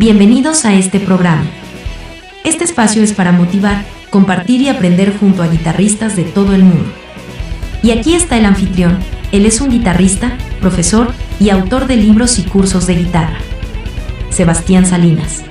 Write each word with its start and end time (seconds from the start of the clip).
Bienvenidos 0.00 0.64
a 0.64 0.72
este 0.72 0.98
programa. 0.98 1.44
Este 2.42 2.64
espacio 2.64 3.02
es 3.02 3.12
para 3.12 3.32
motivar, 3.32 3.84
compartir 4.08 4.62
y 4.62 4.70
aprender 4.70 5.14
junto 5.14 5.42
a 5.42 5.46
guitarristas 5.46 6.16
de 6.16 6.24
todo 6.24 6.54
el 6.54 6.62
mundo. 6.64 6.90
Y 7.82 7.90
aquí 7.90 8.14
está 8.14 8.38
el 8.38 8.46
anfitrión, 8.46 8.98
él 9.30 9.44
es 9.44 9.60
un 9.60 9.68
guitarrista, 9.68 10.38
profesor 10.58 11.12
y 11.38 11.50
autor 11.50 11.86
de 11.86 11.96
libros 11.96 12.38
y 12.38 12.44
cursos 12.44 12.86
de 12.86 12.94
guitarra. 12.94 13.40
Sebastián 14.30 14.86
Salinas. 14.86 15.44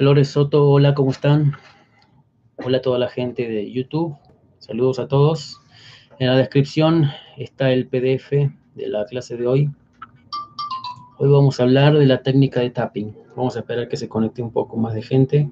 Flores 0.00 0.28
Soto, 0.28 0.66
hola, 0.66 0.94
¿cómo 0.94 1.10
están? 1.10 1.52
Hola 2.56 2.78
a 2.78 2.80
toda 2.80 2.98
la 2.98 3.10
gente 3.10 3.46
de 3.46 3.70
YouTube, 3.70 4.16
saludos 4.58 4.98
a 4.98 5.08
todos. 5.08 5.60
En 6.18 6.28
la 6.28 6.36
descripción 6.36 7.10
está 7.36 7.70
el 7.70 7.86
PDF 7.86 8.30
de 8.30 8.88
la 8.88 9.04
clase 9.04 9.36
de 9.36 9.46
hoy. 9.46 9.70
Hoy 11.18 11.28
vamos 11.28 11.60
a 11.60 11.64
hablar 11.64 11.98
de 11.98 12.06
la 12.06 12.22
técnica 12.22 12.60
de 12.60 12.70
tapping. 12.70 13.14
Vamos 13.36 13.56
a 13.56 13.58
esperar 13.58 13.88
que 13.88 13.98
se 13.98 14.08
conecte 14.08 14.40
un 14.40 14.50
poco 14.50 14.78
más 14.78 14.94
de 14.94 15.02
gente. 15.02 15.50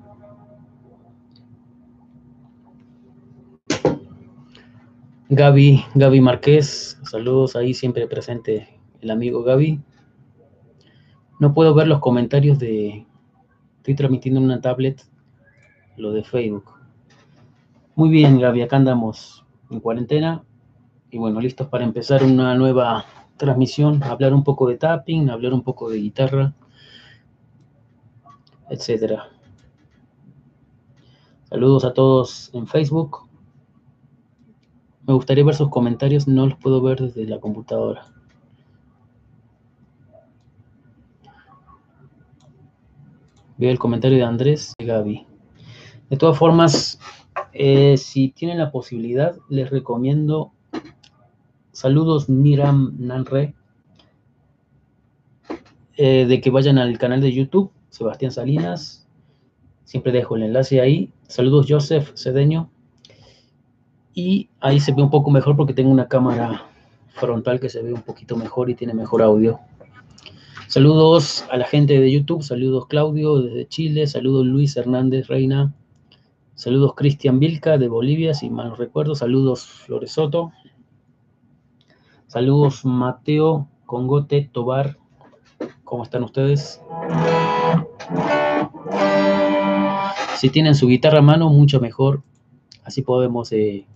Gaby, 5.28 5.84
Gaby 5.94 6.20
Márquez, 6.22 6.98
saludos 7.02 7.54
ahí 7.54 7.74
siempre 7.74 8.06
presente 8.06 8.80
el 9.02 9.10
amigo 9.10 9.42
Gaby. 9.42 9.78
No 11.38 11.52
puedo 11.52 11.74
ver 11.74 11.86
los 11.86 12.00
comentarios 12.00 12.58
de, 12.58 13.04
Estoy 13.88 13.96
transmitiendo 13.96 14.38
en 14.38 14.44
una 14.44 14.60
tablet 14.60 15.02
lo 15.96 16.12
de 16.12 16.22
Facebook. 16.22 16.74
Muy 17.94 18.10
bien, 18.10 18.38
Gaby, 18.38 18.60
acá 18.60 18.76
andamos 18.76 19.46
en 19.70 19.80
cuarentena 19.80 20.44
y 21.10 21.16
bueno, 21.16 21.40
listos 21.40 21.68
para 21.68 21.84
empezar 21.84 22.22
una 22.22 22.54
nueva 22.54 23.06
transmisión, 23.38 24.02
hablar 24.02 24.34
un 24.34 24.44
poco 24.44 24.68
de 24.68 24.76
tapping, 24.76 25.30
hablar 25.30 25.54
un 25.54 25.62
poco 25.62 25.88
de 25.88 26.00
guitarra, 26.00 26.52
etcétera. 28.68 29.30
Saludos 31.48 31.86
a 31.86 31.94
todos 31.94 32.50
en 32.52 32.66
Facebook. 32.66 33.26
Me 35.06 35.14
gustaría 35.14 35.46
ver 35.46 35.54
sus 35.54 35.70
comentarios, 35.70 36.28
no 36.28 36.44
los 36.44 36.58
puedo 36.58 36.82
ver 36.82 37.00
desde 37.00 37.24
la 37.24 37.40
computadora. 37.40 38.17
Veo 43.58 43.70
el 43.70 43.78
comentario 43.78 44.18
de 44.18 44.24
Andrés 44.24 44.72
y 44.78 44.84
Gaby. 44.86 45.26
De 46.08 46.16
todas 46.16 46.38
formas, 46.38 46.98
eh, 47.52 47.96
si 47.96 48.30
tienen 48.30 48.58
la 48.58 48.70
posibilidad, 48.70 49.36
les 49.48 49.68
recomiendo 49.68 50.52
saludos 51.72 52.28
Niram 52.28 52.94
Nanre, 52.98 53.54
eh, 55.96 56.26
de 56.26 56.40
que 56.40 56.50
vayan 56.50 56.78
al 56.78 56.98
canal 56.98 57.20
de 57.20 57.32
YouTube, 57.32 57.72
Sebastián 57.90 58.30
Salinas. 58.30 59.06
Siempre 59.84 60.12
dejo 60.12 60.36
el 60.36 60.44
enlace 60.44 60.80
ahí. 60.80 61.12
Saludos 61.26 61.66
Joseph 61.68 62.12
Cedeño. 62.14 62.70
Y 64.14 64.48
ahí 64.60 64.78
se 64.78 64.92
ve 64.92 65.02
un 65.02 65.10
poco 65.10 65.30
mejor 65.30 65.56
porque 65.56 65.74
tengo 65.74 65.90
una 65.90 66.06
cámara 66.06 66.64
frontal 67.08 67.58
que 67.58 67.68
se 67.68 67.82
ve 67.82 67.92
un 67.92 68.02
poquito 68.02 68.36
mejor 68.36 68.70
y 68.70 68.74
tiene 68.74 68.94
mejor 68.94 69.22
audio. 69.22 69.58
Saludos 70.68 71.46
a 71.50 71.56
la 71.56 71.64
gente 71.64 71.98
de 71.98 72.12
YouTube, 72.12 72.42
saludos 72.42 72.88
Claudio 72.88 73.40
desde 73.40 73.66
Chile, 73.66 74.06
saludos 74.06 74.44
Luis 74.44 74.76
Hernández 74.76 75.26
Reina, 75.26 75.72
saludos 76.56 76.92
Cristian 76.94 77.40
Vilca 77.40 77.78
de 77.78 77.88
Bolivia, 77.88 78.34
si 78.34 78.50
mal 78.50 78.68
no 78.68 78.74
recuerdo, 78.74 79.14
saludos 79.14 79.64
Flores 79.64 80.12
Soto, 80.12 80.52
saludos 82.26 82.84
Mateo 82.84 83.66
Congote 83.86 84.50
Tobar, 84.52 84.98
¿cómo 85.84 86.02
están 86.02 86.22
ustedes? 86.22 86.82
Si 90.36 90.50
tienen 90.50 90.74
su 90.74 90.86
guitarra 90.86 91.20
a 91.20 91.22
mano, 91.22 91.48
mucho 91.48 91.80
mejor, 91.80 92.22
así 92.84 93.00
podemos 93.00 93.50
eh, 93.52 93.86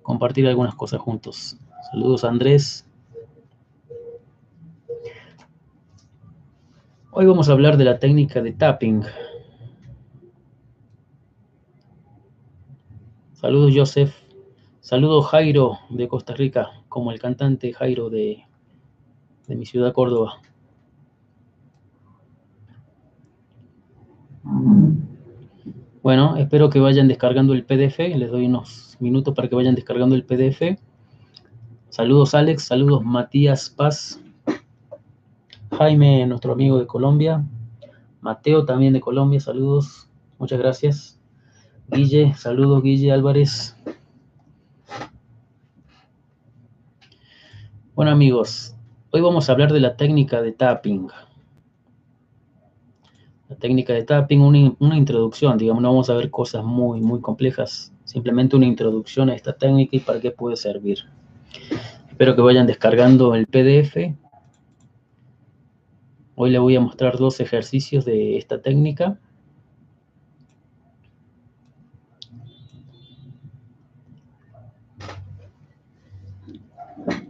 compartir 0.00 0.46
algunas 0.46 0.74
cosas 0.74 1.02
juntos. 1.02 1.58
Saludos 1.92 2.24
Andrés, 2.24 2.87
Hoy 7.20 7.26
vamos 7.26 7.48
a 7.48 7.52
hablar 7.52 7.76
de 7.76 7.84
la 7.84 7.98
técnica 7.98 8.40
de 8.40 8.52
tapping. 8.52 9.02
Saludos 13.32 13.72
Joseph. 13.74 14.14
Saludos 14.78 15.26
Jairo 15.26 15.80
de 15.90 16.06
Costa 16.06 16.32
Rica, 16.34 16.68
como 16.88 17.10
el 17.10 17.18
cantante 17.18 17.72
Jairo 17.72 18.08
de, 18.08 18.44
de 19.48 19.56
mi 19.56 19.66
ciudad 19.66 19.92
Córdoba. 19.92 20.40
Bueno, 26.04 26.36
espero 26.36 26.70
que 26.70 26.78
vayan 26.78 27.08
descargando 27.08 27.52
el 27.52 27.64
PDF. 27.64 27.98
Les 27.98 28.30
doy 28.30 28.46
unos 28.46 28.96
minutos 29.00 29.34
para 29.34 29.48
que 29.48 29.56
vayan 29.56 29.74
descargando 29.74 30.14
el 30.14 30.24
PDF. 30.24 30.78
Saludos 31.88 32.36
Alex, 32.36 32.62
saludos 32.62 33.04
Matías 33.04 33.70
Paz. 33.70 34.22
Jaime, 35.70 36.26
nuestro 36.26 36.52
amigo 36.52 36.78
de 36.78 36.86
Colombia. 36.86 37.44
Mateo, 38.20 38.64
también 38.64 38.94
de 38.94 39.00
Colombia, 39.00 39.38
saludos. 39.38 40.08
Muchas 40.38 40.58
gracias. 40.58 41.20
Guille, 41.88 42.34
saludos, 42.34 42.82
Guille 42.82 43.12
Álvarez. 43.12 43.76
Bueno, 47.94 48.10
amigos, 48.12 48.74
hoy 49.10 49.20
vamos 49.20 49.48
a 49.48 49.52
hablar 49.52 49.72
de 49.72 49.80
la 49.80 49.96
técnica 49.96 50.40
de 50.40 50.52
tapping. 50.52 51.08
La 53.48 53.56
técnica 53.56 53.92
de 53.92 54.04
tapping, 54.04 54.40
una, 54.40 54.72
una 54.78 54.96
introducción, 54.96 55.58
digamos, 55.58 55.82
no 55.82 55.90
vamos 55.90 56.08
a 56.08 56.14
ver 56.14 56.30
cosas 56.30 56.64
muy, 56.64 57.00
muy 57.00 57.20
complejas. 57.20 57.92
Simplemente 58.04 58.56
una 58.56 58.66
introducción 58.66 59.28
a 59.28 59.34
esta 59.34 59.52
técnica 59.52 59.96
y 59.96 60.00
para 60.00 60.20
qué 60.20 60.30
puede 60.30 60.56
servir. 60.56 61.00
Espero 62.08 62.34
que 62.34 62.42
vayan 62.42 62.66
descargando 62.66 63.34
el 63.34 63.46
PDF 63.46 64.16
Hoy 66.40 66.50
le 66.50 66.60
voy 66.60 66.76
a 66.76 66.80
mostrar 66.80 67.18
dos 67.18 67.40
ejercicios 67.40 68.04
de 68.04 68.38
esta 68.38 68.62
técnica. 68.62 69.18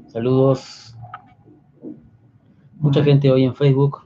Saludos. 0.08 0.94
Mucha 2.74 3.02
gente 3.02 3.30
hoy 3.30 3.44
en 3.44 3.54
Facebook. 3.54 4.04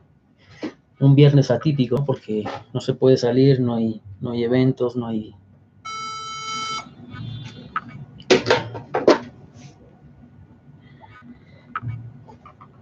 Un 1.01 1.17
viernes 1.17 1.51
atípico 1.51 2.05
porque 2.05 2.45
no 2.73 2.81
se 2.81 2.95
puede 2.95 3.17
salir, 3.17 3.59
no 3.59 3.75
hay, 3.75 4.01
no 4.21 4.31
hay 4.31 4.45
eventos, 4.45 4.95
no 4.95 5.09
hay 5.09 5.35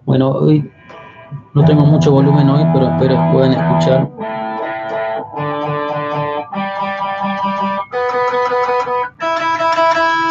Bueno, 0.04 0.32
hoy 0.32 0.70
no 1.52 1.64
tengo 1.64 1.84
mucho 1.84 2.12
volumen 2.12 2.48
hoy, 2.48 2.64
pero 2.72 2.88
espero 2.88 3.16
que 3.16 3.32
puedan 3.32 3.52
escuchar. 3.52 4.10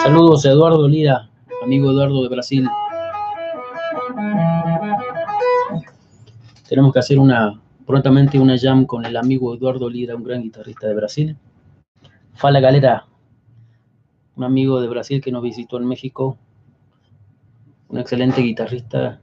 Saludos 0.03 0.45
a 0.45 0.49
Eduardo 0.49 0.87
Lira, 0.87 1.29
amigo 1.63 1.91
Eduardo 1.91 2.23
de 2.23 2.29
Brasil. 2.29 2.69
Tenemos 6.67 6.93
que 6.93 6.99
hacer 6.99 7.19
una 7.19 7.59
prontamente 7.85 8.39
una 8.39 8.57
jam 8.57 8.85
con 8.85 9.05
el 9.05 9.17
amigo 9.17 9.55
Eduardo 9.55 9.89
Lira, 9.89 10.15
un 10.15 10.23
gran 10.23 10.43
guitarrista 10.43 10.87
de 10.87 10.93
Brasil. 10.93 11.37
Fala 12.33 12.59
Galera, 12.59 13.07
un 14.35 14.43
amigo 14.43 14.79
de 14.79 14.87
Brasil 14.87 15.21
que 15.21 15.31
nos 15.31 15.43
visitó 15.43 15.77
en 15.77 15.85
México, 15.85 16.37
un 17.89 17.99
excelente 17.99 18.41
guitarrista 18.41 19.19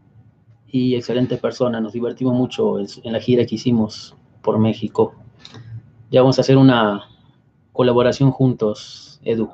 y 0.68 0.94
excelente 0.94 1.36
persona. 1.36 1.80
Nos 1.80 1.92
divertimos 1.92 2.34
mucho 2.34 2.78
en 2.78 3.12
la 3.12 3.20
gira 3.20 3.46
que 3.46 3.54
hicimos 3.54 4.16
por 4.42 4.58
México. 4.58 5.14
Ya 6.10 6.20
vamos 6.20 6.38
a 6.38 6.42
hacer 6.42 6.56
una 6.56 7.02
colaboración 7.72 8.30
juntos, 8.30 9.20
Edu. 9.22 9.50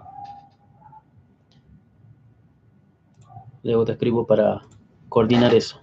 Luego 3.62 3.84
te 3.84 3.92
escribo 3.92 4.26
para 4.26 4.62
coordinar 5.08 5.54
eso. 5.54 5.80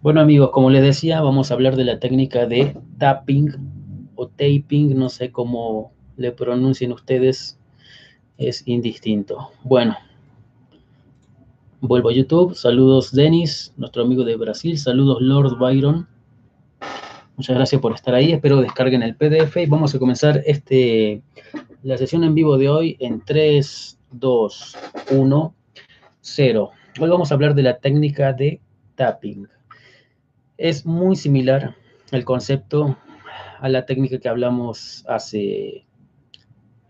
Bueno 0.00 0.20
amigos, 0.20 0.50
como 0.50 0.70
les 0.70 0.82
decía, 0.82 1.20
vamos 1.20 1.50
a 1.50 1.54
hablar 1.54 1.74
de 1.74 1.84
la 1.84 1.98
técnica 1.98 2.46
de 2.46 2.80
tapping 2.98 4.12
o 4.14 4.28
taping, 4.28 4.96
no 4.96 5.08
sé 5.08 5.32
cómo 5.32 5.92
le 6.16 6.32
pronuncien 6.32 6.92
ustedes. 6.92 7.58
es 8.36 8.62
indistinto. 8.66 9.50
Bueno, 9.64 9.96
vuelvo 11.80 12.08
a 12.08 12.12
YouTube. 12.12 12.54
Saludos 12.54 13.12
Denis, 13.12 13.72
nuestro 13.76 14.02
amigo 14.02 14.24
de 14.24 14.36
Brasil. 14.36 14.78
Saludos 14.78 15.18
Lord 15.20 15.58
Byron. 15.58 16.08
Muchas 17.36 17.54
gracias 17.54 17.80
por 17.80 17.94
estar 17.94 18.14
ahí. 18.14 18.32
Espero 18.32 18.60
descarguen 18.60 19.02
el 19.02 19.14
PDF 19.14 19.56
y 19.58 19.66
vamos 19.66 19.94
a 19.94 19.98
comenzar 19.98 20.42
este, 20.44 21.22
la 21.82 21.96
sesión 21.96 22.24
en 22.24 22.34
vivo 22.34 22.58
de 22.58 22.68
hoy 22.68 22.96
en 22.98 23.24
3, 23.24 23.98
2, 24.10 24.76
1, 25.12 25.54
0. 26.20 26.70
Hoy 27.00 27.08
vamos 27.08 27.30
a 27.30 27.34
hablar 27.34 27.54
de 27.54 27.62
la 27.62 27.78
técnica 27.78 28.32
de 28.32 28.60
tapping. 28.96 29.46
Es 30.56 30.84
muy 30.84 31.14
similar 31.14 31.76
el 32.10 32.24
concepto 32.24 32.96
a 33.60 33.68
la 33.68 33.86
técnica 33.86 34.18
que 34.18 34.28
hablamos 34.28 35.04
hace 35.06 35.86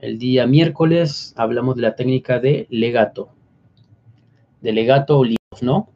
el 0.00 0.18
día 0.18 0.46
miércoles. 0.46 1.34
Hablamos 1.36 1.76
de 1.76 1.82
la 1.82 1.94
técnica 1.94 2.38
de 2.38 2.66
legato. 2.70 3.37
De 4.60 4.72
legato 4.72 5.18
o 5.18 5.24
lios, 5.24 5.62
¿no? 5.62 5.90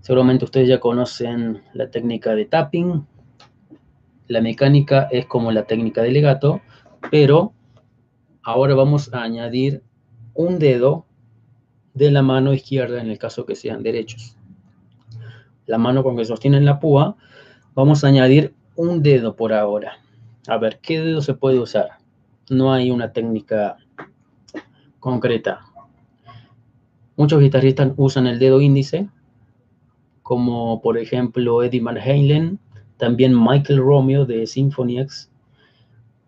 Seguramente 0.00 0.44
ustedes 0.44 0.68
ya 0.68 0.78
conocen 0.80 1.62
la 1.72 1.90
técnica 1.90 2.34
de 2.34 2.44
tapping. 2.44 3.06
La 4.28 4.40
mecánica 4.40 5.08
es 5.10 5.26
como 5.26 5.50
la 5.52 5.64
técnica 5.64 6.02
de 6.02 6.12
legato, 6.12 6.60
pero 7.10 7.52
ahora 8.42 8.74
vamos 8.74 9.12
a 9.12 9.22
añadir 9.22 9.82
un 10.34 10.58
dedo 10.58 11.06
de 11.94 12.10
la 12.10 12.22
mano 12.22 12.52
izquierda 12.52 13.00
en 13.00 13.10
el 13.10 13.18
caso 13.18 13.46
que 13.46 13.56
sean 13.56 13.82
derechos. 13.82 14.36
La 15.66 15.78
mano 15.78 16.04
con 16.04 16.16
que 16.16 16.24
sostienen 16.24 16.64
la 16.64 16.78
púa, 16.78 17.16
vamos 17.74 18.04
a 18.04 18.08
añadir 18.08 18.54
un 18.76 19.02
dedo 19.02 19.34
por 19.34 19.52
ahora. 19.52 19.98
A 20.46 20.58
ver, 20.58 20.78
¿qué 20.80 21.00
dedo 21.00 21.22
se 21.22 21.34
puede 21.34 21.58
usar? 21.58 21.98
No 22.48 22.72
hay 22.72 22.92
una 22.92 23.12
técnica 23.12 23.78
concreta. 25.00 25.65
Muchos 27.16 27.40
guitarristas 27.40 27.92
usan 27.96 28.26
el 28.26 28.38
dedo 28.38 28.60
índice, 28.60 29.08
como 30.22 30.82
por 30.82 30.98
ejemplo 30.98 31.62
Eddie 31.62 31.80
Van 31.80 31.96
Halen, 31.96 32.58
también 32.98 33.34
Michael 33.34 33.78
Romeo 33.78 34.26
de 34.26 34.46
Symphony 34.46 34.98
X, 35.00 35.30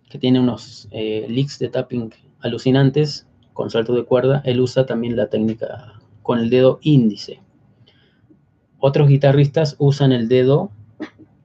que 0.08 0.18
tiene 0.18 0.40
unos 0.40 0.88
eh, 0.90 1.26
licks 1.28 1.58
de 1.58 1.68
tapping 1.68 2.10
alucinantes 2.40 3.26
con 3.52 3.70
salto 3.70 3.94
de 3.94 4.04
cuerda. 4.04 4.40
Él 4.44 4.60
usa 4.60 4.86
también 4.86 5.16
la 5.16 5.28
técnica 5.28 6.00
con 6.22 6.38
el 6.38 6.48
dedo 6.48 6.78
índice. 6.82 7.40
Otros 8.78 9.08
guitarristas 9.08 9.76
usan 9.78 10.12
el 10.12 10.28
dedo 10.28 10.70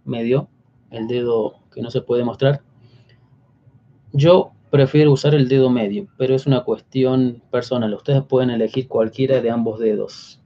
medio, 0.06 0.48
el 0.92 1.08
dedo 1.08 1.56
que 1.74 1.82
no 1.82 1.90
se 1.90 2.02
puede 2.02 2.24
mostrar. 2.24 2.62
Yo 4.14 4.52
prefiero 4.74 5.12
usar 5.12 5.36
el 5.36 5.50
dedo 5.50 5.70
medio, 5.70 6.08
pero 6.18 6.34
es 6.34 6.48
una 6.48 6.64
cuestión 6.64 7.44
personal. 7.52 7.94
Ustedes 7.94 8.24
pueden 8.24 8.50
elegir 8.50 8.88
cualquiera 8.88 9.40
de 9.40 9.52
ambos 9.52 9.80
dedos. 9.80 10.42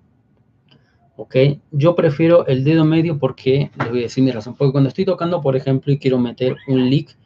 ¿Ok? 1.15 1.33
Yo 1.71 1.95
prefiero 1.95 2.45
el 2.45 2.65
dedo 2.65 2.83
medio 2.83 3.19
porque, 3.19 3.71
les 3.79 3.89
voy 3.89 3.99
a 3.99 4.01
decir 4.01 4.25
mi 4.25 4.31
razón, 4.31 4.55
porque 4.57 4.73
cuando 4.73 4.89
estoy 4.89 5.05
tocando, 5.05 5.39
por 5.39 5.55
ejemplo, 5.55 5.93
y 5.93 5.97
quiero 5.97 6.19
meter 6.19 6.57
un 6.67 6.89
lick, 6.89 7.17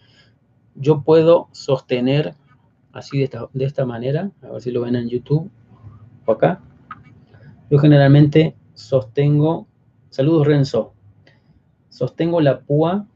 yo 0.75 1.01
puedo 1.01 1.47
sostener 1.53 2.35
así 2.93 3.17
de 3.17 3.23
esta, 3.23 3.49
de 3.51 3.65
esta 3.65 3.83
manera, 3.83 4.29
a 4.43 4.51
ver 4.51 4.61
si 4.61 4.69
lo 4.69 4.81
ven 4.81 4.95
en 4.95 5.09
YouTube 5.09 5.49
o 6.27 6.31
acá. 6.31 6.61
Yo 7.71 7.79
generalmente 7.79 8.55
sostengo, 8.75 9.65
saludos 10.11 10.45
Renzo, 10.45 10.93
sostengo 11.89 12.41
la 12.41 12.59
púa, 12.59 13.07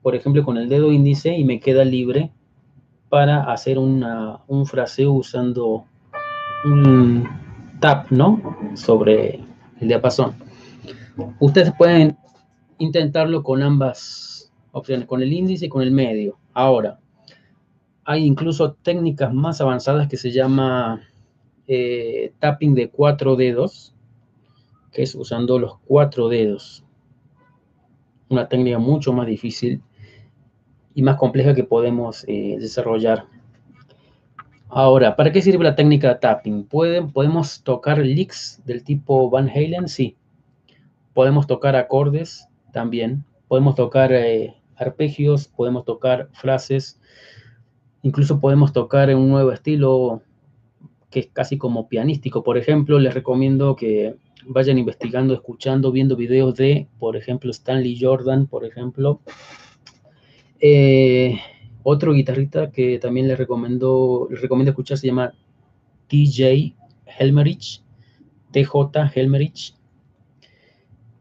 por 0.00 0.14
ejemplo, 0.14 0.42
con 0.46 0.56
el 0.56 0.70
dedo 0.70 0.92
índice 0.92 1.36
y 1.36 1.44
me 1.44 1.60
queda 1.60 1.84
libre 1.84 2.32
para 3.08 3.50
hacer 3.50 3.78
una, 3.78 4.40
un 4.46 4.66
fraseo 4.66 5.12
usando 5.12 5.84
un 6.64 7.28
tap, 7.80 8.10
¿no? 8.10 8.56
Sobre 8.74 9.40
el 9.80 9.88
diapasón. 9.88 10.34
Ustedes 11.40 11.72
pueden 11.76 12.16
intentarlo 12.78 13.42
con 13.42 13.62
ambas 13.62 14.52
opciones, 14.72 15.06
con 15.06 15.22
el 15.22 15.32
índice 15.32 15.66
y 15.66 15.68
con 15.68 15.82
el 15.82 15.90
medio. 15.90 16.38
Ahora, 16.52 16.98
hay 18.04 18.24
incluso 18.24 18.72
técnicas 18.72 19.32
más 19.32 19.60
avanzadas 19.60 20.08
que 20.08 20.16
se 20.16 20.30
llama 20.30 21.02
eh, 21.66 22.32
tapping 22.38 22.74
de 22.74 22.90
cuatro 22.90 23.36
dedos, 23.36 23.94
que 24.92 25.02
es 25.02 25.14
usando 25.14 25.58
los 25.58 25.78
cuatro 25.84 26.28
dedos. 26.28 26.84
Una 28.28 28.48
técnica 28.48 28.78
mucho 28.78 29.12
más 29.12 29.26
difícil 29.26 29.82
y 30.98 31.02
más 31.02 31.14
compleja 31.14 31.54
que 31.54 31.62
podemos 31.62 32.24
eh, 32.26 32.56
desarrollar. 32.58 33.26
Ahora, 34.68 35.14
¿para 35.14 35.30
qué 35.30 35.40
sirve 35.40 35.62
la 35.62 35.76
técnica 35.76 36.08
de 36.08 36.14
tapping? 36.16 36.64
¿Pueden, 36.64 37.12
¿Podemos 37.12 37.62
tocar 37.62 37.98
licks 37.98 38.60
del 38.66 38.82
tipo 38.82 39.30
Van 39.30 39.48
Halen? 39.48 39.86
Sí. 39.86 40.16
Podemos 41.14 41.46
tocar 41.46 41.76
acordes 41.76 42.48
también. 42.72 43.24
Podemos 43.46 43.76
tocar 43.76 44.12
eh, 44.12 44.56
arpegios, 44.74 45.46
podemos 45.46 45.84
tocar 45.84 46.30
frases. 46.32 47.00
Incluso 48.02 48.40
podemos 48.40 48.72
tocar 48.72 49.08
en 49.08 49.18
un 49.18 49.28
nuevo 49.28 49.52
estilo 49.52 50.22
que 51.10 51.20
es 51.20 51.28
casi 51.32 51.58
como 51.58 51.88
pianístico. 51.88 52.42
Por 52.42 52.58
ejemplo, 52.58 52.98
les 52.98 53.14
recomiendo 53.14 53.76
que 53.76 54.16
vayan 54.46 54.78
investigando, 54.78 55.32
escuchando, 55.32 55.92
viendo 55.92 56.16
videos 56.16 56.56
de, 56.56 56.88
por 56.98 57.14
ejemplo, 57.14 57.52
Stanley 57.52 57.96
Jordan, 58.00 58.48
por 58.48 58.64
ejemplo. 58.64 59.20
Eh, 60.60 61.38
otro 61.82 62.12
guitarrista 62.12 62.70
que 62.70 62.98
también 62.98 63.28
les 63.28 63.38
recomiendo, 63.38 64.28
recomiendo 64.30 64.70
escuchar 64.70 64.98
se 64.98 65.06
llama 65.06 65.32
TJ 66.08 66.74
Helmerich, 67.18 67.82
TJ 68.50 69.10
Helmerich. 69.14 69.74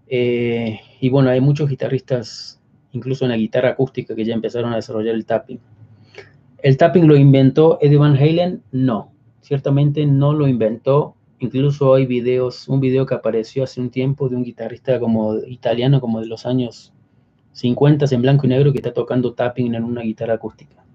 Eh, 0.07 0.79
y 0.99 1.09
bueno, 1.09 1.29
hay 1.29 1.41
muchos 1.41 1.69
guitarristas, 1.69 2.59
incluso 2.91 3.25
en 3.25 3.31
la 3.31 3.37
guitarra 3.37 3.69
acústica, 3.69 4.15
que 4.15 4.25
ya 4.25 4.33
empezaron 4.33 4.73
a 4.73 4.77
desarrollar 4.77 5.15
el 5.15 5.25
tapping. 5.25 5.59
¿El 6.63 6.77
tapping 6.77 7.07
lo 7.07 7.15
inventó 7.15 7.77
Eddie 7.81 7.97
Van 7.97 8.15
Halen? 8.15 8.63
No, 8.71 9.11
ciertamente 9.41 10.05
no 10.05 10.33
lo 10.33 10.47
inventó. 10.47 11.15
Incluso 11.39 11.93
hay 11.93 12.07
videos, 12.07 12.67
un 12.67 12.79
video 12.79 13.05
que 13.05 13.13
apareció 13.13 13.63
hace 13.63 13.79
un 13.79 13.91
tiempo 13.91 14.27
de 14.27 14.35
un 14.35 14.43
guitarrista 14.43 14.99
como 14.99 15.35
italiano, 15.35 16.01
como 16.01 16.19
de 16.19 16.25
los 16.25 16.47
años 16.47 16.93
50 17.57 18.05
en 18.11 18.21
blanco 18.21 18.45
y 18.45 18.49
negro 18.49 18.71
que 18.71 18.77
está 18.77 18.93
tocando 18.93 19.33
tapping 19.33 19.73
en 19.73 19.83
una 19.83 20.01
guitarra 20.01 20.35
acústica. 20.35 20.85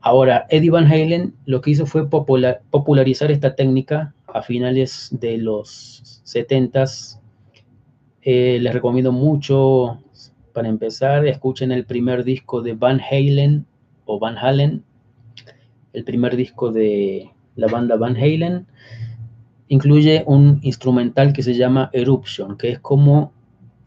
Ahora, 0.00 0.46
Eddie 0.48 0.70
Van 0.70 0.86
Halen 0.86 1.34
lo 1.44 1.60
que 1.60 1.72
hizo 1.72 1.86
fue 1.86 2.08
popularizar 2.08 3.32
esta 3.32 3.56
técnica 3.56 4.14
a 4.28 4.42
finales 4.42 5.08
de 5.10 5.38
los 5.38 6.22
70s. 6.24 7.18
Eh, 8.22 8.58
les 8.60 8.72
recomiendo 8.72 9.10
mucho, 9.10 9.98
para 10.52 10.68
empezar, 10.68 11.26
escuchen 11.26 11.72
el 11.72 11.84
primer 11.84 12.22
disco 12.22 12.62
de 12.62 12.74
Van 12.74 13.00
Halen 13.00 13.66
o 14.04 14.20
Van 14.20 14.38
Halen, 14.38 14.84
el 15.92 16.04
primer 16.04 16.36
disco 16.36 16.70
de 16.70 17.28
la 17.56 17.66
banda 17.66 17.96
Van 17.96 18.16
Halen. 18.16 18.68
Incluye 19.66 20.22
un 20.26 20.60
instrumental 20.62 21.32
que 21.32 21.42
se 21.42 21.54
llama 21.54 21.90
Eruption, 21.92 22.56
que 22.56 22.70
es 22.70 22.78
como 22.78 23.32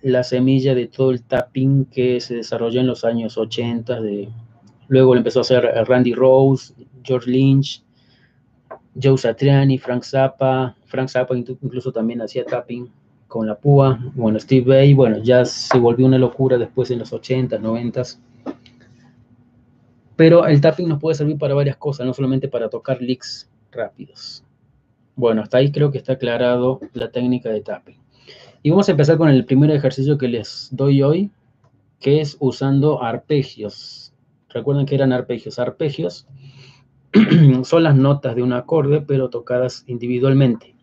la 0.03 0.23
semilla 0.23 0.75
de 0.75 0.87
todo 0.87 1.11
el 1.11 1.23
tapping 1.23 1.85
que 1.85 2.19
se 2.19 2.35
desarrolló 2.35 2.81
en 2.81 2.87
los 2.87 3.05
años 3.05 3.37
80. 3.37 4.01
De, 4.01 4.29
luego 4.89 5.13
lo 5.13 5.19
empezó 5.19 5.39
a 5.39 5.41
hacer 5.41 5.63
Randy 5.87 6.13
Rose, 6.13 6.73
George 7.03 7.31
Lynch, 7.31 7.81
Joe 9.01 9.17
Satriani, 9.17 9.77
Frank 9.77 10.03
Zappa. 10.03 10.75
Frank 10.85 11.07
Zappa 11.07 11.35
incluso 11.35 11.91
también 11.91 12.21
hacía 12.21 12.45
tapping 12.45 12.91
con 13.27 13.47
la 13.47 13.55
púa. 13.55 13.97
Bueno, 14.13 14.39
Steve 14.39 14.75
Bay, 14.75 14.93
bueno, 14.93 15.19
ya 15.19 15.45
se 15.45 15.79
volvió 15.79 16.05
una 16.05 16.17
locura 16.17 16.57
después 16.57 16.91
en 16.91 16.99
los 16.99 17.13
80, 17.13 17.57
90. 17.57 18.03
Pero 20.17 20.45
el 20.45 20.61
tapping 20.61 20.87
nos 20.87 20.99
puede 20.99 21.15
servir 21.15 21.37
para 21.37 21.53
varias 21.53 21.77
cosas, 21.77 22.05
no 22.05 22.13
solamente 22.13 22.49
para 22.49 22.69
tocar 22.69 23.01
licks 23.01 23.49
rápidos. 23.71 24.43
Bueno, 25.15 25.41
hasta 25.41 25.57
ahí 25.57 25.71
creo 25.71 25.91
que 25.91 25.97
está 25.97 26.13
aclarado 26.13 26.81
la 26.93 27.09
técnica 27.09 27.49
de 27.49 27.61
tapping. 27.61 28.02
Y 28.65 28.69
vamos 28.69 28.87
a 28.87 28.91
empezar 28.91 29.17
con 29.17 29.27
el 29.27 29.43
primer 29.43 29.69
ejercicio 29.71 30.17
que 30.17 30.29
les 30.29 30.69
doy 30.71 31.03
hoy, 31.03 31.31
que 31.99 32.21
es 32.21 32.37
usando 32.39 33.03
arpegios. 33.03 34.13
Recuerden 34.47 34.85
que 34.85 34.95
eran 34.95 35.11
arpegios. 35.11 35.59
Arpegios 35.59 36.25
son 37.63 37.83
las 37.83 37.95
notas 37.97 38.37
de 38.37 38.41
un 38.41 38.53
acorde, 38.53 39.01
pero 39.01 39.29
tocadas 39.29 39.83
individualmente. 39.87 40.75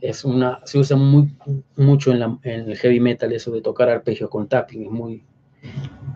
Es 0.00 0.24
una, 0.24 0.60
se 0.64 0.78
usa 0.78 0.96
muy, 0.96 1.34
mucho 1.76 2.12
en, 2.12 2.38
en 2.44 2.70
el 2.70 2.76
heavy 2.76 3.00
metal 3.00 3.32
eso 3.32 3.50
de 3.50 3.60
tocar 3.60 3.88
arpegios 3.88 4.30
con 4.30 4.46
tapping, 4.46 4.84
es 4.84 4.90
muy 4.90 5.24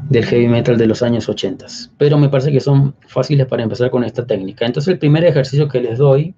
del 0.08 0.24
heavy 0.24 0.48
metal 0.48 0.78
de 0.78 0.86
los 0.86 1.02
años 1.02 1.28
80. 1.28 1.66
Pero 1.98 2.18
me 2.18 2.28
parece 2.28 2.52
que 2.52 2.60
son 2.60 2.94
fáciles 3.08 3.46
para 3.46 3.64
empezar 3.64 3.90
con 3.90 4.04
esta 4.04 4.24
técnica. 4.26 4.64
Entonces 4.64 4.92
el 4.92 4.98
primer 5.00 5.24
ejercicio 5.24 5.68
que 5.68 5.80
les 5.80 5.98
doy, 5.98 6.34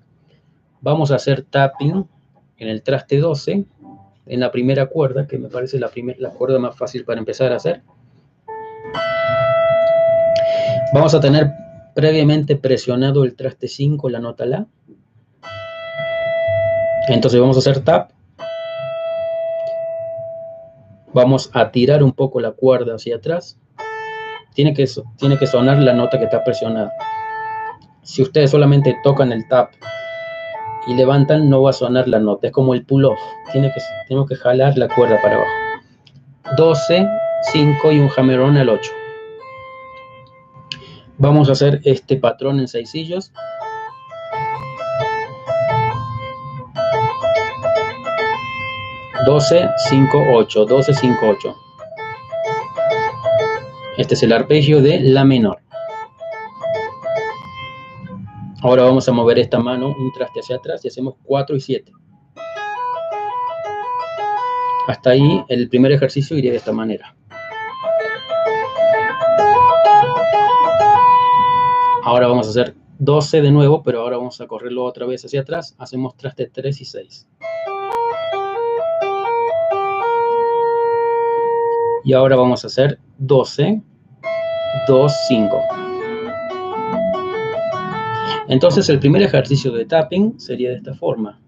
vamos 0.81 1.11
a 1.11 1.17
hacer 1.17 1.43
tapping 1.43 2.07
en 2.59 2.69
el 2.69 2.83
traste 2.83 3.19
12, 3.19 3.65
en 4.27 4.41
la 4.41 4.51
primera 4.51 4.87
cuerda, 4.87 5.27
que 5.27 5.39
me 5.39 5.49
parece 5.49 5.79
la, 5.79 5.91
la 6.19 6.31
cuerda 6.31 6.59
más 6.59 6.77
fácil 6.77 7.05
para 7.05 7.21
empezar 7.21 7.53
a 7.53 7.57
hacer. 7.57 7.83
Vamos 10.93 11.15
a 11.15 11.21
tener 11.21 11.53
previamente 11.95 12.57
presionado 12.57 13.25
el 13.25 13.35
traste 13.35 13.69
5, 13.69 14.09
la 14.11 14.19
nota 14.19 14.47
La. 14.47 14.67
Entonces 17.09 17.41
vamos 17.41 17.57
a 17.57 17.61
hacer 17.61 17.81
tap. 17.81 18.11
Vamos 21.13 21.51
a 21.55 21.71
tirar 21.71 22.03
un 22.03 22.13
poco 22.13 22.41
la 22.41 22.53
cuerda 22.53 22.95
hacia 22.95 23.17
atrás. 23.17 23.59
Tiene 24.55 24.75
que, 24.75 24.87
tiene 25.17 25.39
que 25.39 25.47
sonar 25.47 25.79
la 25.79 25.95
nota 25.95 26.19
que 26.19 26.25
está 26.25 26.45
presionada. 26.45 26.93
Si 28.03 28.23
ustedes 28.23 28.51
solamente 28.51 28.97
tocan 29.03 29.33
el 29.33 29.47
tap 29.49 29.71
y 30.89 30.95
levantan, 30.95 31.49
no 31.49 31.63
va 31.63 31.71
a 31.71 31.75
sonar 31.75 32.09
la 32.09 32.19
nota. 32.19 32.49
Es 32.49 32.53
como 32.53 32.75
el 32.75 32.85
pull-off. 32.85 33.19
Tiene 33.53 33.73
que, 33.73 33.81
tenemos 34.09 34.29
que 34.29 34.37
jalar 34.37 34.77
la 34.77 34.89
cuerda 34.89 35.21
para 35.23 35.37
abajo. 35.37 35.51
12, 36.57 37.07
5 37.53 37.93
y 37.93 37.99
un 38.01 38.11
hammer-on 38.17 38.57
al 38.57 38.71
8. 38.71 38.91
Vamos 41.21 41.49
a 41.49 41.53
hacer 41.53 41.81
este 41.83 42.17
patrón 42.17 42.61
en 42.61 42.69
seis 42.69 42.91
sillos. 42.91 43.33
Doce, 49.27 49.69
cinco, 49.89 50.23
ocho, 50.33 50.65
doce, 50.65 50.95
cinco, 50.95 51.31
ocho. 51.31 51.57
Este 53.97 54.15
es 54.15 54.23
el 54.23 54.33
arpegio 54.33 54.81
de 54.81 55.01
La 55.01 55.25
menor. 55.25 55.59
Ahora 58.61 58.83
vamos 58.83 59.09
a 59.09 59.13
mover 59.13 59.39
esta 59.39 59.61
mano 59.61 59.95
un 59.97 60.13
traste 60.13 60.41
hacia 60.41 60.57
atrás 60.57 60.85
y 60.85 60.89
hacemos 60.89 61.15
4 61.23 61.55
y 61.55 61.61
7. 61.61 61.93
Hasta 64.89 65.11
ahí 65.11 65.45
el 65.49 65.69
primer 65.69 65.93
ejercicio 65.93 66.37
iría 66.37 66.51
de 66.51 66.57
esta 66.57 66.73
manera. 66.73 67.15
Ahora 72.03 72.27
vamos 72.27 72.49
a 72.49 72.51
hacer 72.51 72.75
12 72.99 73.43
de 73.43 73.53
nuevo, 73.53 73.83
pero 73.85 74.01
ahora 74.01 74.17
vamos 74.17 74.41
a 74.41 74.49
correrlo 74.49 74.85
otra 74.85 75.07
vez 75.07 75.25
hacia 75.25 75.43
atrás. 75.43 75.77
Hacemos 75.79 76.17
traste 76.17 76.49
3 76.49 76.81
y 76.81 76.85
6. 76.85 77.29
Y 82.03 82.13
ahora 82.13 82.35
vamos 82.35 82.65
a 82.65 82.67
hacer 82.67 82.99
12, 83.19 83.83
2, 84.89 85.13
5. 85.29 85.88
Entonces 88.49 88.89
el 88.89 88.99
primer 88.99 89.23
ejercicio 89.23 89.71
de 89.73 89.85
tapping 89.85 90.41
sería 90.41 90.71
de 90.71 90.77
esta 90.77 90.95
forma. 90.95 91.39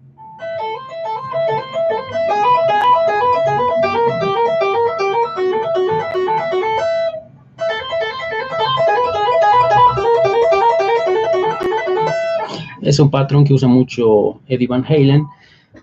Es 12.83 12.99
un 12.99 13.09
patrón 13.09 13.45
que 13.45 13.53
usa 13.53 13.67
mucho 13.67 14.41
Eddie 14.47 14.67
Van 14.67 14.85
Halen. 14.85 15.25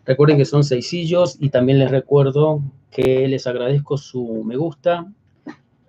Recuerden 0.04 0.36
que 0.36 0.44
son 0.44 0.62
seis 0.62 0.88
sillos 0.88 1.36
y 1.40 1.48
también 1.48 1.80
les 1.80 1.90
recuerdo 1.90 2.62
que 2.90 3.26
les 3.26 3.46
agradezco 3.46 3.96
su 3.96 4.44
me 4.44 4.56
gusta, 4.56 5.06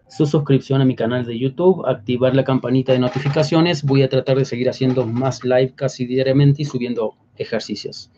su 0.09 0.25
suscripción 0.25 0.81
a 0.81 0.85
mi 0.85 0.95
canal 0.95 1.25
de 1.25 1.37
YouTube, 1.37 1.85
activar 1.87 2.35
la 2.35 2.43
campanita 2.43 2.91
de 2.91 2.99
notificaciones. 2.99 3.83
Voy 3.83 4.01
a 4.01 4.09
tratar 4.09 4.37
de 4.37 4.45
seguir 4.45 4.69
haciendo 4.69 5.05
más 5.05 5.43
live 5.43 5.73
casi 5.75 6.05
diariamente 6.05 6.63
y 6.63 6.65
subiendo 6.65 7.15
ejercicios. 7.37 8.11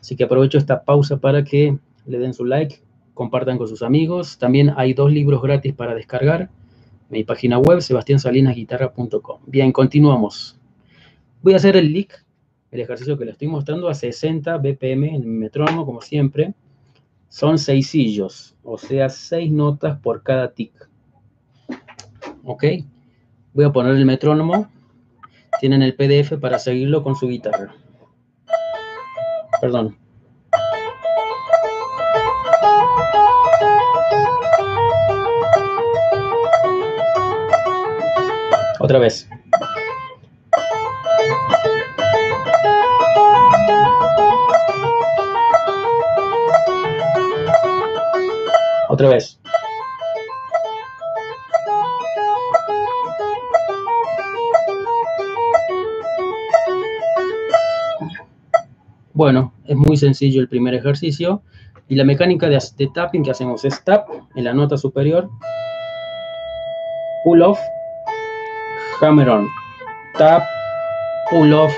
Así 0.00 0.14
que 0.14 0.24
aprovecho 0.24 0.56
esta 0.56 0.84
pausa 0.84 1.18
para 1.18 1.42
que 1.42 1.76
le 2.06 2.18
den 2.18 2.32
su 2.32 2.44
like, 2.44 2.80
compartan 3.12 3.58
con 3.58 3.66
sus 3.66 3.82
amigos. 3.82 4.38
También 4.38 4.72
hay 4.76 4.94
dos 4.94 5.10
libros 5.10 5.42
gratis 5.42 5.74
para 5.74 5.94
descargar. 5.94 6.48
Mi 7.10 7.24
página 7.24 7.58
web, 7.58 7.80
sebastiansalinasguitarra.com. 7.80 9.40
Bien, 9.46 9.72
continuamos. 9.72 10.58
Voy 11.42 11.54
a 11.54 11.56
hacer 11.56 11.76
el 11.76 11.92
lick, 11.92 12.24
el 12.70 12.80
ejercicio 12.80 13.18
que 13.18 13.24
le 13.24 13.32
estoy 13.32 13.48
mostrando, 13.48 13.88
a 13.88 13.94
60 13.94 14.58
BPM 14.58 15.08
en 15.08 15.22
el 15.22 15.26
metrónomo, 15.26 15.84
como 15.84 16.00
siempre. 16.00 16.54
Son 17.28 17.58
seis 17.58 17.88
sillos, 17.88 18.54
o 18.62 18.78
sea, 18.78 19.08
seis 19.08 19.50
notas 19.50 19.98
por 19.98 20.22
cada 20.22 20.52
tic. 20.52 20.88
¿Ok? 22.46 22.64
Voy 23.54 23.64
a 23.64 23.72
poner 23.72 23.96
el 23.96 24.06
metrónomo. 24.06 24.68
Tienen 25.58 25.82
el 25.82 25.96
PDF 25.96 26.38
para 26.40 26.60
seguirlo 26.60 27.02
con 27.02 27.16
su 27.16 27.26
guitarra. 27.26 27.74
Perdón. 29.60 29.98
Otra 38.78 39.00
vez. 39.00 39.28
Otra 48.88 49.08
vez. 49.08 49.40
Bueno, 59.16 59.54
es 59.64 59.74
muy 59.74 59.96
sencillo 59.96 60.42
el 60.42 60.48
primer 60.48 60.74
ejercicio. 60.74 61.40
Y 61.88 61.94
la 61.94 62.04
mecánica 62.04 62.50
de, 62.50 62.60
tapping 62.94 63.22
que 63.22 63.30
hacemos 63.30 63.64
es 63.64 63.82
tap 63.82 64.10
en 64.34 64.44
la 64.44 64.52
nota 64.52 64.76
superior, 64.76 65.30
pull 67.24 67.40
off, 67.40 67.58
hammer 69.00 69.30
on, 69.30 69.48
tap, 70.18 70.42
pull 71.30 71.54
off, 71.54 71.72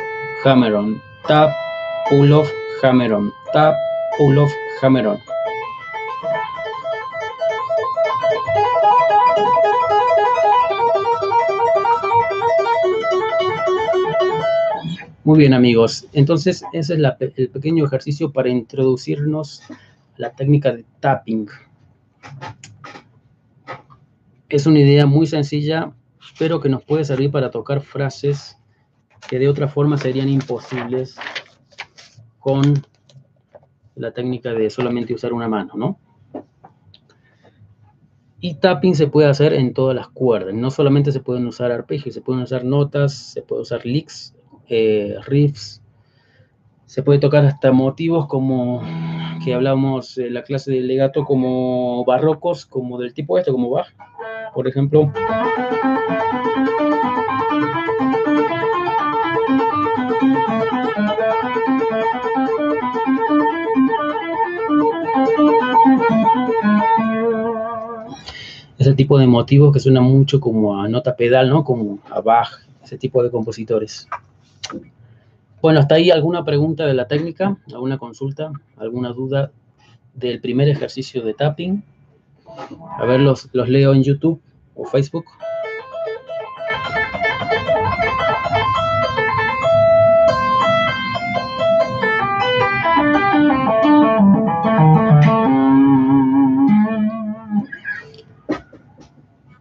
hammer 0.44 0.74
on, 0.74 1.00
tap, 1.28 1.52
pull 2.08 2.32
off, 2.32 2.50
hammer 2.82 3.12
on, 3.12 3.32
tap, 3.52 3.76
pull 4.16 4.36
off, 4.38 4.50
hammer 4.82 5.06
on. 5.06 5.37
Muy 15.28 15.40
bien 15.40 15.52
amigos, 15.52 16.06
entonces 16.14 16.64
ese 16.72 16.94
es 16.94 17.00
el 17.36 17.50
pequeño 17.50 17.84
ejercicio 17.84 18.32
para 18.32 18.48
introducirnos 18.48 19.60
a 19.70 19.74
la 20.16 20.30
técnica 20.30 20.72
de 20.72 20.86
tapping. 21.00 21.46
Es 24.48 24.64
una 24.64 24.78
idea 24.78 25.04
muy 25.04 25.26
sencilla, 25.26 25.92
pero 26.38 26.60
que 26.60 26.70
nos 26.70 26.82
puede 26.82 27.04
servir 27.04 27.30
para 27.30 27.50
tocar 27.50 27.82
frases 27.82 28.56
que 29.28 29.38
de 29.38 29.50
otra 29.50 29.68
forma 29.68 29.98
serían 29.98 30.30
imposibles 30.30 31.16
con 32.38 32.82
la 33.96 34.12
técnica 34.12 34.54
de 34.54 34.70
solamente 34.70 35.12
usar 35.12 35.34
una 35.34 35.46
mano, 35.46 35.74
¿no? 35.76 35.98
Y 38.40 38.54
tapping 38.54 38.94
se 38.94 39.08
puede 39.08 39.28
hacer 39.28 39.52
en 39.52 39.74
todas 39.74 39.94
las 39.94 40.08
cuerdas, 40.08 40.54
no 40.54 40.70
solamente 40.70 41.12
se 41.12 41.20
pueden 41.20 41.46
usar 41.46 41.70
arpegios, 41.70 42.14
se 42.14 42.22
pueden 42.22 42.44
usar 42.44 42.64
notas, 42.64 43.12
se 43.12 43.42
puede 43.42 43.60
usar 43.60 43.84
licks, 43.84 44.34
eh, 44.68 45.16
riffs, 45.26 45.82
se 46.88 47.02
puede 47.02 47.18
tocar 47.18 47.44
hasta 47.44 47.70
motivos 47.70 48.26
como 48.26 48.82
que 49.44 49.52
hablamos 49.52 50.16
en 50.16 50.32
la 50.32 50.42
clase 50.42 50.72
de 50.72 50.80
legato 50.80 51.24
como 51.24 52.04
barrocos, 52.06 52.64
como 52.64 52.98
del 52.98 53.12
tipo 53.12 53.38
este, 53.38 53.52
como 53.52 53.68
Bach, 53.70 53.88
por 54.54 54.66
ejemplo. 54.66 55.12
Ese 68.78 68.94
tipo 68.94 69.18
de 69.18 69.26
motivos 69.26 69.74
que 69.74 69.80
suena 69.80 70.00
mucho 70.00 70.40
como 70.40 70.80
a 70.80 70.88
nota 70.88 71.16
pedal, 71.16 71.50
¿no? 71.50 71.64
Como 71.64 71.98
a 72.10 72.22
Bach, 72.22 72.60
ese 72.82 72.96
tipo 72.96 73.22
de 73.22 73.30
compositores. 73.30 74.08
Bueno, 75.60 75.80
hasta 75.80 75.96
ahí 75.96 76.10
alguna 76.12 76.44
pregunta 76.44 76.86
de 76.86 76.94
la 76.94 77.08
técnica, 77.08 77.58
alguna 77.74 77.98
consulta, 77.98 78.52
alguna 78.76 79.10
duda 79.10 79.50
del 80.14 80.40
primer 80.40 80.68
ejercicio 80.68 81.24
de 81.24 81.34
tapping. 81.34 81.82
A 82.98 83.04
ver, 83.04 83.20
los, 83.20 83.48
los 83.52 83.68
leo 83.68 83.92
en 83.92 84.04
YouTube 84.04 84.40
o 84.76 84.84
Facebook. 84.84 85.24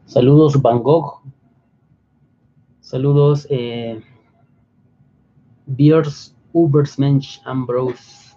Saludos 0.05 0.61
Van 0.61 0.83
Gogh. 0.83 1.21
Saludos 2.81 3.47
eh, 3.49 4.01
Biers 5.67 6.35
Ubersmensch 6.53 7.41
Ambrose, 7.45 8.35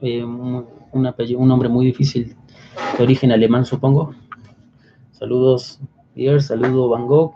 eh, 0.00 0.24
un, 0.24 0.66
un 0.92 1.48
nombre 1.48 1.68
muy 1.68 1.86
difícil, 1.86 2.34
de 2.96 3.04
origen 3.04 3.30
alemán, 3.30 3.64
supongo. 3.64 4.14
Saludos, 5.12 5.78
Biers, 6.14 6.46
saludo 6.46 6.88
Van 6.88 7.06
Gogh. 7.06 7.32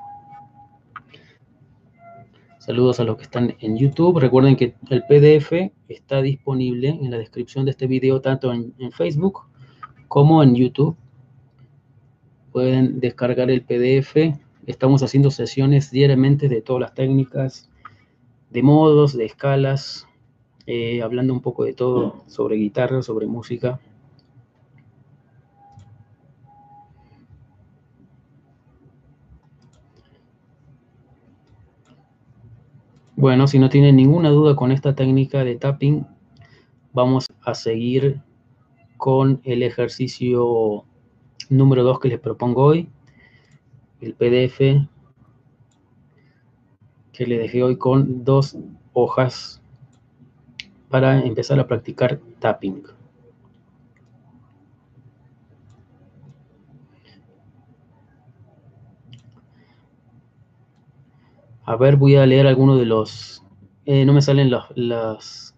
Saludos 2.58 2.98
a 2.98 3.04
los 3.04 3.16
que 3.16 3.22
están 3.22 3.54
en 3.60 3.76
YouTube. 3.76 4.18
Recuerden 4.18 4.56
que 4.56 4.74
el 4.90 5.04
PDF 5.04 5.52
está 5.88 6.20
disponible 6.20 6.88
en 6.88 7.12
la 7.12 7.18
descripción 7.18 7.64
de 7.64 7.70
este 7.70 7.86
video, 7.86 8.20
tanto 8.20 8.52
en, 8.52 8.74
en 8.78 8.90
Facebook 8.90 9.42
como 10.08 10.42
en 10.42 10.56
YouTube. 10.56 10.96
Pueden 12.50 12.98
descargar 12.98 13.50
el 13.50 13.62
PDF. 13.62 14.34
Estamos 14.66 15.02
haciendo 15.04 15.30
sesiones 15.30 15.92
diariamente 15.92 16.48
de 16.48 16.60
todas 16.60 16.80
las 16.80 16.94
técnicas, 16.94 17.70
de 18.50 18.62
modos, 18.62 19.16
de 19.16 19.24
escalas, 19.24 20.06
eh, 20.66 21.02
hablando 21.02 21.32
un 21.32 21.40
poco 21.40 21.64
de 21.64 21.72
todo 21.72 22.24
sobre 22.26 22.56
guitarra, 22.56 23.02
sobre 23.02 23.26
música. 23.26 23.80
Bueno, 33.16 33.46
si 33.46 33.58
no 33.58 33.70
tienen 33.70 33.96
ninguna 33.96 34.28
duda 34.28 34.54
con 34.56 34.72
esta 34.72 34.94
técnica 34.94 35.42
de 35.42 35.56
tapping, 35.56 36.06
vamos 36.92 37.26
a 37.44 37.54
seguir 37.54 38.20
con 38.96 39.40
el 39.44 39.62
ejercicio 39.62 40.84
número 41.48 41.82
2 41.82 42.00
que 42.00 42.08
les 42.08 42.20
propongo 42.20 42.64
hoy, 42.64 42.88
el 44.00 44.14
PDF 44.14 44.86
que 47.16 47.26
le 47.26 47.38
dejé 47.38 47.62
hoy 47.62 47.78
con 47.78 48.24
dos 48.24 48.58
hojas 48.92 49.62
para 50.90 51.24
empezar 51.24 51.58
a 51.58 51.66
practicar 51.66 52.20
tapping. 52.40 52.82
A 61.64 61.76
ver, 61.76 61.96
voy 61.96 62.16
a 62.16 62.26
leer 62.26 62.46
algunos 62.46 62.78
de 62.78 62.84
los... 62.84 63.42
Eh, 63.86 64.04
no 64.04 64.12
me 64.12 64.20
salen 64.20 64.50
las, 64.50 65.54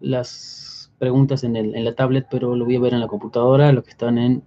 las 0.00 0.92
preguntas 0.98 1.44
en, 1.44 1.54
el, 1.54 1.74
en 1.74 1.84
la 1.84 1.94
tablet, 1.94 2.26
pero 2.30 2.56
lo 2.56 2.64
voy 2.64 2.76
a 2.76 2.80
ver 2.80 2.94
en 2.94 3.00
la 3.00 3.08
computadora, 3.08 3.72
los 3.72 3.84
que 3.84 3.90
están 3.90 4.16
en, 4.16 4.42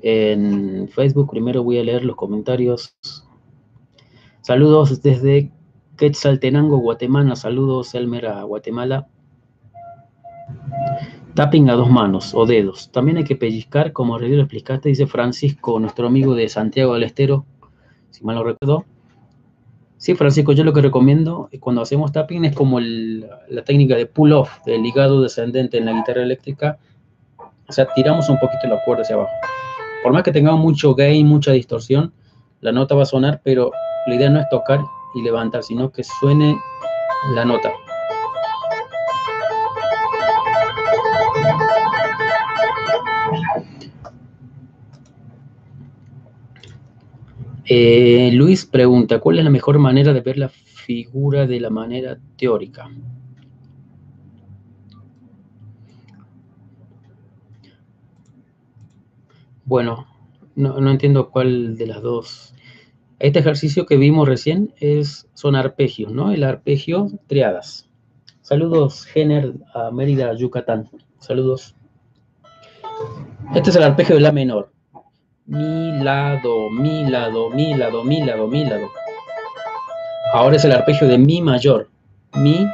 en 0.00 0.88
Facebook. 0.88 1.30
Primero 1.30 1.64
voy 1.64 1.78
a 1.78 1.84
leer 1.84 2.04
los 2.04 2.16
comentarios. 2.16 2.96
Saludos 4.48 5.02
desde 5.02 5.52
Quetzaltenango, 5.98 6.78
Guatemala. 6.78 7.36
Saludos, 7.36 7.94
Elmer, 7.94 8.28
a 8.28 8.44
Guatemala. 8.44 9.06
Tapping 11.34 11.68
a 11.68 11.74
dos 11.74 11.90
manos 11.90 12.32
o 12.34 12.46
dedos. 12.46 12.90
También 12.90 13.18
hay 13.18 13.24
que 13.24 13.36
pellizcar, 13.36 13.92
como 13.92 14.18
lo 14.18 14.26
explicaste, 14.26 14.88
dice 14.88 15.06
Francisco, 15.06 15.78
nuestro 15.78 16.06
amigo 16.06 16.34
de 16.34 16.48
Santiago 16.48 16.94
del 16.94 17.02
Estero 17.02 17.44
si 18.08 18.24
mal 18.24 18.36
no 18.36 18.44
recuerdo. 18.44 18.86
Sí, 19.98 20.14
Francisco, 20.14 20.52
yo 20.52 20.64
lo 20.64 20.72
que 20.72 20.80
recomiendo 20.80 21.50
cuando 21.60 21.82
hacemos 21.82 22.10
tapping 22.12 22.46
es 22.46 22.54
como 22.54 22.80
la 22.80 23.64
técnica 23.66 23.96
de 23.96 24.06
pull-off, 24.06 24.64
del 24.64 24.82
ligado 24.82 25.20
descendente 25.20 25.76
en 25.76 25.84
la 25.84 25.92
guitarra 25.92 26.22
eléctrica. 26.22 26.78
O 27.68 27.72
sea, 27.72 27.86
tiramos 27.94 28.30
un 28.30 28.38
poquito 28.38 28.66
la 28.66 28.82
cuerda 28.82 29.02
hacia 29.02 29.16
abajo. 29.16 29.30
Por 30.02 30.14
más 30.14 30.22
que 30.22 30.32
tengamos 30.32 30.60
mucho 30.62 30.94
gain, 30.94 31.26
mucha 31.26 31.52
distorsión, 31.52 32.14
la 32.62 32.72
nota 32.72 32.94
va 32.94 33.02
a 33.02 33.04
sonar, 33.04 33.42
pero 33.44 33.72
la 34.08 34.14
idea 34.14 34.30
no 34.30 34.40
es 34.40 34.48
tocar 34.48 34.80
y 35.14 35.22
levantar, 35.22 35.62
sino 35.62 35.92
que 35.92 36.02
suene 36.02 36.58
la 37.34 37.44
nota. 37.44 37.72
Eh, 47.66 48.30
Luis 48.32 48.64
pregunta, 48.64 49.20
¿cuál 49.20 49.38
es 49.38 49.44
la 49.44 49.50
mejor 49.50 49.78
manera 49.78 50.14
de 50.14 50.22
ver 50.22 50.38
la 50.38 50.48
figura 50.48 51.46
de 51.46 51.60
la 51.60 51.68
manera 51.68 52.18
teórica? 52.38 52.88
Bueno, 59.66 60.06
no, 60.56 60.90
entiendo 60.90 61.28
cuál 61.28 61.76
de 61.76 61.86
las 61.86 62.00
dos. 62.00 62.54
Este 63.18 63.40
ejercicio 63.40 63.86
que 63.86 63.96
vimos 63.96 64.28
recién 64.28 64.74
es, 64.78 65.28
son 65.34 65.56
arpegios, 65.56 66.12
¿no? 66.12 66.32
El 66.32 66.44
arpegio 66.44 67.08
triadas. 67.26 67.88
Saludos, 68.42 69.04
Jenner, 69.06 69.54
a 69.74 69.90
Mérida, 69.90 70.34
Yucatán. 70.34 70.88
Saludos. 71.18 71.74
Este 73.54 73.70
es 73.70 73.76
el 73.76 73.82
arpegio 73.82 74.14
de 74.14 74.20
la 74.20 74.32
menor 74.32 74.70
mi 75.48 75.92
lado, 76.04 76.68
mi 76.68 77.08
lado, 77.08 77.48
mi 77.48 77.74
lado, 77.74 78.04
mi 78.04 78.22
lado, 78.22 78.46
mi 78.48 78.66
lado. 78.66 78.90
Ahora 80.34 80.56
es 80.56 80.64
el 80.66 80.72
arpegio 80.72 81.08
de 81.08 81.16
mi 81.16 81.40
mayor. 81.40 81.88
Mi, 82.34 82.66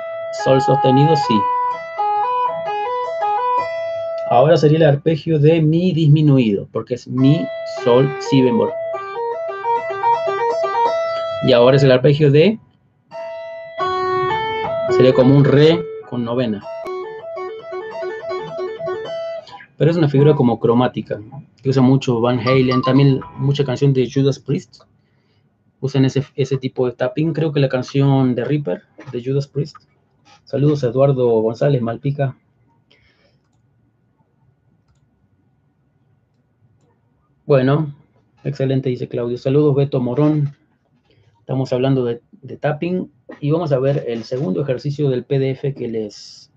sol 0.45 0.61
sostenido, 0.61 1.15
si. 1.15 1.41
Ahora 4.29 4.57
sería 4.57 4.79
el 4.79 4.87
arpegio 4.87 5.39
de 5.39 5.63
mi 5.63 5.93
disminuido, 5.93 6.67
porque 6.73 6.95
es 6.95 7.07
mi, 7.07 7.47
sol, 7.85 8.13
si 8.19 8.43
bemol. 8.43 8.73
Y 11.47 11.53
ahora 11.53 11.77
es 11.77 11.83
el 11.83 11.93
arpegio 11.93 12.31
de... 12.31 12.59
Sería 14.91 15.13
como 15.13 15.37
un 15.37 15.45
re 15.45 15.85
con 16.09 16.25
novena 16.25 16.63
pero 19.77 19.91
es 19.91 19.97
una 19.97 20.09
figura 20.09 20.35
como 20.35 20.61
cromática, 20.61 21.21
que 21.63 21.69
usa 21.69 21.83
mucho 21.83 22.21
Van 22.21 22.39
Halen, 22.39 22.83
también 22.83 23.21
mucha 23.37 23.65
canción 23.65 23.93
de 23.93 24.09
Judas 24.11 24.39
Priest, 24.39 24.83
usan 25.81 26.05
ese, 26.05 26.25
ese 26.37 26.57
tipo 26.59 26.87
de 26.87 26.93
tapping, 26.93 27.33
creo 27.33 27.53
que 27.53 27.61
la 27.61 27.69
canción 27.69 28.35
de 28.35 28.45
Reaper, 28.45 28.83
de 29.13 29.25
Judas 29.25 29.49
Priest. 29.49 29.77
Saludos 30.45 30.85
a 30.85 30.89
Eduardo 30.89 31.29
González 31.41 31.83
Malpica. 31.83 32.37
Bueno, 37.47 37.95
excelente, 38.45 38.89
dice 38.89 39.09
Claudio. 39.09 39.37
Saludos, 39.37 39.75
Beto 39.75 40.01
Morón. 40.01 40.57
Estamos 41.45 41.75
hablando 41.75 42.07
de, 42.07 42.23
tapping 42.57 43.13
y 43.39 43.51
vamos 43.51 43.71
a 43.73 43.79
ver 43.79 44.07
el 44.09 44.25
segundo 44.25 44.63
ejercicio 44.63 45.11
del 45.11 45.25
PDF 45.25 45.77
que 45.77 45.89
les 45.89 46.51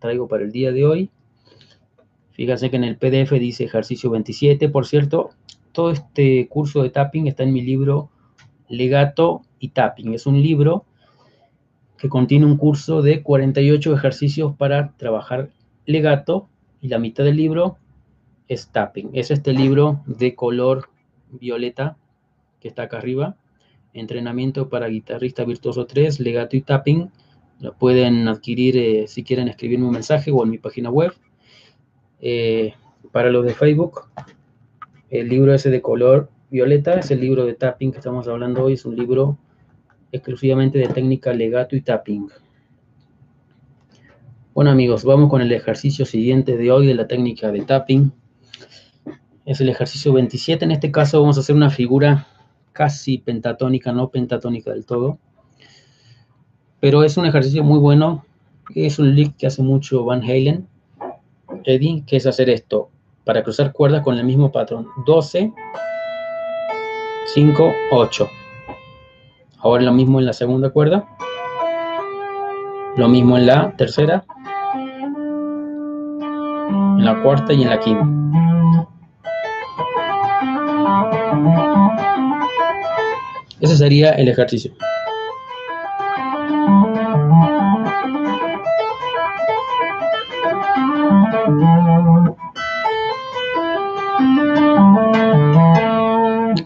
traigo 0.00 0.26
para 0.26 0.42
el 0.42 0.50
día 0.50 0.72
de 0.72 0.84
hoy. 0.84 1.10
Fíjense 2.32 2.68
que 2.68 2.74
en 2.74 2.82
el 2.82 2.96
PDF 2.96 3.30
dice 3.34 3.62
ejercicio 3.62 4.10
27. 4.10 4.68
Por 4.70 4.86
cierto, 4.86 5.30
todo 5.70 5.92
este 5.92 6.48
curso 6.48 6.82
de 6.82 6.90
tapping 6.90 7.28
está 7.28 7.44
en 7.44 7.52
mi 7.52 7.62
libro 7.62 8.10
Legato 8.68 9.42
y 9.60 9.68
Tapping. 9.68 10.14
Es 10.14 10.26
un 10.26 10.42
libro 10.42 10.84
que 11.96 12.08
contiene 12.08 12.44
un 12.44 12.56
curso 12.56 13.02
de 13.02 13.22
48 13.22 13.94
ejercicios 13.94 14.56
para 14.56 14.96
trabajar 14.96 15.50
legato 15.86 16.48
y 16.80 16.88
la 16.88 16.98
mitad 16.98 17.22
del 17.22 17.36
libro 17.36 17.76
es 18.48 18.66
tapping. 18.72 19.10
Es 19.12 19.30
este 19.30 19.52
libro 19.52 20.02
de 20.06 20.34
color 20.34 20.88
violeta 21.30 21.96
que 22.58 22.66
está 22.66 22.82
acá 22.82 22.98
arriba. 22.98 23.36
Entrenamiento 23.94 24.68
para 24.68 24.88
guitarrista 24.88 25.44
virtuoso 25.44 25.86
3, 25.86 26.20
legato 26.20 26.56
y 26.56 26.60
tapping. 26.60 27.10
Lo 27.60 27.72
pueden 27.74 28.28
adquirir 28.28 28.76
eh, 28.76 29.06
si 29.06 29.22
quieren 29.22 29.48
escribirme 29.48 29.86
un 29.86 29.92
mensaje 29.92 30.30
o 30.30 30.42
en 30.42 30.50
mi 30.50 30.58
página 30.58 30.90
web 30.90 31.14
eh, 32.20 32.74
para 33.12 33.30
los 33.30 33.44
de 33.44 33.54
Facebook, 33.54 34.08
el 35.10 35.28
libro 35.28 35.54
ese 35.54 35.70
de 35.70 35.80
color 35.80 36.30
violeta 36.50 36.94
es 36.94 37.10
el 37.10 37.20
libro 37.20 37.44
de 37.44 37.54
tapping 37.54 37.92
que 37.92 37.98
estamos 37.98 38.26
hablando 38.28 38.64
hoy, 38.64 38.72
es 38.72 38.84
un 38.84 38.96
libro 38.96 39.38
exclusivamente 40.10 40.78
de 40.78 40.88
técnica 40.88 41.32
legato 41.32 41.76
y 41.76 41.82
tapping. 41.82 42.28
Bueno 44.54 44.70
amigos, 44.70 45.04
vamos 45.04 45.28
con 45.28 45.42
el 45.42 45.52
ejercicio 45.52 46.06
siguiente 46.06 46.56
de 46.56 46.72
hoy 46.72 46.86
de 46.86 46.94
la 46.94 47.06
técnica 47.06 47.52
de 47.52 47.60
tapping. 47.60 48.12
Es 49.44 49.60
el 49.60 49.68
ejercicio 49.68 50.12
27, 50.12 50.64
en 50.64 50.70
este 50.70 50.90
caso 50.90 51.20
vamos 51.20 51.36
a 51.36 51.40
hacer 51.40 51.54
una 51.54 51.70
figura 51.70 52.26
casi 52.74 53.16
pentatónica, 53.16 53.92
no 53.92 54.10
pentatónica 54.10 54.72
del 54.72 54.84
todo. 54.84 55.18
Pero 56.80 57.02
es 57.02 57.16
un 57.16 57.24
ejercicio 57.24 57.64
muy 57.64 57.78
bueno, 57.78 58.26
es 58.74 58.98
un 58.98 59.14
lick 59.14 59.36
que 59.38 59.46
hace 59.46 59.62
mucho 59.62 60.04
Van 60.04 60.22
Halen 60.22 60.68
Eddie, 61.64 62.04
que 62.06 62.16
es 62.16 62.26
hacer 62.26 62.50
esto 62.50 62.90
para 63.24 63.42
cruzar 63.42 63.72
cuerdas 63.72 64.02
con 64.02 64.18
el 64.18 64.24
mismo 64.24 64.52
patrón. 64.52 64.88
12, 65.06 65.52
5, 67.34 67.72
8. 67.92 68.28
Ahora 69.58 69.82
lo 69.82 69.92
mismo 69.92 70.20
en 70.20 70.26
la 70.26 70.32
segunda 70.32 70.70
cuerda. 70.70 71.08
Lo 72.96 73.08
mismo 73.08 73.38
en 73.38 73.46
la 73.46 73.74
tercera. 73.76 74.24
En 76.98 77.04
la 77.04 77.22
cuarta 77.22 77.52
y 77.52 77.62
en 77.62 77.70
la 77.70 77.80
quinta. 77.80 78.23
Ese 83.64 83.78
sería 83.78 84.10
el 84.10 84.28
ejercicio. 84.28 84.72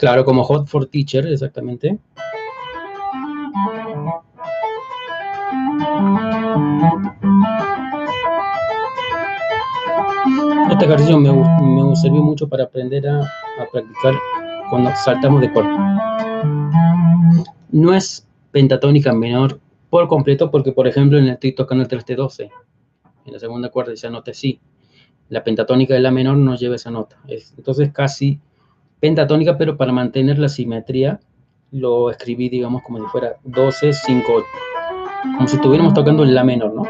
Claro, 0.00 0.24
como 0.24 0.42
Hot 0.42 0.66
for 0.66 0.86
Teacher, 0.86 1.24
exactamente. 1.28 2.00
Este 10.68 10.84
ejercicio 10.84 11.16
me, 11.20 11.32
me 11.32 11.94
sirvió 11.94 12.22
mucho 12.22 12.48
para 12.48 12.64
aprender 12.64 13.06
a, 13.06 13.20
a 13.20 13.66
practicar 13.70 14.14
cuando 14.68 14.90
saltamos 14.96 15.40
de 15.40 15.52
cuerpo. 15.52 15.78
No 17.70 17.94
es 17.94 18.26
pentatónica 18.50 19.12
menor 19.12 19.60
por 19.90 20.08
completo 20.08 20.50
porque, 20.50 20.72
por 20.72 20.86
ejemplo, 20.86 21.18
en 21.18 21.24
el 21.24 21.30
estoy 21.30 21.52
tocando 21.52 21.84
el 21.84 21.90
3T12, 21.90 22.50
en 23.26 23.32
la 23.32 23.38
segunda 23.38 23.70
cuerda 23.70 23.92
esa 23.92 24.10
nota 24.10 24.32
sí. 24.32 24.60
La 25.28 25.44
pentatónica 25.44 25.94
de 25.94 26.00
la 26.00 26.10
menor 26.10 26.38
no 26.38 26.56
lleva 26.56 26.76
esa 26.76 26.90
nota. 26.90 27.18
Es, 27.26 27.54
entonces 27.56 27.92
casi 27.92 28.40
pentatónica, 29.00 29.58
pero 29.58 29.76
para 29.76 29.92
mantener 29.92 30.38
la 30.38 30.48
simetría 30.48 31.20
lo 31.70 32.10
escribí, 32.10 32.48
digamos, 32.48 32.82
como 32.82 32.98
si 32.98 33.04
fuera 33.06 33.36
12, 33.44 33.92
5, 33.92 34.32
8. 34.32 34.46
Como 35.36 35.48
si 35.48 35.56
estuviéramos 35.56 35.92
tocando 35.92 36.24
en 36.24 36.34
la 36.34 36.44
menor, 36.44 36.74
¿no? 36.74 36.82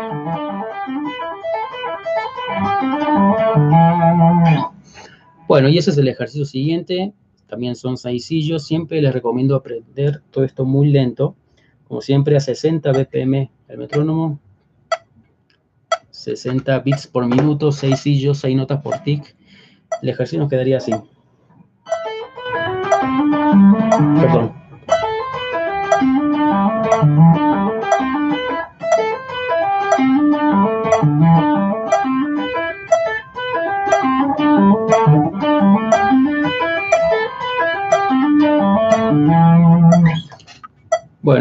Bueno, 5.49 5.69
y 5.69 5.79
ese 5.79 5.91
es 5.91 5.99
el 5.99 6.09
ejercicio 6.09 6.45
siguiente. 6.45 7.13
También 7.49 7.75
son 7.75 7.97
sillos. 8.25 8.67
Siempre 8.67 9.01
les 9.01 9.13
recomiendo 9.13 9.57
aprender 9.57 10.23
todo 10.31 10.45
esto 10.45 10.65
muy 10.65 10.89
lento. 10.89 11.35
Como 11.87 12.01
siempre, 12.03 12.37
a 12.37 12.41
60 12.41 12.93
BPM 12.93 13.51
el 13.69 13.79
metrónomo. 13.79 14.39
60 16.11 16.79
bits 16.81 17.07
por 17.07 17.27
minuto, 17.27 17.73
6 17.73 17.99
sillos, 17.99 18.39
6 18.39 18.57
notas 18.57 18.83
por 18.83 18.99
tic. 18.99 19.35
El 20.03 20.11
ejercicio 20.11 20.41
nos 20.41 20.51
quedaría 20.51 20.77
así. 20.77 20.93
Perdón. 24.21 24.58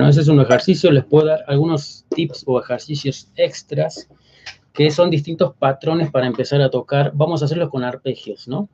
Bueno, 0.08 0.22
ese 0.22 0.22
es 0.22 0.30
un 0.30 0.40
ejercicio. 0.40 0.90
Les 0.90 1.04
puedo 1.04 1.28
dar 1.28 1.44
algunos 1.48 2.06
tips 2.16 2.46
o 2.48 2.62
ejercicios 2.62 3.30
extras 3.36 4.08
que 4.72 4.90
son 4.90 5.10
distintos 5.10 5.54
patrones 5.58 6.10
para 6.12 6.28
empezar 6.28 6.62
a 6.62 6.70
tocar. 6.70 7.12
Vamos 7.14 7.42
a 7.42 7.46
hacerlo 7.46 7.70
con 7.70 7.84
arpegios, 7.84 8.48
¿no? 8.48 8.70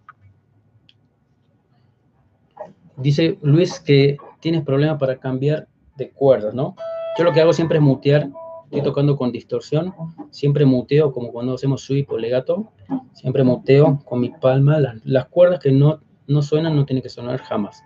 Dice 2.98 3.40
Luis 3.42 3.80
que 3.80 4.18
tienes 4.42 4.62
problemas 4.64 5.00
para 5.00 5.18
cambiar 5.18 5.68
de 5.98 6.12
cuerdas, 6.12 6.54
¿no? 6.54 6.76
Yo 7.18 7.24
lo 7.24 7.34
que 7.34 7.42
hago 7.42 7.52
siempre 7.52 7.80
es 7.80 7.84
mutear. 7.84 8.30
Estoy 8.66 8.84
tocando 8.84 9.18
con 9.18 9.32
distorsión. 9.32 9.92
Siempre 10.30 10.66
muteo, 10.66 11.12
como 11.12 11.32
cuando 11.32 11.56
hacemos 11.56 11.82
sweep 11.82 12.12
o 12.12 12.18
legato. 12.20 12.72
Siempre 13.14 13.44
muteo 13.44 14.04
con 14.06 14.20
mi 14.20 14.30
palma. 14.30 14.80
Las, 14.80 15.04
las 15.04 15.26
cuerdas 15.30 15.60
que 15.62 15.72
no, 15.72 16.00
no 16.28 16.44
suenan 16.44 16.76
no 16.76 16.86
tienen 16.86 17.02
que 17.02 17.10
sonar 17.10 17.40
jamás. 17.40 17.82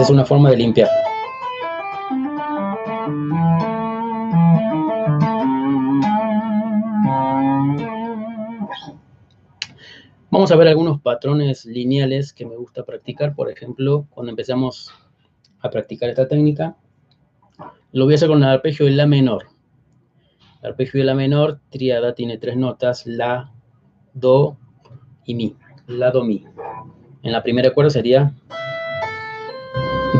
Es 0.00 0.10
una 0.10 0.24
forma 0.24 0.50
de 0.50 0.56
limpiar. 0.58 0.88
Vamos 10.30 10.52
a 10.52 10.56
ver 10.56 10.68
algunos 10.68 11.00
patrones 11.00 11.64
lineales 11.64 12.32
que 12.34 12.44
me 12.44 12.56
gusta 12.56 12.84
practicar. 12.84 13.34
Por 13.34 13.50
ejemplo, 13.50 14.06
cuando 14.10 14.30
empezamos 14.30 14.92
a 15.60 15.70
practicar 15.70 16.10
esta 16.10 16.28
técnica, 16.28 16.76
lo 17.92 18.04
voy 18.04 18.14
a 18.14 18.16
hacer 18.16 18.28
con 18.28 18.42
el 18.42 18.48
arpegio 18.50 18.84
de 18.84 18.92
La 18.92 19.06
menor. 19.06 19.46
El 20.62 20.70
arpegio 20.70 21.00
de 21.00 21.06
La 21.06 21.14
menor, 21.14 21.60
triada, 21.70 22.14
tiene 22.14 22.36
tres 22.36 22.56
notas, 22.56 23.06
La, 23.06 23.50
Do 24.12 24.58
y 25.24 25.34
Mi. 25.34 25.56
La, 25.86 26.10
Do, 26.10 26.22
Mi. 26.22 26.44
En 27.22 27.32
la 27.32 27.42
primera 27.42 27.72
cuerda 27.72 27.90
sería 27.90 28.34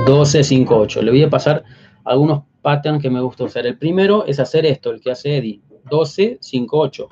12, 0.07 0.45
5, 0.45 0.77
8. 0.77 1.03
Le 1.03 1.11
voy 1.11 1.23
a 1.23 1.31
pasar 1.31 1.65
algunos 2.05 2.43
patterns 2.63 3.03
que 3.03 3.11
me 3.11 3.21
gusta 3.21 3.45
usar. 3.45 3.67
El 3.67 3.79
primero 3.79 4.25
es 4.27 4.41
hacer 4.41 4.67
esto, 4.67 4.91
el 4.91 5.01
que 5.01 5.11
hace 5.11 5.37
Eddie. 5.37 5.61
12, 5.91 6.39
5, 6.41 6.79
8. 6.79 7.09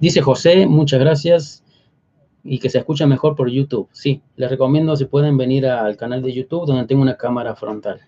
Dice 0.00 0.22
José, 0.22 0.66
muchas 0.66 1.00
gracias 1.00 1.64
y 2.44 2.60
que 2.60 2.70
se 2.70 2.78
escucha 2.78 3.06
mejor 3.06 3.34
por 3.34 3.50
YouTube. 3.50 3.88
Sí, 3.92 4.22
les 4.36 4.48
recomiendo 4.48 4.94
si 4.96 5.06
pueden 5.06 5.36
venir 5.36 5.66
al 5.66 5.96
canal 5.96 6.22
de 6.22 6.32
YouTube 6.32 6.66
donde 6.66 6.86
tengo 6.86 7.02
una 7.02 7.16
cámara 7.16 7.56
frontal. 7.56 8.00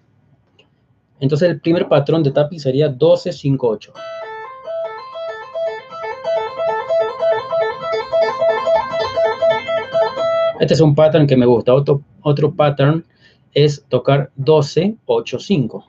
Entonces 1.20 1.50
el 1.50 1.60
primer 1.60 1.86
patrón 1.86 2.22
de 2.22 2.30
tapping 2.30 2.58
sería 2.58 2.88
12, 2.88 3.32
5, 3.32 3.68
8. 3.68 3.92
Este 10.60 10.74
es 10.74 10.80
un 10.80 10.94
pattern 10.94 11.26
que 11.26 11.36
me 11.36 11.46
gusta. 11.46 11.74
Otro, 11.74 12.02
otro 12.22 12.54
pattern 12.54 13.04
es 13.52 13.84
tocar 13.88 14.30
12, 14.36 14.96
8, 15.06 15.38
5. 15.38 15.84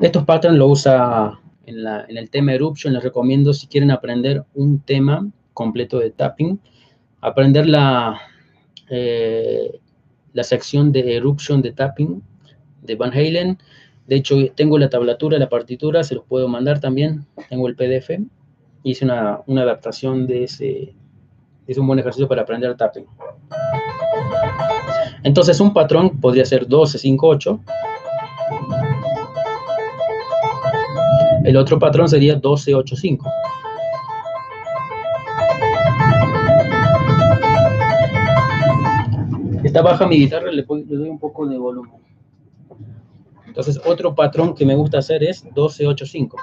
Estos 0.00 0.24
patterns 0.24 0.58
lo 0.58 0.68
usa 0.68 1.40
en, 1.66 1.86
el 2.16 2.30
tema 2.30 2.52
Eruption. 2.52 2.94
Les 2.94 3.02
recomiendo 3.02 3.52
si 3.52 3.66
quieren 3.66 3.90
aprender 3.90 4.44
un 4.54 4.80
tema 4.80 5.26
completo 5.54 5.98
de 5.98 6.10
tapping, 6.10 6.60
aprender 7.20 7.66
la, 7.66 8.20
eh, 8.90 9.80
la 10.32 10.44
sección 10.44 10.92
de 10.92 11.16
Eruption 11.16 11.62
de 11.62 11.72
tapping 11.72 12.22
de 12.82 12.94
Van 12.94 13.12
Halen. 13.12 13.58
De 14.06 14.16
hecho, 14.16 14.36
tengo 14.54 14.78
la 14.78 14.88
tablatura, 14.88 15.38
la 15.38 15.48
partitura, 15.48 16.02
se 16.02 16.14
los 16.14 16.24
puedo 16.24 16.48
mandar 16.48 16.80
también. 16.80 17.26
Tengo 17.48 17.68
el 17.68 17.76
PDF. 17.76 18.10
Hice 18.82 19.04
una, 19.04 19.40
una 19.46 19.62
adaptación 19.62 20.26
de 20.26 20.44
ese. 20.44 20.94
Es 21.66 21.76
un 21.76 21.86
buen 21.86 21.98
ejercicio 21.98 22.28
para 22.28 22.42
aprender 22.42 22.76
tapping. 22.76 23.04
Entonces, 25.22 25.60
un 25.60 25.74
patrón 25.74 26.18
podría 26.20 26.44
ser 26.44 26.66
12, 26.66 26.98
5, 26.98 27.28
8. 27.28 27.60
El 31.44 31.56
otro 31.56 31.78
patrón 31.78 32.08
sería 32.08 32.34
1285. 32.34 33.30
Esta 39.68 39.82
baja 39.82 40.06
mi 40.06 40.16
guitarra, 40.16 40.50
le, 40.50 40.62
doy 40.62 41.10
un 41.10 41.18
poco 41.18 41.46
de 41.46 41.58
volumen. 41.58 42.00
Entonces, 43.46 43.78
otro 43.84 44.14
patrón 44.14 44.54
que 44.54 44.64
me 44.64 44.74
gusta 44.74 44.96
hacer 44.96 45.22
es 45.22 45.44
1285. 45.44 46.38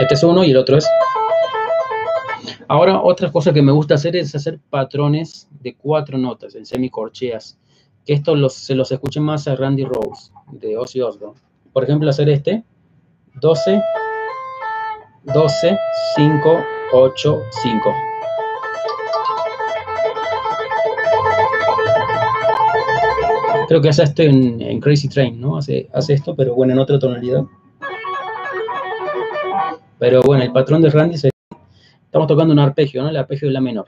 Este 0.00 0.14
es 0.14 0.22
uno 0.22 0.44
y 0.44 0.50
el 0.50 0.58
otro 0.58 0.76
es... 0.76 0.86
Ahora, 2.68 3.00
otra 3.00 3.32
cosa 3.32 3.54
que 3.54 3.62
me 3.62 3.72
gusta 3.72 3.94
hacer 3.94 4.16
es 4.16 4.34
hacer 4.34 4.60
patrones 4.68 5.48
de 5.62 5.74
cuatro 5.74 6.18
notas 6.18 6.54
en 6.54 6.66
semicorcheas 6.66 7.58
que 8.04 8.12
esto 8.12 8.50
se 8.50 8.74
los 8.74 8.92
escuche 8.92 9.18
más 9.18 9.48
a 9.48 9.56
Randy 9.56 9.84
Rose 9.84 10.30
de 10.52 10.76
Ozzy 10.76 11.00
Osbourne. 11.00 11.40
Por 11.72 11.84
ejemplo, 11.84 12.10
hacer 12.10 12.28
este 12.28 12.64
12, 13.40 13.82
12, 15.24 15.78
5, 16.16 16.64
8, 16.92 17.42
5. 17.62 18.09
Creo 23.70 23.80
que 23.80 23.88
hace 23.88 24.02
esto 24.02 24.22
en, 24.22 24.80
Crazy 24.80 25.06
Train, 25.08 25.40
¿no? 25.40 25.56
Hace, 25.56 25.88
hace 25.92 26.14
esto, 26.14 26.34
pero 26.34 26.56
bueno, 26.56 26.72
en 26.72 26.80
otra 26.80 26.98
tonalidad. 26.98 27.44
Pero 29.96 30.22
bueno, 30.22 30.42
el 30.42 30.50
patrón 30.50 30.82
de 30.82 30.90
Randy 30.90 31.16
se... 31.16 31.30
Estamos 32.04 32.26
tocando 32.26 32.52
un 32.52 32.58
arpegio, 32.58 33.00
¿no? 33.00 33.10
El 33.10 33.16
arpegio 33.16 33.46
de 33.46 33.54
la 33.54 33.60
menor. 33.60 33.86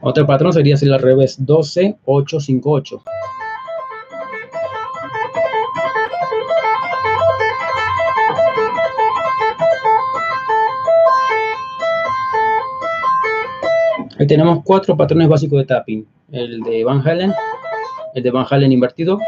Otro 0.00 0.26
patrón 0.26 0.54
sería 0.54 0.76
hacer 0.76 0.90
al 0.90 1.02
revés, 1.02 1.36
12, 1.44 1.98
8, 2.06 2.40
5, 2.40 2.70
8. 2.70 3.02
Ahí 14.20 14.26
tenemos 14.26 14.62
cuatro 14.64 14.94
patrones 14.98 15.28
básicos 15.28 15.60
de 15.60 15.64
tapping. 15.64 16.06
El 16.30 16.60
de 16.60 16.84
Van 16.84 17.00
Halen, 17.00 17.32
el 18.14 18.22
de 18.22 18.30
Van 18.30 18.44
Halen 18.50 18.70
invertido, 18.70 19.18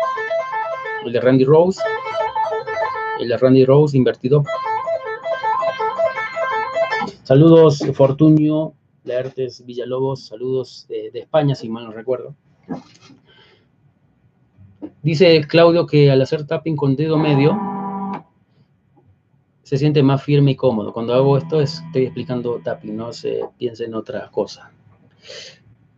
el 1.07 1.15
de 1.15 1.19
Randy 1.19 1.47
Rose, 1.47 1.81
el 3.19 3.27
de 3.27 3.39
Randy 3.39 3.65
Rose 3.65 3.97
invertido. 3.97 4.45
Saludos, 7.23 7.83
Fortunio, 7.95 8.75
Laertes 9.05 9.65
Villalobos, 9.65 10.27
saludos 10.27 10.85
de, 10.91 11.11
España, 11.15 11.55
si 11.55 11.71
mal 11.71 11.87
no 11.87 11.93
recuerdo. 11.93 12.35
Dice 15.03 15.41
Claudio 15.49 15.87
que 15.87 16.11
al 16.11 16.21
hacer 16.21 16.47
tapping 16.47 16.77
con 16.77 16.97
dedo 16.97 17.17
medio 17.17 17.59
se 19.63 19.79
siente 19.79 20.03
más 20.03 20.23
firme 20.23 20.51
y 20.51 20.57
cómodo. 20.57 20.93
Cuando 20.93 21.15
hago 21.15 21.39
esto 21.39 21.63
estoy 21.63 22.05
explicando 22.05 22.61
tapping, 22.63 22.95
no 22.95 23.11
se 23.15 23.41
piensa 23.57 23.85
en 23.85 23.95
otra 23.95 24.31
cosa. 24.31 24.71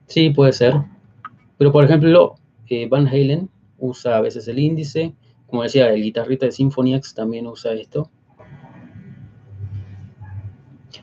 Sí, 0.07 0.31
puede 0.31 0.53
ser. 0.53 0.75
Pero 1.59 1.73
por 1.73 1.85
ejemplo, 1.85 2.37
eh, 2.69 2.87
Van 2.89 3.07
Halen 3.07 3.49
usa 3.79 4.17
a 4.17 4.21
veces 4.21 4.47
el 4.49 4.59
índice. 4.59 5.15
Como 5.47 5.63
decía, 5.63 5.89
el 5.93 6.03
guitarrista 6.03 6.47
de 6.47 6.53
Symphony 6.53 6.95
X 6.95 7.15
también 7.15 7.47
usa 7.47 7.73
esto. 7.73 8.11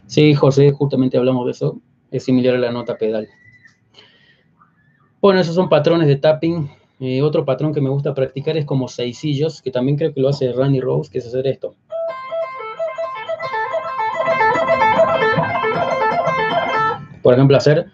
Sí, 0.06 0.34
José, 0.34 0.72
justamente 0.72 1.18
hablamos 1.18 1.46
de 1.46 1.52
eso. 1.52 1.82
Es 2.10 2.24
similar 2.24 2.56
a 2.56 2.60
la 2.60 2.72
nota 2.72 2.98
pedal. 2.98 3.30
Bueno, 5.22 5.40
esos 5.40 5.56
son 5.56 5.70
patrones 5.70 6.08
de 6.08 6.18
tapping. 6.18 6.70
Eh, 7.00 7.22
otro 7.22 7.46
patrón 7.46 7.74
que 7.74 7.82
me 7.82 7.90
gusta 7.90 8.14
practicar 8.14 8.58
es 8.58 8.66
como 8.66 8.88
seisillos, 8.88 9.62
que 9.62 9.72
también 9.72 9.98
creo 9.98 10.14
que 10.14 10.22
lo 10.22 10.30
hace 10.30 10.52
Randy 10.52 10.82
Rose, 10.82 11.10
que 11.10 11.20
es 11.20 11.28
hacer 11.28 11.48
esto. 11.48 11.76
Por 17.22 17.34
ejemplo, 17.34 17.56
hacer 17.56 17.86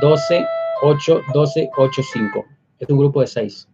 12, 0.00 0.46
8, 0.82 1.22
12, 1.34 1.70
8, 1.76 2.02
5. 2.12 2.44
Es 2.78 2.88
un 2.88 2.98
grupo 2.98 3.20
de 3.20 3.26
6. 3.26 3.68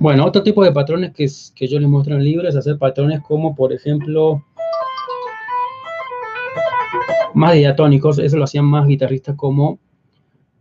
Bueno, 0.00 0.24
otro 0.24 0.42
tipo 0.42 0.64
de 0.64 0.72
patrones 0.72 1.12
que, 1.12 1.26
que 1.54 1.68
yo 1.68 1.78
les 1.78 1.88
muestro 1.88 2.14
en 2.14 2.20
el 2.20 2.24
libro 2.24 2.48
es 2.48 2.56
hacer 2.56 2.78
patrones 2.78 3.20
como, 3.20 3.54
por 3.54 3.72
ejemplo, 3.72 4.44
más 7.34 7.54
diatónicos. 7.54 8.18
Eso 8.18 8.36
lo 8.36 8.44
hacían 8.44 8.64
más 8.64 8.86
guitarristas 8.86 9.36
como 9.36 9.78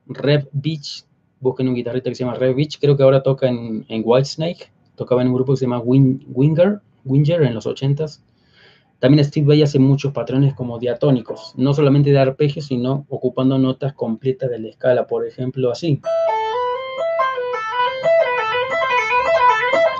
Rev 0.05 0.47
Beach. 0.51 1.06
Busquen 1.39 1.67
un 1.67 1.75
guitarrista 1.75 2.09
que 2.09 2.15
se 2.15 2.23
llama 2.23 2.37
Beach. 2.37 2.79
Creo 2.79 2.97
que 2.97 3.03
ahora 3.03 3.21
toca 3.23 3.47
en, 3.47 3.85
en 3.87 4.01
Whitesnake. 4.05 4.71
Tocaba 4.95 5.21
en 5.21 5.27
un 5.27 5.35
grupo 5.35 5.53
que 5.53 5.57
se 5.57 5.65
llama 5.65 5.79
Winger, 5.79 6.81
Winger 7.05 7.43
en 7.43 7.53
los 7.53 7.67
80s. 7.67 8.21
También 8.99 9.23
Steve 9.23 9.45
Vai 9.45 9.61
hace 9.61 9.77
muchos 9.77 10.11
patrones 10.11 10.55
como 10.55 10.79
diatónicos, 10.79 11.53
no 11.55 11.71
solamente 11.75 12.09
de 12.09 12.17
arpegio, 12.17 12.63
sino 12.63 13.05
ocupando 13.09 13.59
notas 13.59 13.93
completas 13.93 14.49
de 14.49 14.57
la 14.57 14.69
escala, 14.69 15.05
por 15.05 15.27
ejemplo, 15.27 15.69
así. 15.71 16.01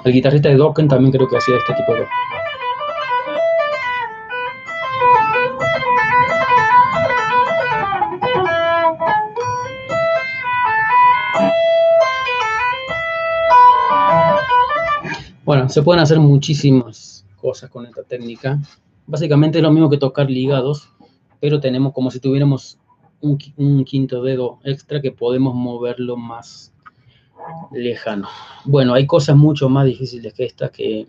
El 0.03 0.13
guitarrista 0.13 0.49
de 0.49 0.55
Dokken 0.55 0.87
también 0.87 1.11
creo 1.11 1.27
que 1.27 1.37
hacía 1.37 1.57
este 1.57 1.73
tipo 1.75 1.93
de... 1.93 2.05
Bueno, 15.47 15.69
se 15.69 15.81
pueden 15.81 16.03
hacer 16.03 16.19
muchísimas 16.19 17.25
cosas 17.37 17.69
con 17.69 17.85
esta 17.85 18.03
técnica. 18.03 18.59
Básicamente 19.05 19.59
es 19.59 19.63
lo 19.63 19.71
mismo 19.71 19.89
que 19.89 19.97
tocar 19.97 20.29
ligados, 20.29 20.89
pero 21.39 21.61
tenemos 21.61 21.93
como 21.93 22.11
si 22.11 22.19
tuviéramos 22.19 22.77
un, 23.21 23.85
quinto 23.85 24.21
dedo 24.21 24.59
extra 24.65 25.01
que 25.01 25.13
podemos 25.13 25.55
moverlo 25.55 26.17
más 26.17 26.73
lejano. 27.71 28.27
Bueno, 28.65 28.93
hay 28.93 29.07
cosas 29.07 29.37
mucho 29.37 29.69
más 29.69 29.85
difíciles 29.85 30.33
que 30.33 30.43
estas 30.43 30.71
que, 30.71 31.07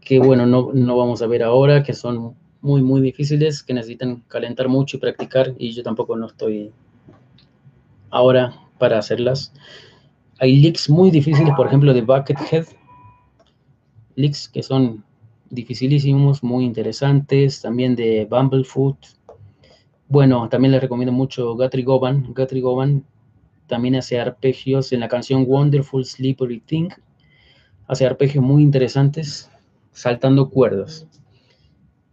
que 0.00 0.18
bueno, 0.18 0.46
no, 0.46 0.70
no 0.72 0.96
vamos 0.96 1.20
a 1.20 1.26
ver 1.26 1.42
ahora, 1.42 1.82
que 1.82 1.92
son 1.92 2.34
muy, 2.62 2.80
muy 2.80 3.02
difíciles, 3.02 3.62
que 3.62 3.74
necesitan 3.74 4.22
calentar 4.26 4.68
mucho 4.68 4.96
y 4.96 5.00
practicar, 5.00 5.52
y 5.58 5.72
yo 5.72 5.82
tampoco 5.82 6.16
no 6.16 6.28
estoy 6.28 6.72
ahora 8.08 8.54
para 8.78 8.96
hacerlas. 8.96 9.52
Hay 10.42 10.56
licks 10.56 10.88
muy 10.88 11.10
difíciles, 11.10 11.52
por 11.54 11.66
ejemplo, 11.66 11.92
de 11.92 12.00
Buckethead. 12.00 12.64
Licks 14.14 14.48
que 14.48 14.62
son 14.62 15.04
dificilísimos, 15.50 16.42
muy 16.42 16.64
interesantes. 16.64 17.60
También 17.60 17.94
de 17.94 18.24
Bumblefoot. 18.24 18.96
Bueno, 20.08 20.48
también 20.48 20.72
les 20.72 20.80
recomiendo 20.80 21.12
mucho 21.12 21.54
Guthrie 21.56 21.84
Govan. 21.84 22.32
Guthrie 22.32 22.62
Govan 22.62 23.04
también 23.66 23.96
hace 23.96 24.18
arpegios 24.18 24.94
en 24.94 25.00
la 25.00 25.08
canción 25.08 25.44
Wonderful 25.46 26.06
Slippery 26.06 26.60
Thing. 26.60 26.88
Hace 27.86 28.06
arpegios 28.06 28.42
muy 28.42 28.62
interesantes, 28.62 29.50
saltando 29.92 30.48
cuerdas. 30.48 31.06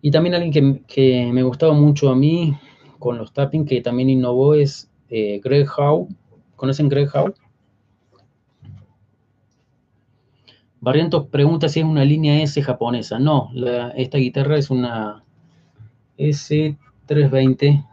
Y 0.02 0.12
también 0.12 0.36
alguien 0.36 0.84
que, 0.86 1.32
me 1.32 1.44
gustaba 1.44 1.72
mucho 1.72 2.10
a 2.10 2.16
mí 2.16 2.58
con 3.00 3.18
los 3.18 3.32
tapping, 3.32 3.66
que 3.66 3.80
también 3.80 4.10
innovó, 4.10 4.54
es 4.54 4.92
eh, 5.10 5.40
Greg 5.42 5.66
Howe. 5.78 6.10
¿Conocen 6.58 6.90
Greg 6.90 7.08
Howe? 7.16 7.34
Barrientos 10.80 11.28
pregunta 11.28 11.70
si 11.70 11.80
es 11.80 11.86
una 11.86 12.06
línea 12.06 12.42
S 12.42 12.62
japonesa. 12.62 13.20
No, 13.20 13.52
esta 13.96 14.18
guitarra 14.18 14.58
es 14.58 14.70
una 14.70 15.24
S320 16.18 17.86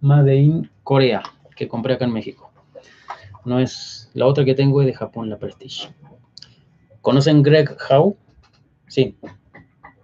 Made 0.00 0.36
in 0.36 0.70
Corea 0.82 1.22
que 1.54 1.68
compré 1.68 1.94
acá 1.94 2.06
en 2.06 2.12
México. 2.12 2.50
No 3.44 3.58
es, 3.58 4.10
la 4.14 4.26
otra 4.26 4.44
que 4.44 4.54
tengo 4.54 4.80
es 4.80 4.86
de 4.86 4.94
Japón, 4.94 5.28
la 5.28 5.38
Prestige. 5.38 5.90
¿Conocen 7.00 7.42
Greg 7.42 7.76
Howe? 7.88 8.16
Sí, 8.86 9.16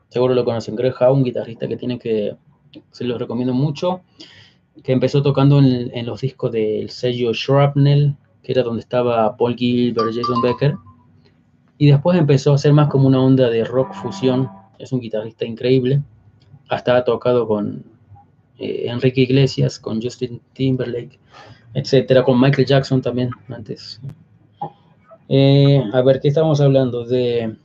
seguro 0.09 0.35
lo 0.35 0.45
conocen. 0.45 0.77
Greg 0.77 0.95
Howe, 1.01 1.15
un 1.15 1.25
guitarrista 1.25 1.67
que 1.69 1.77
tiene 1.77 1.99
que, 1.99 2.37
se 2.91 3.05
los 3.05 3.19
recomiendo 3.19 3.55
mucho, 3.55 4.03
que 4.83 4.93
empezó 4.93 5.23
tocando 5.23 5.59
en, 5.59 6.07
los 6.07 6.21
discos 6.21 6.53
del 6.53 6.91
sello 6.91 7.33
Shrapnel, 7.33 8.17
que 8.43 8.53
era 8.53 8.63
donde 8.63 8.81
estaba 8.81 9.37
Paul 9.37 9.57
Gilbert, 9.57 10.15
Jason 10.15 10.41
Becker, 10.43 10.77
y 11.79 11.89
después 11.89 12.19
empezó 12.19 12.53
a 12.53 12.55
hacer 12.55 12.73
más 12.73 12.89
como 12.89 13.07
una 13.07 13.21
onda 13.21 13.51
de 13.51 13.65
rock 13.65 13.93
fusión. 13.95 14.49
Es 14.79 14.93
un 14.93 15.01
guitarrista 15.01 15.45
increíble. 15.45 16.03
Hasta 16.69 16.97
ha 16.97 17.05
tocado 17.05 17.47
con 17.47 17.85
eh, 18.59 18.85
Enrique 18.87 19.23
Iglesias, 19.23 19.79
con 19.79 20.01
Justin 20.01 20.41
Timberlake, 20.53 21.19
etcétera, 21.75 22.25
con 22.25 22.41
Michael 22.41 22.67
Jackson 22.67 23.03
también 23.03 23.31
antes. 23.49 24.01
Eh, 25.29 25.83
a 25.93 26.03
ver, 26.03 26.21
¿qué 26.21 26.29
estamos 26.29 26.61
hablando? 26.61 27.05
De, 27.05 27.57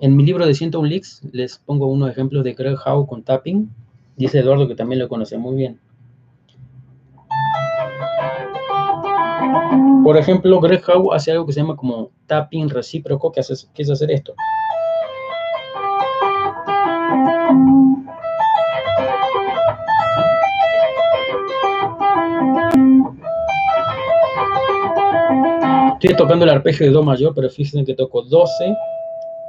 en 0.00 0.16
mi 0.16 0.24
libro 0.24 0.46
de 0.46 0.54
101 0.54 0.88
Leaks 0.88 1.22
les 1.32 1.58
pongo 1.58 1.86
unos 1.86 2.10
ejemplos 2.10 2.44
de 2.44 2.54
Greg 2.54 2.76
Howe 2.84 3.06
con 3.06 3.22
tapping. 3.22 3.70
Dice 4.16 4.40
Eduardo 4.40 4.66
que 4.66 4.74
también 4.74 4.98
lo 4.98 5.08
conoce 5.08 5.38
muy 5.38 5.56
bien. 5.56 5.80
Por 10.04 10.16
ejemplo, 10.16 10.60
Greg 10.60 10.82
Howe 10.88 11.14
hace 11.14 11.32
algo 11.32 11.46
que 11.46 11.52
se 11.52 11.60
llama 11.60 11.76
como 11.76 12.10
tapping 12.26 12.68
recíproco, 12.70 13.30
que, 13.32 13.40
hace, 13.40 13.54
que 13.74 13.82
es 13.82 13.90
hacer 13.90 14.10
esto. 14.10 14.34
Estoy 26.00 26.16
tocando 26.16 26.44
el 26.44 26.50
arpegio 26.52 26.86
de 26.86 26.92
Do 26.92 27.02
mayor, 27.02 27.34
pero 27.34 27.50
fíjense 27.50 27.84
que 27.84 27.94
toco 27.94 28.22
12, 28.22 28.76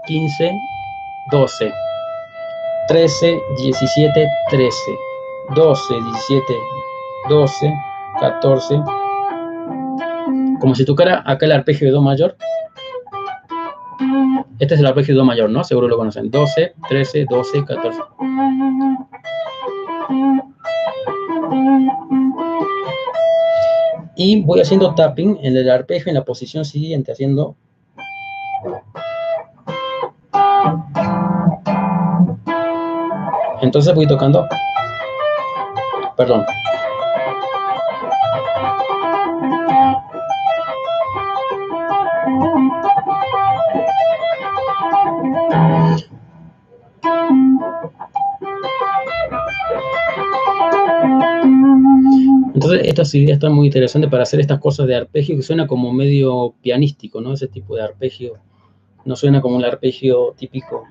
15, 0.07 0.51
12, 1.31 1.71
13, 2.87 3.39
17, 3.55 4.27
13, 4.49 4.75
12, 5.55 5.93
17, 5.93 6.53
12, 7.29 7.73
14. 8.19 9.08
Como 10.59 10.75
si 10.75 10.85
tocara 10.85 11.23
acá 11.25 11.45
el 11.45 11.51
arpegio 11.51 11.87
de 11.87 11.93
Do 11.93 12.01
mayor. 12.01 12.35
Este 14.59 14.73
es 14.73 14.79
el 14.79 14.85
arpegio 14.85 15.13
de 15.13 15.19
Do 15.19 15.25
mayor, 15.25 15.49
¿no? 15.49 15.63
Seguro 15.63 15.87
lo 15.87 15.97
conocen. 15.97 16.29
12, 16.29 16.73
13, 16.87 17.25
12, 17.29 17.65
14. 17.65 17.99
y 24.21 24.41
voy 24.41 24.59
haciendo 24.59 24.93
tapping 24.95 25.39
en 25.41 25.55
el 25.55 25.69
arpegio 25.69 26.09
en 26.09 26.15
la 26.15 26.25
posición 26.25 26.65
siguiente, 26.65 27.13
haciendo 27.13 27.55
entonces 33.61 33.95
voy 33.95 34.05
tocando 34.07 34.45
perdón 36.17 36.45
Estas 53.09 53.21
ideas 53.21 53.37
están 53.37 53.53
muy 53.53 53.65
interesantes 53.65 54.11
para 54.11 54.21
hacer 54.21 54.39
estas 54.39 54.59
cosas 54.59 54.85
de 54.85 54.95
arpegio 54.95 55.35
que 55.35 55.41
suena 55.41 55.65
como 55.65 55.91
medio 55.91 56.53
pianístico, 56.61 57.19
¿no? 57.21 57.33
Ese 57.33 57.47
tipo 57.47 57.75
de 57.75 57.81
arpegio 57.81 58.35
No 59.03 59.15
suena 59.15 59.41
como 59.41 59.55
un 59.55 59.65
arpegio 59.65 60.35
típico 60.37 60.83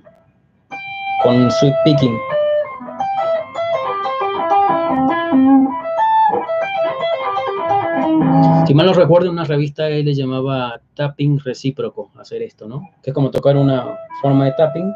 con 1.22 1.48
sweep 1.48 1.74
picking. 1.84 2.16
Si 8.66 8.74
mal 8.74 8.86
no 8.86 8.94
recuerdo, 8.94 9.30
una 9.30 9.44
revista 9.44 9.88
él 9.88 10.06
le 10.06 10.14
llamaba 10.14 10.80
tapping 10.94 11.38
recíproco, 11.38 12.10
hacer 12.18 12.42
esto, 12.42 12.66
¿no? 12.66 12.82
Que 13.00 13.10
es 13.10 13.14
como 13.14 13.30
tocar 13.30 13.56
una 13.56 13.96
forma 14.20 14.46
de 14.46 14.52
tapping 14.56 14.92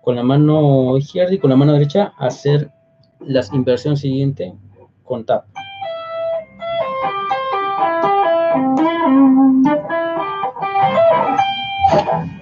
con 0.00 0.14
la 0.14 0.22
mano 0.22 0.96
izquierda 0.96 1.34
y 1.34 1.38
con 1.38 1.50
la 1.50 1.56
mano 1.56 1.72
derecha 1.72 2.12
hacer 2.18 2.70
la 3.18 3.44
inversión 3.52 3.96
siguiente 3.96 4.54
con 5.02 5.26
tap. 5.26 5.51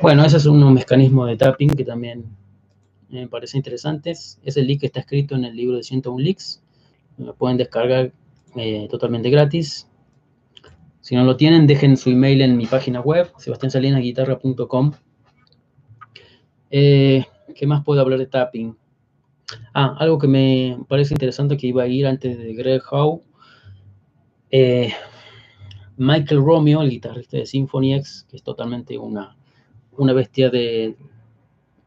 Bueno, 0.03 0.25
ese 0.25 0.39
es 0.39 0.47
un 0.47 0.73
mecanismo 0.73 1.27
de 1.27 1.37
tapping 1.37 1.77
que 1.77 1.85
también 1.85 2.25
me 3.11 3.29
parece 3.29 3.57
interesante. 3.57 4.11
Es 4.11 4.57
el 4.57 4.67
link 4.67 4.81
que 4.81 4.87
está 4.87 5.01
escrito 5.01 5.35
en 5.35 5.45
el 5.45 5.55
libro 5.55 5.77
de 5.77 5.83
101 5.83 6.19
leaks. 6.19 6.63
Lo 7.19 7.35
pueden 7.35 7.59
descargar 7.59 8.13
eh, 8.57 8.89
totalmente 8.91 9.31
gratis. 9.31 9.89
Si 11.01 11.15
no 11.15 11.25
lo 11.25 11.37
tienen, 11.37 11.67
dejen 11.67 11.97
su 11.97 12.11
email 12.11 12.41
en 12.43 12.57
mi 12.57 12.67
página 12.67 13.01
web, 13.01 13.31
sebastiansalinasguitarra.com. 13.39 14.93
Eh, 16.71 17.25
¿Qué 17.55 17.67
más 17.67 17.85
puedo 17.85 18.01
hablar 18.01 18.19
de 18.19 18.27
tapping? 18.27 18.77
Ah, 19.75 19.97
algo 19.99 20.19
que 20.19 20.29
me 20.29 20.79
parece 20.89 21.15
interesante 21.15 21.57
que 21.57 21.67
iba 21.67 21.83
a 21.83 21.89
ir 21.89 22.07
antes 22.07 22.39
de 22.39 22.55
Greg 22.55 22.83
Howe. 22.91 23.23
Eh, 24.51 24.93
Michael 26.01 26.43
Romeo, 26.43 26.81
el 26.81 26.89
guitarrista 26.89 27.37
de 27.37 27.45
Symphony 27.45 27.93
X, 27.97 28.27
que 28.31 28.39
es 28.39 28.43
totalmente 28.43 28.97
una, 28.97 29.37
una 29.99 30.15
bestia 30.15 30.49
de 30.49 30.97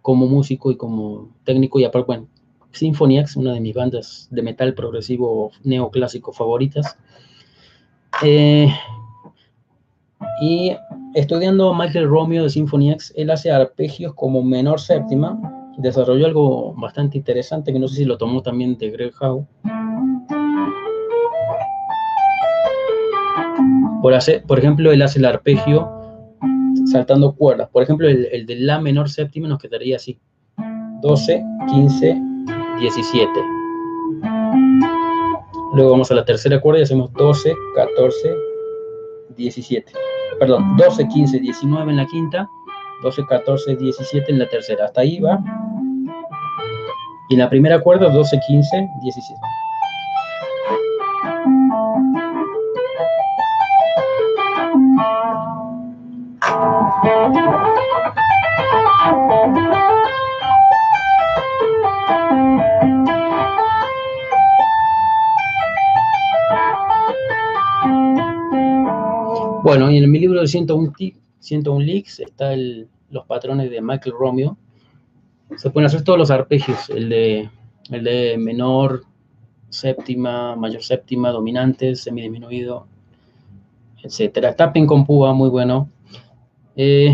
como 0.04 0.28
músico 0.28 0.70
y 0.70 0.78
como 0.78 1.32
técnico, 1.44 1.80
y 1.80 1.84
aparte, 1.84 2.06
bueno, 2.06 2.28
Symphony 2.74 3.18
X, 3.18 3.38
una 3.38 3.54
de 3.54 3.60
mis 3.60 3.74
bandas 3.74 4.28
de 4.30 4.44
metal 4.44 4.76
progresivo 4.76 5.50
neoclásico 5.64 6.32
favoritas. 6.32 6.96
Eh, 8.24 8.72
y 10.44 10.76
estudiando 11.16 11.74
Michael 11.74 12.08
Romeo 12.08 12.44
de 12.44 12.52
Symphony 12.52 12.92
X, 12.92 13.14
él 13.16 13.32
hace 13.32 13.50
arpegios 13.50 14.14
como 14.14 14.44
menor 14.44 14.80
séptima. 14.80 15.72
Desarrolló 15.80 16.28
algo 16.28 16.74
bastante 16.76 17.18
interesante 17.18 17.74
que 17.74 17.80
no 17.80 17.88
sé 17.88 17.96
si 17.96 18.06
lo 18.06 18.20
tomó 18.20 18.44
también 18.44 18.78
de 18.78 18.92
Greg 18.92 19.14
Howe. 19.20 19.48
Por, 24.04 24.14
hacer, 24.14 24.44
por 24.44 24.60
ejemplo, 24.60 24.92
él 24.92 25.02
hace 25.02 25.18
el 25.18 25.26
arpegio 25.26 25.90
saltando 26.92 27.34
cuerdas. 27.34 27.70
Por 27.70 27.82
ejemplo, 27.82 28.08
el, 28.08 28.28
el 28.32 28.46
de 28.46 28.58
La 28.58 28.80
menor 28.80 29.10
séptima 29.10 29.48
nos 29.48 29.58
quedaría 29.58 29.96
así. 29.96 30.20
12, 31.02 31.44
15, 31.70 32.22
17. 32.80 33.32
Luego 35.74 35.90
vamos 35.90 36.12
a 36.12 36.14
la 36.14 36.24
tercera 36.24 36.62
cuerda 36.62 36.82
y 36.82 36.84
hacemos 36.84 37.12
12, 37.14 37.56
14, 37.76 38.36
17 39.36 39.92
perdón, 40.40 40.76
12, 40.78 41.08
15, 41.08 41.40
19 41.40 41.92
en 41.92 41.98
la 41.98 42.06
quinta, 42.06 42.50
12, 43.02 43.26
14, 43.28 43.76
17 43.76 44.32
en 44.32 44.40
la 44.40 44.48
tercera. 44.48 44.86
Hasta 44.86 45.02
ahí 45.02 45.20
va. 45.20 45.40
Y 47.30 47.36
en 47.36 47.40
la 47.40 47.50
primera 47.50 47.80
cuerda, 47.80 48.10
12, 48.10 48.40
15, 48.48 48.90
17. 49.02 49.40
Bueno, 57.04 57.20
y 69.92 69.98
en 69.98 70.10
mi 70.10 70.20
libro 70.20 70.40
de 70.40 70.48
101, 70.48 70.94
101 71.40 71.86
Leaks 71.86 72.22
está 72.22 72.56
los 72.56 73.26
patrones 73.26 73.70
de 73.70 73.82
Michael 73.82 74.16
Romeo. 74.18 74.58
Se 75.58 75.70
pueden 75.72 75.88
hacer 75.88 76.06
todos 76.06 76.18
los 76.18 76.32
arpegios, 76.32 76.90
el 76.90 77.10
de, 77.10 77.50
el 77.90 78.04
de 78.06 78.38
menor, 78.38 79.04
séptima, 79.68 80.56
mayor 80.56 80.82
séptima, 80.82 81.32
dominante, 81.32 81.98
semidisminuido, 81.98 82.88
etcétera. 84.02 84.56
Tapping 84.56 84.88
con 84.88 85.06
púa, 85.06 85.34
muy 85.34 85.50
bueno. 85.50 85.90
Eh, 86.76 87.14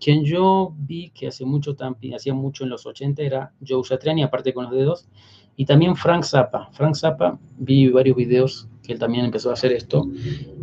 quien 0.00 0.24
yo 0.24 0.72
vi 0.76 1.10
que 1.10 1.28
hace 1.28 1.44
mucho 1.44 1.74
tapping, 1.74 2.14
hacía 2.14 2.34
mucho 2.34 2.64
en 2.64 2.70
los 2.70 2.84
80 2.86 3.22
era 3.22 3.52
Joe 3.66 3.82
Satriani, 3.84 4.22
aparte 4.22 4.52
con 4.52 4.64
los 4.64 4.72
dedos, 4.72 5.08
y 5.56 5.64
también 5.64 5.96
Frank 5.96 6.24
Zappa. 6.24 6.68
Frank 6.72 6.94
Zappa, 6.94 7.38
vi 7.58 7.88
varios 7.88 8.16
videos 8.16 8.68
que 8.82 8.92
él 8.92 8.98
también 8.98 9.24
empezó 9.24 9.50
a 9.50 9.54
hacer 9.54 9.72
esto. 9.72 10.06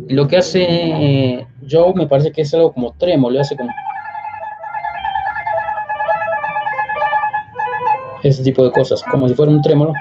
Lo 0.08 0.28
que 0.28 0.36
hace 0.36 0.64
eh, 0.64 1.46
Joe 1.68 1.92
me 1.94 2.06
parece 2.06 2.30
que 2.30 2.42
es 2.42 2.54
algo 2.54 2.72
como 2.72 2.92
trémolo, 2.92 3.40
hace 3.40 3.56
como... 3.56 3.70
Ese 8.22 8.44
tipo 8.44 8.62
de 8.64 8.70
cosas, 8.70 9.02
como 9.10 9.28
si 9.28 9.34
fuera 9.34 9.50
un 9.50 9.60
trémolo. 9.60 9.92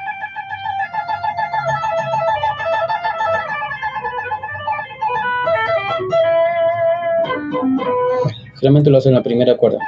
Generalmente 8.62 8.92
lo 8.92 9.00
hace 9.00 9.10
en 9.10 9.16
la 9.16 9.24
primera 9.24 9.58
cuerda. 9.58 9.80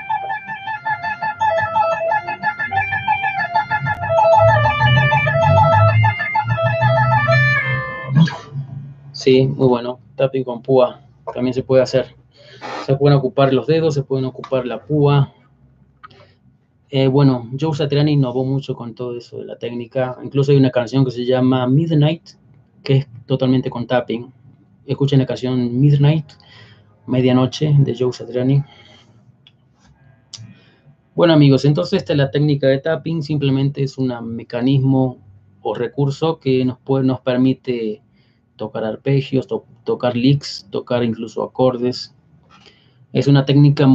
Sí, 9.12 9.46
muy 9.46 9.68
bueno. 9.68 10.00
Tapping 10.16 10.44
con 10.44 10.64
púa 10.64 11.02
también 11.36 11.54
se 11.54 11.62
puede 11.62 11.84
hacer. 11.84 12.16
Se 12.88 12.96
pueden 12.96 13.16
ocupar 13.16 13.54
los 13.54 13.68
dedos, 13.68 13.94
se 13.94 14.02
pueden 14.02 14.26
ocupar 14.26 14.66
la 14.66 14.84
púa. 14.84 15.32
Eh, 16.90 17.08
bueno, 17.08 17.52
Joe 17.60 17.76
Satriani 17.76 18.14
innovó 18.14 18.44
mucho 18.44 18.74
con 18.74 18.96
todo 18.96 19.16
eso 19.16 19.38
de 19.38 19.46
la 19.46 19.60
técnica. 19.60 20.18
Incluso 20.24 20.52
hay 20.52 20.58
una 20.58 20.72
canción 20.72 21.06
que 21.06 21.12
se 21.12 21.26
llama 21.26 21.68
Midnight, 21.68 22.24
que 22.84 22.98
es 22.98 23.08
totalmente 23.28 23.70
con 23.70 23.86
tapping. 23.86 24.34
Escuchen 24.88 25.20
la 25.20 25.28
canción 25.28 25.80
Midnight, 25.80 26.26
Medianoche, 27.08 27.76
de 27.80 27.96
Joe 27.98 28.14
Satriani. 28.14 28.64
Bueno 31.16 31.34
amigos, 31.34 31.64
entonces 31.66 31.98
esta 31.98 32.14
es 32.14 32.18
la 32.18 32.32
técnica 32.32 32.68
de 32.68 32.80
tapping, 32.80 33.22
simplemente 33.22 33.84
es 33.84 34.00
un 34.00 34.12
mecanismo 34.36 35.20
o 35.62 35.76
recurso 35.76 36.40
que 36.40 36.66
nos, 36.66 36.80
puede, 36.80 37.06
nos 37.06 37.22
permite 37.22 38.02
tocar 38.56 38.84
arpegios, 38.84 39.48
tocar 39.84 40.16
licks, 40.16 40.68
tocar 40.72 41.04
incluso 41.04 41.44
acordes. 41.44 42.16
Es 43.12 43.28
una 43.28 43.46
técnica 43.46 43.88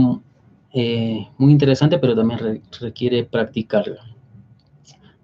eh, 0.72 1.26
muy 1.38 1.52
interesante, 1.52 1.98
pero 1.98 2.14
también 2.14 2.62
requiere 2.80 3.24
practicarla. 3.24 4.00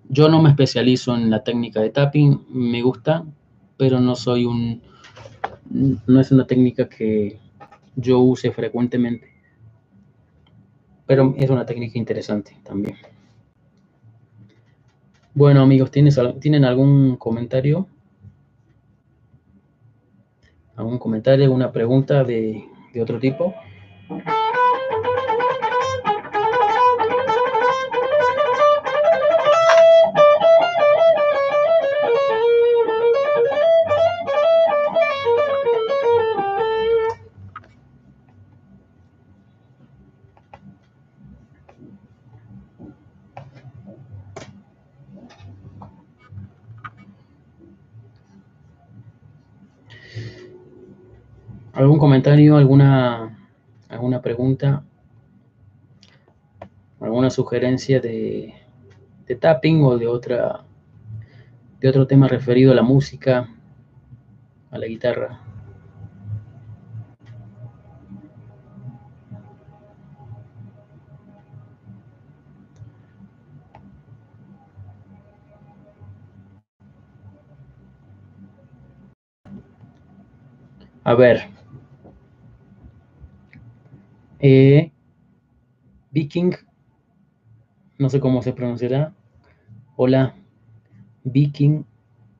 Yo 0.08 0.28
no 0.28 0.42
me 0.42 0.50
especializo 0.50 1.14
en 1.14 1.30
la 1.30 1.44
técnica 1.44 1.80
de 1.80 1.90
tapping, 1.90 2.46
me 2.50 2.82
gusta, 2.82 3.24
pero 3.76 4.00
no 4.00 4.16
soy 4.16 4.44
un, 4.44 4.82
no 5.70 6.20
es 6.20 6.30
una 6.32 6.46
técnica 6.46 6.88
que 6.88 7.38
yo 7.96 8.20
use 8.20 8.50
frecuentemente. 8.52 9.28
Pero 11.06 11.34
es 11.36 11.50
una 11.50 11.66
técnica 11.66 11.98
interesante 11.98 12.56
también. 12.62 12.96
Bueno 15.34 15.62
amigos, 15.62 15.90
¿tienen 15.90 16.64
algún 16.64 17.16
comentario? 17.16 17.88
¿Algún 20.76 20.98
comentario, 20.98 21.44
alguna 21.44 21.72
pregunta 21.72 22.24
de, 22.24 22.64
de 22.92 23.02
otro 23.02 23.18
tipo? 23.18 23.54
comentario, 52.24 52.56
alguna, 52.56 53.36
alguna 53.90 54.22
pregunta, 54.22 54.82
alguna 56.98 57.28
sugerencia 57.28 58.00
de, 58.00 58.54
de 59.26 59.36
tapping 59.36 59.84
o 59.84 59.98
de 59.98 60.06
otra 60.06 60.64
de 61.80 61.88
otro 61.90 62.06
tema 62.06 62.26
referido 62.26 62.72
a 62.72 62.74
la 62.74 62.82
música, 62.82 63.46
a 64.70 64.78
la 64.78 64.86
guitarra. 64.86 65.38
A 81.04 81.12
ver, 81.12 81.50
eh, 84.46 84.90
Viking, 86.10 86.52
no 87.98 88.10
sé 88.10 88.20
cómo 88.20 88.42
se 88.42 88.52
pronunciará. 88.52 89.14
Hola, 89.96 90.34
Viking 91.24 91.86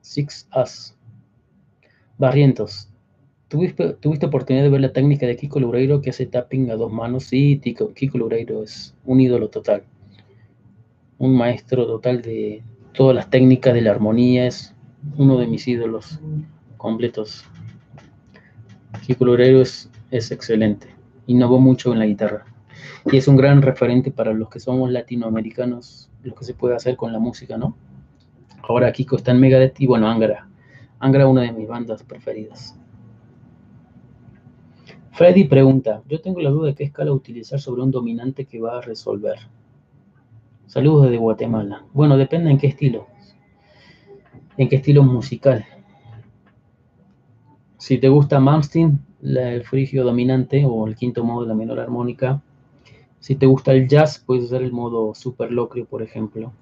Six 0.01 0.47
Us. 0.55 0.95
Barrientos. 2.19 2.89
¿Tuviste, 3.47 3.93
¿Tuviste 3.93 4.27
oportunidad 4.27 4.65
de 4.65 4.69
ver 4.69 4.81
la 4.81 4.93
técnica 4.93 5.25
de 5.25 5.35
Kiko 5.35 5.59
Loureiro 5.59 5.99
que 5.99 6.11
hace 6.11 6.27
tapping 6.27 6.69
a 6.69 6.75
dos 6.75 6.93
manos? 6.93 7.23
Sí, 7.23 7.59
Kiko, 7.63 7.91
Kiko 7.91 8.19
Loureiro 8.19 8.61
es 8.61 8.93
un 9.03 9.19
ídolo 9.19 9.49
total. 9.49 9.81
Un 11.17 11.35
maestro 11.35 11.87
total 11.87 12.21
de 12.21 12.61
todas 12.93 13.15
las 13.15 13.31
técnicas 13.31 13.73
de 13.73 13.81
la 13.81 13.89
armonía. 13.89 14.45
Es 14.45 14.75
uno 15.17 15.39
de 15.39 15.47
mis 15.47 15.67
ídolos 15.67 16.19
completos. 16.77 17.45
Kiko 19.07 19.25
Loureiro 19.25 19.59
es, 19.59 19.89
es 20.11 20.29
excelente. 20.29 20.94
Innovó 21.27 21.59
mucho 21.59 21.93
en 21.93 21.99
la 21.99 22.05
guitarra. 22.05 22.45
Y 23.11 23.17
es 23.17 23.27
un 23.27 23.35
gran 23.35 23.61
referente 23.61 24.11
para 24.11 24.33
los 24.33 24.49
que 24.49 24.59
somos 24.59 24.91
latinoamericanos, 24.91 26.09
lo 26.23 26.35
que 26.35 26.45
se 26.45 26.53
puede 26.53 26.75
hacer 26.75 26.95
con 26.95 27.11
la 27.13 27.19
música, 27.19 27.57
¿no? 27.57 27.75
Ahora 28.67 28.91
Kiko 28.91 29.15
está 29.15 29.31
en 29.31 29.39
Megadeth 29.39 29.79
y 29.79 29.87
bueno, 29.87 30.07
Angra. 30.07 30.47
Angra, 30.99 31.27
una 31.27 31.41
de 31.41 31.51
mis 31.51 31.67
bandas 31.67 32.03
preferidas. 32.03 32.75
Freddy 35.11 35.45
pregunta, 35.45 36.01
yo 36.09 36.19
tengo 36.19 36.41
la 36.41 36.49
duda 36.49 36.67
de 36.67 36.75
qué 36.75 36.83
escala 36.83 37.13
utilizar 37.13 37.59
sobre 37.59 37.81
un 37.83 37.91
dominante 37.91 38.45
que 38.45 38.59
va 38.59 38.79
a 38.79 38.81
resolver. 38.81 39.37
Saludos 40.65 41.03
desde 41.03 41.17
Guatemala. 41.17 41.85
Bueno, 41.93 42.17
depende 42.17 42.51
en 42.51 42.57
qué 42.57 42.67
estilo. 42.67 43.07
En 44.57 44.67
qué 44.67 44.77
estilo 44.77 45.03
musical. 45.03 45.65
Si 47.77 47.97
te 47.97 48.09
gusta 48.09 48.39
Malmsteen, 48.39 48.99
el 49.25 49.63
frigio 49.63 50.03
dominante 50.03 50.65
o 50.65 50.87
el 50.87 50.95
quinto 50.95 51.23
modo 51.23 51.41
de 51.41 51.47
la 51.47 51.55
menor 51.55 51.79
armónica. 51.79 52.41
Si 53.19 53.35
te 53.35 53.45
gusta 53.45 53.71
el 53.71 53.87
jazz, 53.87 54.23
puedes 54.25 54.45
usar 54.45 54.61
el 54.61 54.71
modo 54.71 55.15
superlocrio, 55.15 55.85
por 55.85 56.03
ejemplo. 56.03 56.53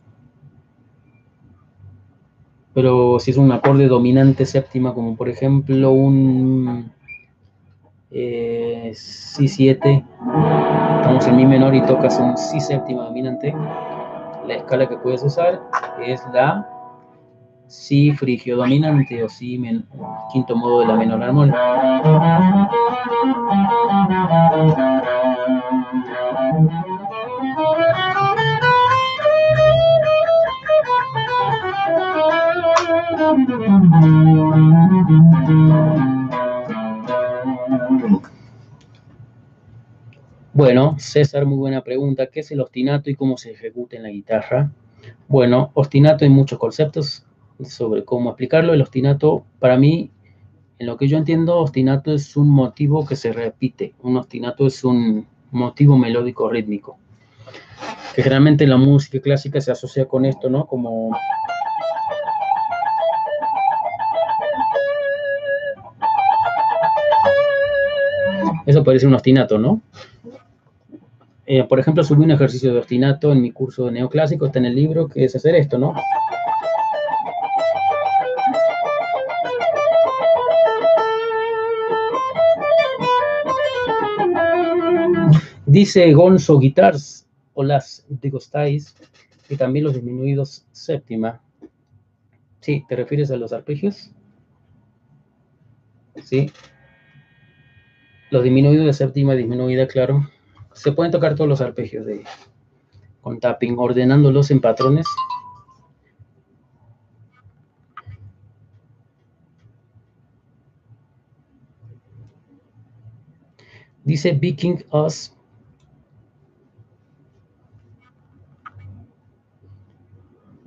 Pero 2.74 3.20
si 3.20 3.32
es 3.32 3.38
un 3.38 3.51
acorde 3.51 3.88
dominante 3.88 4.45
séptima, 4.45 4.93
como 4.93 5.16
por 5.16 5.30
ejemplo 5.30 5.91
un 5.91 6.91
eh, 8.09 8.91
Si 8.95 9.47
7, 9.47 10.05
estamos 10.97 11.28
en 11.28 11.36
Mi 11.36 11.45
menor 11.45 11.76
y 11.76 11.86
tocas 11.86 12.20
un 12.20 12.36
Si 12.38 12.59
séptima 12.59 13.03
dominante, 13.03 13.53
la 14.47 14.55
escala 14.55 14.88
que 14.88 14.97
puedes 14.97 15.24
usar 15.24 15.61
es 16.03 16.22
la 16.34 16.68
Si 17.74 18.13
frigio 18.13 18.55
dominante 18.55 19.24
o 19.24 19.28
Si 19.28 19.84
quinto 20.32 20.55
modo 20.55 20.82
de 20.82 20.88
la 20.88 20.95
menor 20.95 21.24
armónica. 21.24 21.57
Bueno, 40.53 40.95
César, 40.99 41.47
muy 41.47 41.57
buena 41.57 41.84
pregunta. 41.84 42.28
¿Qué 42.28 42.41
es 42.41 42.51
el 42.51 42.61
ostinato 42.61 43.09
y 43.09 43.15
cómo 43.15 43.36
se 43.38 43.51
ejecuta 43.51 43.97
en 43.97 44.03
la 44.03 44.09
guitarra? 44.09 44.71
Bueno, 45.28 45.71
ostinato 45.74 46.24
hay 46.24 46.30
muchos 46.30 46.59
conceptos 46.59 47.26
sobre 47.64 48.04
cómo 48.04 48.30
explicarlo. 48.30 48.74
El 48.74 48.82
ostinato, 48.82 49.43
para 49.60 49.78
mí, 49.78 50.12
en 50.80 50.88
lo 50.88 50.97
que 50.97 51.08
yo 51.08 51.18
entiendo, 51.18 51.58
ostinato 51.58 52.14
es 52.14 52.36
un 52.36 52.49
motivo 52.49 53.06
que 53.06 53.16
se 53.16 53.32
repite. 53.32 53.93
Un 54.01 54.18
ostinato 54.18 54.68
es 54.68 54.84
un 54.84 55.26
motivo 55.51 55.97
melódico 55.97 56.49
rítmico. 56.49 56.97
Que 58.16 58.24
generalmente 58.24 58.64
en 58.64 58.70
la 58.70 58.78
música 58.78 59.20
clásica 59.20 59.60
se 59.62 59.72
asocia 59.72 60.06
con 60.08 60.26
esto, 60.26 60.49
¿no? 60.49 60.66
Como 60.66 61.12
Eso 68.66 68.84
parece 68.84 69.08
un 69.08 69.14
ostinato, 69.14 69.58
¿no? 69.58 69.82
Eh, 71.45 71.64
por 71.66 71.80
ejemplo, 71.80 72.04
subí 72.04 72.24
un 72.24 72.32
ejercicio 72.32 72.74
de 72.74 72.80
ostinato 72.80 73.32
en 73.32 73.41
mi 73.41 73.51
curso 73.51 73.86
de 73.86 73.91
neoclásico, 73.91 74.45
está 74.45 74.60
en 74.60 74.66
el 74.66 74.76
libro, 74.76 75.08
que 75.10 75.26
es 75.26 75.36
hacer 75.36 75.56
esto, 75.56 75.78
¿no? 75.78 75.93
Dice 85.74 86.13
Gonzo 86.13 86.59
Guitars, 86.59 87.28
o 87.55 87.63
las 87.63 88.05
digostáis, 88.07 88.95
y 89.49 89.55
también 89.55 89.86
los 89.86 89.95
disminuidos 89.95 90.65
séptima. 90.71 91.41
Sí, 92.59 92.86
¿te 92.88 92.95
refieres 92.95 93.32
a 93.32 93.38
los 93.38 93.53
arpegios? 93.53 94.11
Sí. 96.24 96.51
Los 98.30 98.43
disminuidos 98.43 98.86
de 98.86 98.93
séptima 98.93 99.34
disminuida, 99.34 99.88
claro 99.88 100.30
se 100.74 100.91
pueden 100.91 101.11
tocar 101.11 101.36
todos 101.36 101.49
los 101.49 101.61
arpegios 101.61 102.05
de, 102.05 102.24
con 103.21 103.39
tapping, 103.39 103.76
ordenándolos 103.78 104.51
en 104.51 104.59
patrones. 104.59 105.05
Dice 114.03 114.34
Viking 114.34 114.84
Us. 114.91 115.34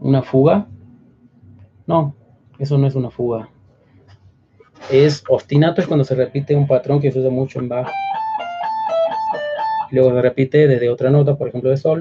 ¿Una 0.06 0.22
fuga? 0.22 0.68
No, 1.84 2.14
eso 2.60 2.78
no 2.78 2.86
es 2.86 2.94
una 2.94 3.10
fuga. 3.10 3.48
Es 4.88 5.24
ostinato, 5.28 5.80
es 5.80 5.88
cuando 5.88 6.04
se 6.04 6.14
repite 6.14 6.54
un 6.54 6.68
patrón 6.68 7.00
que 7.00 7.10
se 7.10 7.18
usa 7.18 7.28
mucho 7.28 7.58
en 7.58 7.68
Bach 7.68 7.88
luego 9.90 10.14
se 10.14 10.22
repite 10.22 10.68
desde 10.68 10.90
otra 10.90 11.10
nota, 11.10 11.36
por 11.36 11.48
ejemplo 11.48 11.70
de 11.70 11.76
sol. 11.76 12.00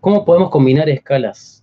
¿Cómo 0.00 0.24
podemos 0.24 0.48
combinar 0.48 0.88
escalas? 0.88 1.62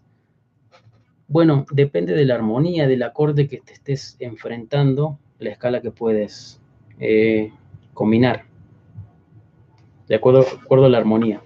Bueno, 1.27 1.65
depende 1.71 2.13
de 2.13 2.25
la 2.25 2.35
armonía 2.35 2.87
del 2.87 3.01
acorde 3.01 3.47
que 3.47 3.57
te 3.57 3.73
estés 3.73 4.17
enfrentando, 4.19 5.17
la 5.39 5.49
escala 5.49 5.81
que 5.81 5.89
puedes 5.89 6.58
eh, 6.99 7.51
combinar, 7.93 8.45
de 10.07 10.15
acuerdo, 10.15 10.45
acuerdo 10.61 10.85
a 10.85 10.89
la 10.89 10.97
armonía. 10.97 11.41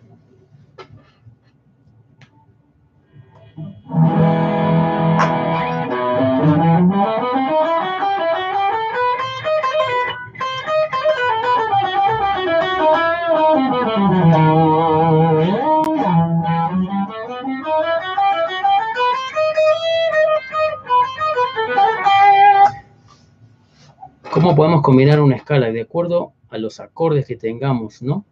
¿Cómo 24.53 24.65
podemos 24.65 24.83
combinar 24.83 25.19
una 25.19 25.35
escala? 25.35 25.71
De 25.71 25.81
acuerdo 25.81 26.33
a 26.51 26.59
los 26.59 26.79
acordes 26.79 27.25
que 27.25 27.35
tengamos, 27.35 28.03
¿no? 28.03 28.23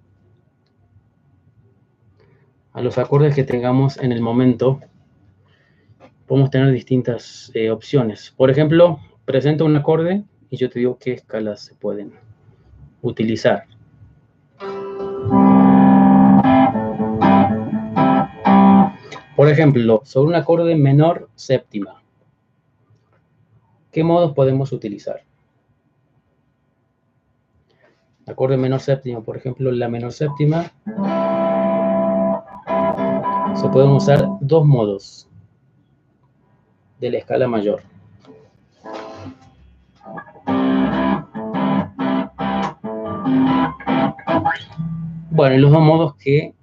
A 2.73 2.81
los 2.81 2.99
acordes 2.99 3.33
que 3.33 3.43
tengamos 3.43 3.97
en 3.97 4.11
el 4.11 4.21
momento, 4.21 4.81
podemos 6.27 6.51
tener 6.51 6.71
distintas 6.71 7.49
eh, 7.55 7.71
opciones. 7.71 8.35
Por 8.37 8.51
ejemplo, 8.51 8.99
presento 9.25 9.65
un 9.65 9.75
acorde 9.75 10.23
y 10.51 10.57
yo 10.57 10.69
te 10.69 10.77
digo 10.77 10.99
qué 10.99 11.13
escalas 11.13 11.61
se 11.61 11.73
pueden 11.73 12.13
utilizar. 13.01 13.65
Por 19.35 19.49
ejemplo, 19.49 20.03
sobre 20.05 20.27
un 20.27 20.35
acorde 20.35 20.75
menor 20.75 21.31
séptima, 21.33 22.03
¿qué 23.91 24.03
modos 24.03 24.33
podemos 24.35 24.71
utilizar? 24.71 25.23
Acorde 28.27 28.57
menor 28.57 28.79
séptima, 28.79 29.21
por 29.21 29.37
ejemplo, 29.37 29.71
la 29.71 29.87
menor 29.87 30.11
séptima, 30.11 30.71
se 33.55 33.69
pueden 33.69 33.89
usar 33.91 34.27
dos 34.39 34.65
modos 34.65 35.29
de 36.99 37.11
la 37.11 37.17
escala 37.17 37.47
mayor. 37.47 37.81
Bueno, 45.31 45.57
los 45.57 45.71
dos 45.71 45.81
modos 45.81 46.15
que 46.15 46.53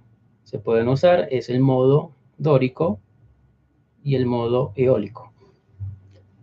se 0.44 0.58
pueden 0.58 0.88
usar 0.88 1.26
es 1.30 1.48
el 1.48 1.60
modo 1.60 2.12
dórico 2.36 3.00
y 4.02 4.14
el 4.14 4.26
modo 4.26 4.72
eólico. 4.76 5.32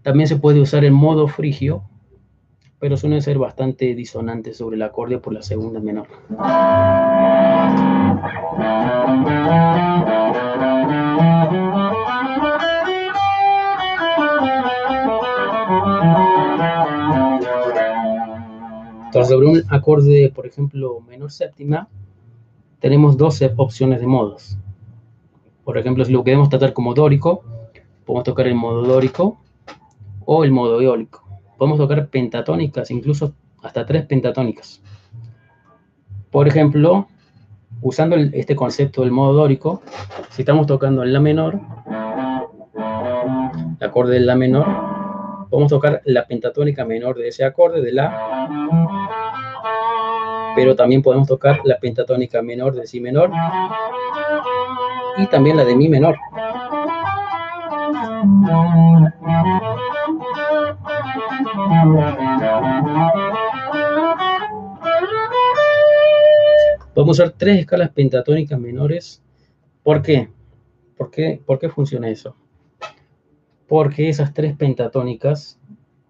También 0.02 0.28
se 0.28 0.36
puede 0.36 0.60
usar 0.60 0.84
el 0.86 0.92
modo 0.92 1.28
frigio, 1.28 1.84
pero 2.86 2.98
suele 2.98 3.20
ser 3.20 3.40
bastante 3.40 3.96
disonante 3.96 4.54
sobre 4.54 4.76
el 4.76 4.84
acorde 4.84 5.18
por 5.18 5.34
la 5.34 5.42
segunda 5.42 5.80
menor. 5.80 6.06
Entonces, 19.08 19.30
sobre 19.30 19.48
un 19.48 19.64
acorde, 19.70 20.32
por 20.36 20.46
ejemplo, 20.46 21.02
menor 21.08 21.32
séptima, 21.32 21.88
tenemos 22.80 23.18
dos 23.18 23.42
opciones 23.58 24.00
de 24.00 24.06
modos. 24.06 24.60
Por 25.64 25.80
ejemplo, 25.80 26.06
si 26.06 26.12
lo 26.12 26.24
queremos 26.24 26.50
tratar 26.50 26.74
como 26.74 26.94
dórico, 26.94 27.44
podemos 28.06 28.26
tocar 28.26 28.46
el 28.46 28.54
modo 28.54 28.84
dórico 28.84 29.40
o 30.24 30.44
el 30.44 30.52
modo 30.52 30.80
eólico. 30.80 31.25
Podemos 31.58 31.78
tocar 31.78 32.08
pentatónicas, 32.08 32.92
incluso 32.92 33.34
hasta 33.62 33.86
tres 33.86 34.06
pentatónicas. 34.06 34.82
Por 36.32 36.48
ejemplo, 36.48 37.08
usando 37.82 38.16
este 38.16 38.56
concepto 38.56 39.02
del 39.02 39.12
modo 39.12 39.34
dórico, 39.34 39.82
si 40.32 40.42
estamos 40.42 40.68
tocando 40.68 41.04
en 41.04 41.14
la 41.14 41.20
menor, 41.20 41.60
el 43.80 43.88
acorde 43.88 44.16
de 44.16 44.20
la 44.22 44.36
menor, 44.36 44.66
podemos 45.50 45.70
tocar 45.70 46.02
la 46.06 46.26
pentatónica 46.28 46.86
menor 46.86 47.18
de 47.18 47.30
ese 47.30 47.46
acorde, 47.46 47.82
de 47.82 47.94
la, 47.94 48.46
pero 50.56 50.76
también 50.76 51.02
podemos 51.02 51.28
tocar 51.28 51.60
la 51.64 51.78
pentatónica 51.80 52.42
menor 52.42 52.76
de 52.76 52.88
si 52.88 53.00
menor 53.00 53.32
y 55.18 55.28
también 55.28 55.58
la 55.58 55.66
de 55.66 55.76
mi 55.76 55.90
menor. 55.90 56.16
Vamos 66.96 67.20
a 67.20 67.24
usar 67.24 67.32
tres 67.32 67.60
escalas 67.60 67.90
pentatónicas 67.90 68.60
menores. 68.60 69.24
¿Por 69.84 70.02
qué? 70.02 70.30
¿Por 70.98 71.10
qué, 71.10 71.42
¿Por 71.44 71.60
qué 71.60 71.70
funciona 71.70 72.10
eso? 72.10 72.36
Porque 73.68 74.10
esas 74.10 74.34
tres 74.34 74.56
pentatónicas 74.56 75.60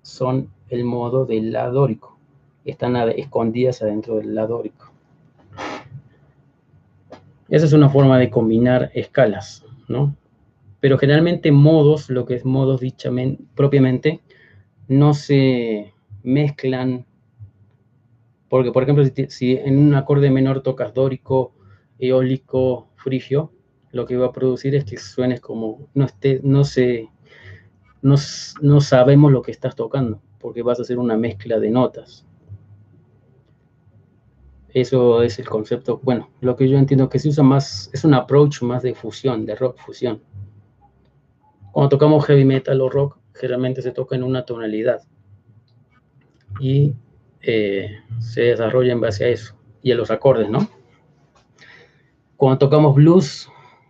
son 0.02 0.50
el 0.70 0.84
modo 0.84 1.26
del 1.26 1.54
la 1.54 1.70
dórico. 1.70 2.18
Están 2.66 2.96
escondidas 3.12 3.82
adentro 3.82 4.18
del 4.18 4.36
la 4.36 4.48
dórico. 4.48 4.92
Esa 7.48 7.66
es 7.66 7.74
una 7.74 7.90
forma 7.90 8.18
de 8.18 8.30
combinar 8.30 8.92
escalas, 8.94 9.64
¿no? 9.88 10.16
Pero 10.82 10.98
generalmente 10.98 11.52
modos, 11.52 12.10
lo 12.10 12.26
que 12.26 12.36
es 12.36 12.46
modos 12.46 12.82
dichamente, 12.82 13.44
propiamente, 13.56 14.20
no 14.88 15.14
se 15.14 15.94
mezclan. 16.24 17.06
Porque, 18.50 18.72
por 18.72 18.84
ejemplo, 18.84 19.04
si, 19.30 19.58
en 19.58 19.78
un 19.78 19.96
acorde 19.96 20.30
menor 20.30 20.62
tocas 20.62 20.94
dórico, 20.94 21.54
eólico, 22.00 22.90
frigio, 22.96 23.52
lo 23.92 24.06
que 24.06 24.18
va 24.18 24.28
a 24.28 24.32
producir 24.32 24.76
es 24.76 24.86
que 24.86 24.98
suenes 24.98 25.42
como 25.42 25.88
no 25.94 26.06
esté, 26.06 26.42
no 26.44 26.64
se, 26.64 27.10
no, 28.02 28.16
no 28.62 28.82
sabemos 28.82 29.32
lo 29.32 29.42
que 29.42 29.52
estás 29.52 29.76
tocando, 29.76 30.22
porque 30.40 30.62
vas 30.62 30.80
a 30.80 30.82
hacer 30.84 31.00
una 31.00 31.18
mezcla 31.18 31.60
de 31.60 31.70
notas. 31.70 32.26
Eso 34.70 35.24
es 35.24 35.40
el 35.40 35.48
concepto, 35.48 36.02
bueno, 36.04 36.30
lo 36.42 36.58
que 36.58 36.68
yo 36.68 36.78
entiendo 36.78 37.08
que 37.08 37.20
se 37.20 37.30
usa 37.30 37.44
más, 37.44 37.90
es 37.94 38.04
un 38.04 38.14
approach 38.14 38.62
más 38.62 38.84
de 38.84 38.94
fusión, 38.94 39.46
de 39.46 39.56
rock 39.56 39.78
fusión. 39.78 40.22
Cuando 41.72 41.90
tocamos 41.90 42.26
heavy 42.26 42.44
metal 42.44 42.82
o 42.82 42.90
rock, 42.90 43.18
generalmente 43.36 43.82
se 43.82 43.92
toca 43.92 44.16
en 44.16 44.24
una 44.24 44.46
tonalidad 44.46 45.02
y 46.60 46.94
eh, 47.42 48.00
se 48.20 48.42
desarrolla 48.42 48.94
en 48.94 49.02
base 49.02 49.26
a 49.26 49.28
eso 49.30 49.56
y 49.82 49.92
a 49.92 49.96
los 49.96 50.10
acordes, 50.10 50.50
¿no? 50.50 50.68
Cuando 52.38 52.58
tocamos 52.58 52.96
blues, 52.96 53.50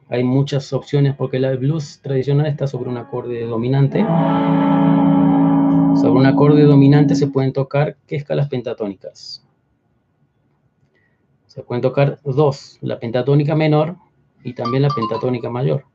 hay 0.10 0.24
muchas 0.24 0.72
opciones 0.74 1.16
porque 1.16 1.38
el 1.38 1.58
blues 1.58 2.00
tradicional 2.02 2.48
está 2.48 2.68
sobre 2.68 2.90
un 2.90 2.98
acorde 2.98 3.46
dominante. 3.46 4.02
Sobre 5.96 6.20
un 6.20 6.26
acorde 6.26 6.64
dominante 6.64 7.16
se 7.16 7.28
pueden 7.28 7.54
tocar, 7.54 7.98
¿qué 8.06 8.18
escalas 8.18 8.50
pentatónicas? 8.50 9.46
Se 11.48 11.64
pueden 11.64 11.82
tocar 11.82 12.20
dos, 12.24 12.78
la 12.82 13.00
pentatónica 13.00 13.56
menor 13.56 13.96
y 14.44 14.54
también 14.54 14.84
la 14.84 14.90
pentatónica 14.90 15.50
mayor. 15.50 15.86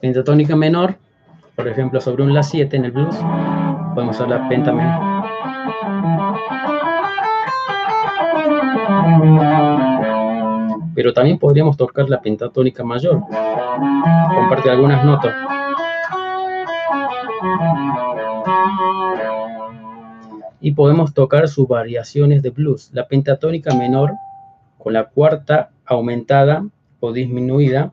Pentatónica 0.00 0.54
menor, 0.54 0.98
por 1.56 1.66
ejemplo, 1.66 2.00
sobre 2.00 2.22
un 2.22 2.34
La 2.34 2.42
7 2.42 2.76
en 2.76 2.84
el 2.84 2.92
blues, 2.92 3.16
podemos 3.94 4.16
usar 4.16 4.28
la 4.28 4.48
penta. 4.48 4.72
Pero 10.94 11.12
también 11.12 11.38
podríamos 11.38 11.76
tocar 11.76 12.08
la 12.08 12.20
pentatónica 12.20 12.84
mayor. 12.84 13.22
Comparte 14.34 14.70
algunas 14.70 15.04
notas. 15.04 15.34
y 20.66 20.72
podemos 20.72 21.14
tocar 21.14 21.46
sus 21.46 21.68
variaciones 21.68 22.42
de 22.42 22.50
blues. 22.50 22.90
La 22.92 23.06
pentatónica 23.06 23.72
menor 23.72 24.14
con 24.78 24.94
la 24.94 25.04
cuarta 25.04 25.70
aumentada 25.84 26.66
o 26.98 27.12
disminuida 27.12 27.92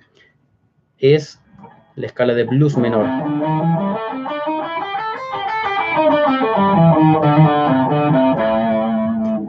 es 0.98 1.40
la 1.96 2.08
escala 2.08 2.34
de 2.34 2.44
blues 2.44 2.78
menor. 2.78 3.06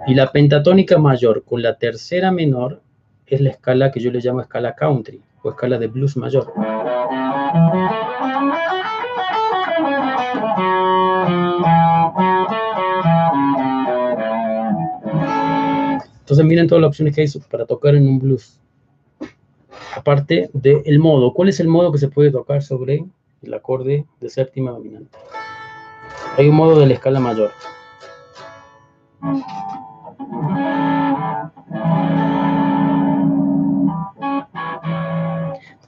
Y 0.06 0.14
la 0.14 0.30
pentatónica 0.32 0.98
mayor 0.98 1.44
con 1.44 1.62
la 1.62 1.78
tercera 1.78 2.30
menor 2.30 2.82
es 3.26 3.40
la 3.40 3.50
escala 3.50 3.90
que 3.90 4.00
yo 4.00 4.10
le 4.10 4.20
llamo 4.20 4.40
escala 4.40 4.74
country 4.74 5.22
o 5.42 5.50
escala 5.50 5.78
de 5.78 5.86
blues 5.86 6.16
mayor. 6.16 6.52
Entonces 16.20 16.44
miren 16.46 16.66
todas 16.66 16.82
las 16.82 16.88
opciones 16.88 17.14
que 17.14 17.22
hay 17.22 17.28
para 17.50 17.64
tocar 17.64 17.94
en 17.94 18.08
un 18.08 18.18
blues. 18.18 18.58
Aparte 19.96 20.50
del 20.52 20.98
modo. 20.98 21.32
¿Cuál 21.32 21.48
es 21.48 21.60
el 21.60 21.68
modo 21.68 21.92
que 21.92 21.98
se 21.98 22.08
puede 22.08 22.30
tocar 22.30 22.62
sobre 22.62 23.04
el 23.42 23.54
acorde 23.54 24.06
de 24.20 24.28
séptima 24.28 24.72
dominante? 24.72 25.16
Hay 26.36 26.48
un 26.48 26.56
modo 26.56 26.80
de 26.80 26.86
la 26.86 26.94
escala 26.94 27.20
mayor. 27.20 27.50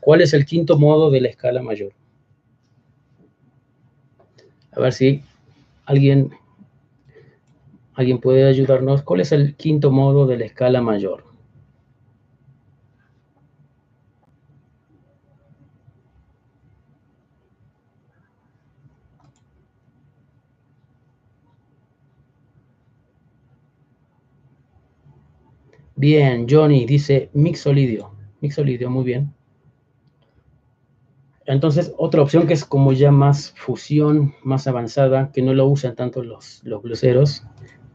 ¿Cuál 0.00 0.20
es 0.20 0.32
el 0.34 0.46
quinto 0.46 0.78
modo 0.78 1.10
de 1.10 1.20
la 1.20 1.28
escala 1.28 1.62
mayor? 1.62 1.92
A 4.72 4.80
ver 4.80 4.92
si 4.92 5.22
alguien 5.84 6.32
¿Alguien 7.96 8.18
puede 8.18 8.46
ayudarnos? 8.46 9.02
¿Cuál 9.02 9.20
es 9.22 9.32
el 9.32 9.56
quinto 9.56 9.90
modo 9.90 10.26
de 10.26 10.36
la 10.36 10.44
escala 10.44 10.82
mayor? 10.82 11.24
Bien, 25.96 26.46
Johnny 26.48 26.84
dice 26.84 27.30
mixolidio. 27.32 28.12
Mixolidio, 28.42 28.90
muy 28.90 29.04
bien. 29.04 29.32
Entonces, 31.46 31.94
otra 31.96 32.20
opción 32.20 32.46
que 32.46 32.52
es 32.52 32.66
como 32.66 32.92
ya 32.92 33.10
más 33.10 33.52
fusión, 33.56 34.34
más 34.42 34.66
avanzada, 34.66 35.30
que 35.32 35.40
no 35.40 35.54
lo 35.54 35.66
usan 35.66 35.94
tanto 35.94 36.22
los, 36.22 36.60
los 36.64 36.82
bluseros, 36.82 37.44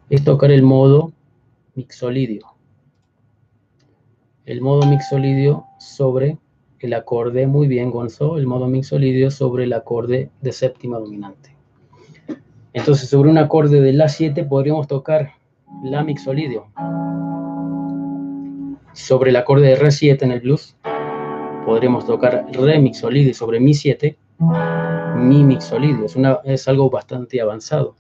es 0.09 0.23
tocar 0.23 0.49
el 0.51 0.63
modo 0.63 1.13
mixolidio. 1.75 2.47
El 4.45 4.61
modo 4.61 4.87
mixolidio 4.87 5.65
sobre 5.79 6.39
el 6.79 6.93
acorde, 6.95 7.45
muy 7.45 7.67
bien 7.67 7.91
Gonzo, 7.91 8.37
el 8.37 8.47
modo 8.47 8.67
mixolidio 8.67 9.29
sobre 9.29 9.65
el 9.65 9.73
acorde 9.73 10.31
de 10.41 10.51
séptima 10.51 10.97
dominante. 10.97 11.55
Entonces 12.73 13.09
sobre 13.09 13.29
un 13.29 13.37
acorde 13.37 13.79
de 13.79 13.93
La 13.93 14.09
7 14.09 14.43
podríamos 14.45 14.87
tocar 14.87 15.33
La 15.83 16.03
mixolidio. 16.03 16.67
Sobre 18.93 19.29
el 19.29 19.35
acorde 19.35 19.67
de 19.67 19.75
Re 19.75 19.91
7 19.91 20.25
en 20.25 20.31
el 20.31 20.41
blues 20.41 20.75
podríamos 21.65 22.05
tocar 22.05 22.45
Re 22.51 22.79
mixolidio 22.79 23.33
sobre 23.33 23.59
Mi 23.59 23.73
7, 23.73 24.17
Mi 25.17 25.43
mixolidio. 25.43 26.05
Es, 26.05 26.17
es 26.45 26.67
algo 26.67 26.89
bastante 26.89 27.39
avanzado 27.39 27.95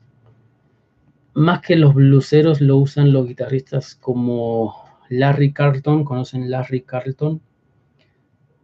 más 1.33 1.61
que 1.61 1.75
los 1.75 1.93
bluseros 1.93 2.61
lo 2.61 2.77
usan 2.77 3.13
los 3.13 3.27
guitarristas 3.27 3.95
como 3.95 4.75
Larry 5.09 5.53
Carlton, 5.53 6.03
conocen 6.03 6.49
Larry 6.49 6.81
Carlton, 6.81 7.41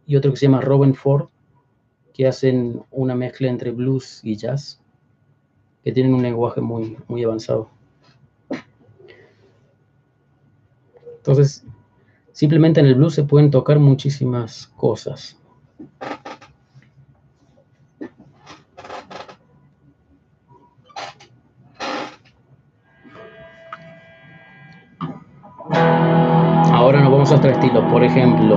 y 0.06 0.16
otro 0.16 0.32
que 0.32 0.36
se 0.36 0.46
llama 0.46 0.60
Robin 0.60 0.94
Ford, 0.94 1.28
que 2.12 2.26
hacen 2.26 2.82
una 2.90 3.14
mezcla 3.14 3.48
entre 3.48 3.70
blues 3.70 4.20
y 4.22 4.36
jazz, 4.36 4.82
que 5.82 5.92
tienen 5.92 6.14
un 6.14 6.22
lenguaje 6.22 6.60
muy, 6.60 6.96
muy 7.06 7.24
avanzado. 7.24 7.70
Entonces, 11.16 11.64
simplemente 12.38 12.78
en 12.78 12.86
el 12.86 12.94
blues 12.94 13.14
se 13.14 13.24
pueden 13.24 13.50
tocar 13.50 13.80
muchísimas 13.80 14.68
cosas. 14.76 15.36
Ahora 26.72 27.00
nos 27.00 27.10
vamos 27.10 27.32
a 27.32 27.34
otro 27.34 27.50
estilo. 27.50 27.88
Por 27.90 28.04
ejemplo, 28.04 28.56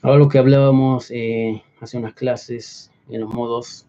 ahora 0.00 0.18
lo 0.18 0.26
que 0.30 0.38
hablábamos 0.38 1.10
eh, 1.10 1.62
hace 1.82 1.98
unas 1.98 2.14
clases 2.14 2.90
en 3.10 3.20
los 3.20 3.34
modos. 3.34 3.86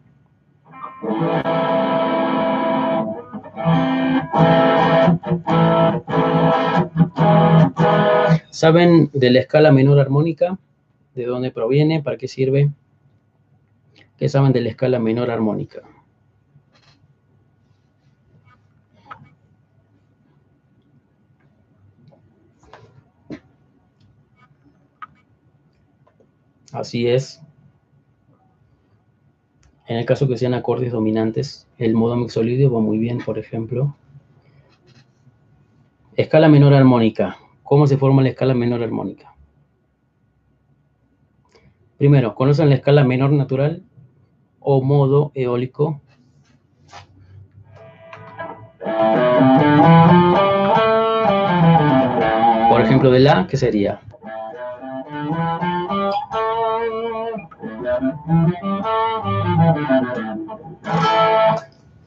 ¿Saben 8.50 9.10
de 9.14 9.32
la 9.32 9.40
escala 9.40 9.72
menor 9.72 10.00
armónica? 10.00 10.60
¿De 11.14 11.26
dónde 11.26 11.52
proviene? 11.52 12.04
¿Para 12.04 12.18
qué 12.18 12.28
sirve? 12.28 12.72
¿Qué 14.18 14.28
saben 14.28 14.52
de 14.52 14.62
la 14.62 14.70
escala 14.70 15.00
menor 15.00 15.32
armónica? 15.32 15.84
Así 26.74 27.08
es. 27.08 27.45
En 29.88 29.98
el 29.98 30.06
caso 30.06 30.28
que 30.28 30.38
sean 30.38 30.56
acordes 30.56 30.92
dominantes, 30.92 31.68
el 31.78 31.94
modo 31.94 32.16
mixolidio 32.16 32.72
va 32.72 32.80
muy 32.80 32.98
bien, 32.98 33.20
por 33.20 33.38
ejemplo. 33.38 33.96
Escala 36.16 36.50
menor 36.50 36.74
armónica. 36.74 37.38
¿Cómo 37.62 37.86
se 37.86 37.98
forma 37.98 38.24
la 38.24 38.30
escala 38.30 38.56
menor 38.56 38.82
armónica? 38.82 39.36
Primero, 41.98 42.34
¿conocen 42.34 42.70
la 42.70 42.76
escala 42.76 43.04
menor 43.04 43.32
natural 43.32 43.84
o 44.60 44.82
modo 44.82 45.32
eólico? 45.36 46.02
Por 52.70 52.82
ejemplo, 52.82 53.12
de 53.12 53.20
la, 53.20 53.48
¿qué 53.48 53.58
sería? 53.58 54.02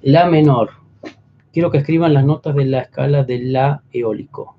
La 0.03 0.27
menor. 0.27 0.71
Quiero 1.53 1.71
que 1.71 1.79
escriban 1.79 2.15
las 2.15 2.25
notas 2.25 2.57
de 2.57 2.65
la 2.65 2.81
escala 2.81 3.23
de 3.25 3.39
la 3.39 3.83
eólico. 3.93 4.57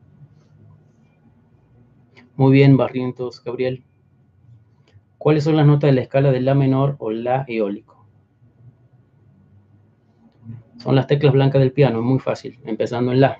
Muy 2.36 2.54
bien, 2.54 2.78
Barrientos, 2.78 3.44
Gabriel. 3.44 3.84
¿Cuáles 5.18 5.44
son 5.44 5.58
las 5.58 5.66
notas 5.66 5.90
de 5.90 5.96
la 5.96 6.02
escala 6.02 6.32
de 6.32 6.40
la 6.40 6.56
menor 6.56 6.96
o 7.00 7.12
la 7.12 7.44
eólico? 7.48 8.06
Son 10.78 10.96
las 10.96 11.08
teclas 11.08 11.34
blancas 11.34 11.60
del 11.60 11.74
piano, 11.74 12.00
es 12.00 12.06
muy 12.06 12.20
fácil, 12.20 12.58
empezando 12.64 13.12
en 13.12 13.20
la. 13.20 13.38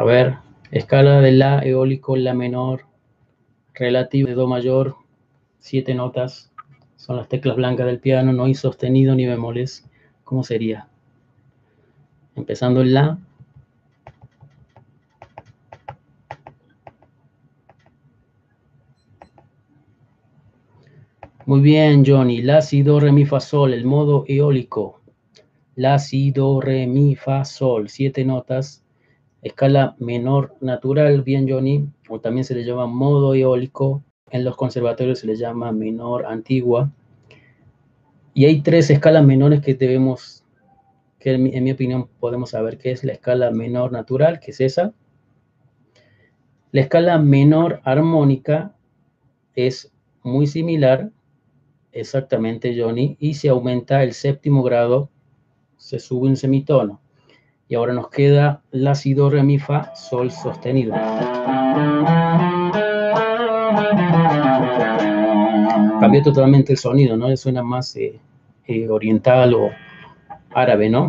A 0.00 0.02
ver, 0.02 0.38
escala 0.70 1.20
de 1.20 1.30
La 1.30 1.60
eólico, 1.62 2.16
La 2.16 2.32
menor, 2.32 2.86
relativo 3.74 4.28
de 4.28 4.34
Do 4.34 4.46
mayor, 4.46 4.96
siete 5.58 5.94
notas, 5.94 6.50
son 6.96 7.18
las 7.18 7.28
teclas 7.28 7.56
blancas 7.56 7.84
del 7.84 8.00
piano, 8.00 8.32
no 8.32 8.44
hay 8.44 8.54
sostenido 8.54 9.14
ni 9.14 9.26
bemoles. 9.26 9.86
¿Cómo 10.24 10.42
sería? 10.42 10.88
Empezando 12.34 12.80
en 12.80 12.94
La. 12.94 13.18
Muy 21.44 21.60
bien, 21.60 22.04
Johnny. 22.06 22.40
La, 22.40 22.62
si, 22.62 22.82
do, 22.82 23.00
re, 23.00 23.12
mi, 23.12 23.26
fa, 23.26 23.38
sol, 23.38 23.74
el 23.74 23.84
modo 23.84 24.24
eólico. 24.26 25.02
La, 25.74 25.98
si, 25.98 26.30
do, 26.30 26.62
re, 26.62 26.86
mi, 26.86 27.16
fa, 27.16 27.44
sol, 27.44 27.90
siete 27.90 28.24
notas 28.24 28.82
escala 29.42 29.96
menor 29.98 30.54
natural, 30.60 31.22
bien 31.22 31.48
Johnny, 31.48 31.88
o 32.08 32.20
también 32.20 32.44
se 32.44 32.54
le 32.54 32.64
llama 32.64 32.86
modo 32.86 33.34
eólico, 33.34 34.02
en 34.30 34.44
los 34.44 34.56
conservatorios 34.56 35.20
se 35.20 35.26
le 35.26 35.36
llama 35.36 35.72
menor 35.72 36.26
antigua. 36.26 36.90
Y 38.34 38.44
hay 38.44 38.60
tres 38.60 38.90
escalas 38.90 39.24
menores 39.24 39.60
que 39.60 39.74
debemos, 39.74 40.44
que 41.18 41.32
en 41.32 41.64
mi, 41.64 41.72
opinión 41.72 42.08
podemos 42.20 42.50
saber, 42.50 42.78
que 42.78 42.92
es 42.92 43.02
la 43.02 43.12
escala 43.12 43.50
menor 43.50 43.92
natural, 43.92 44.40
que 44.40 44.52
es 44.52 44.60
esa. 44.60 44.92
La 46.70 46.82
escala 46.82 47.18
menor 47.18 47.80
armónica 47.84 48.76
es 49.54 49.92
muy 50.22 50.46
similar, 50.46 51.10
exactamente 51.92 52.80
Johnny, 52.80 53.16
y 53.18 53.34
se 53.34 53.48
aumenta 53.48 54.04
el 54.04 54.12
séptimo 54.12 54.62
grado, 54.62 55.10
se 55.76 55.98
sube 55.98 56.28
un 56.28 56.36
semitono. 56.36 57.00
Y 57.70 57.76
ahora 57.76 57.92
nos 57.92 58.10
queda 58.10 58.62
la 58.72 58.96
si, 58.96 59.14
do, 59.14 59.30
re, 59.30 59.44
mi, 59.44 59.60
fa, 59.60 59.94
sol 59.94 60.32
sostenido. 60.32 60.92
Cambió 66.00 66.20
totalmente 66.20 66.72
el 66.72 66.78
sonido, 66.78 67.16
¿no? 67.16 67.36
Suena 67.36 67.62
más 67.62 67.94
eh, 67.94 68.18
eh, 68.66 68.88
oriental 68.88 69.54
o 69.54 69.70
árabe, 70.52 70.90
¿no? 70.90 71.06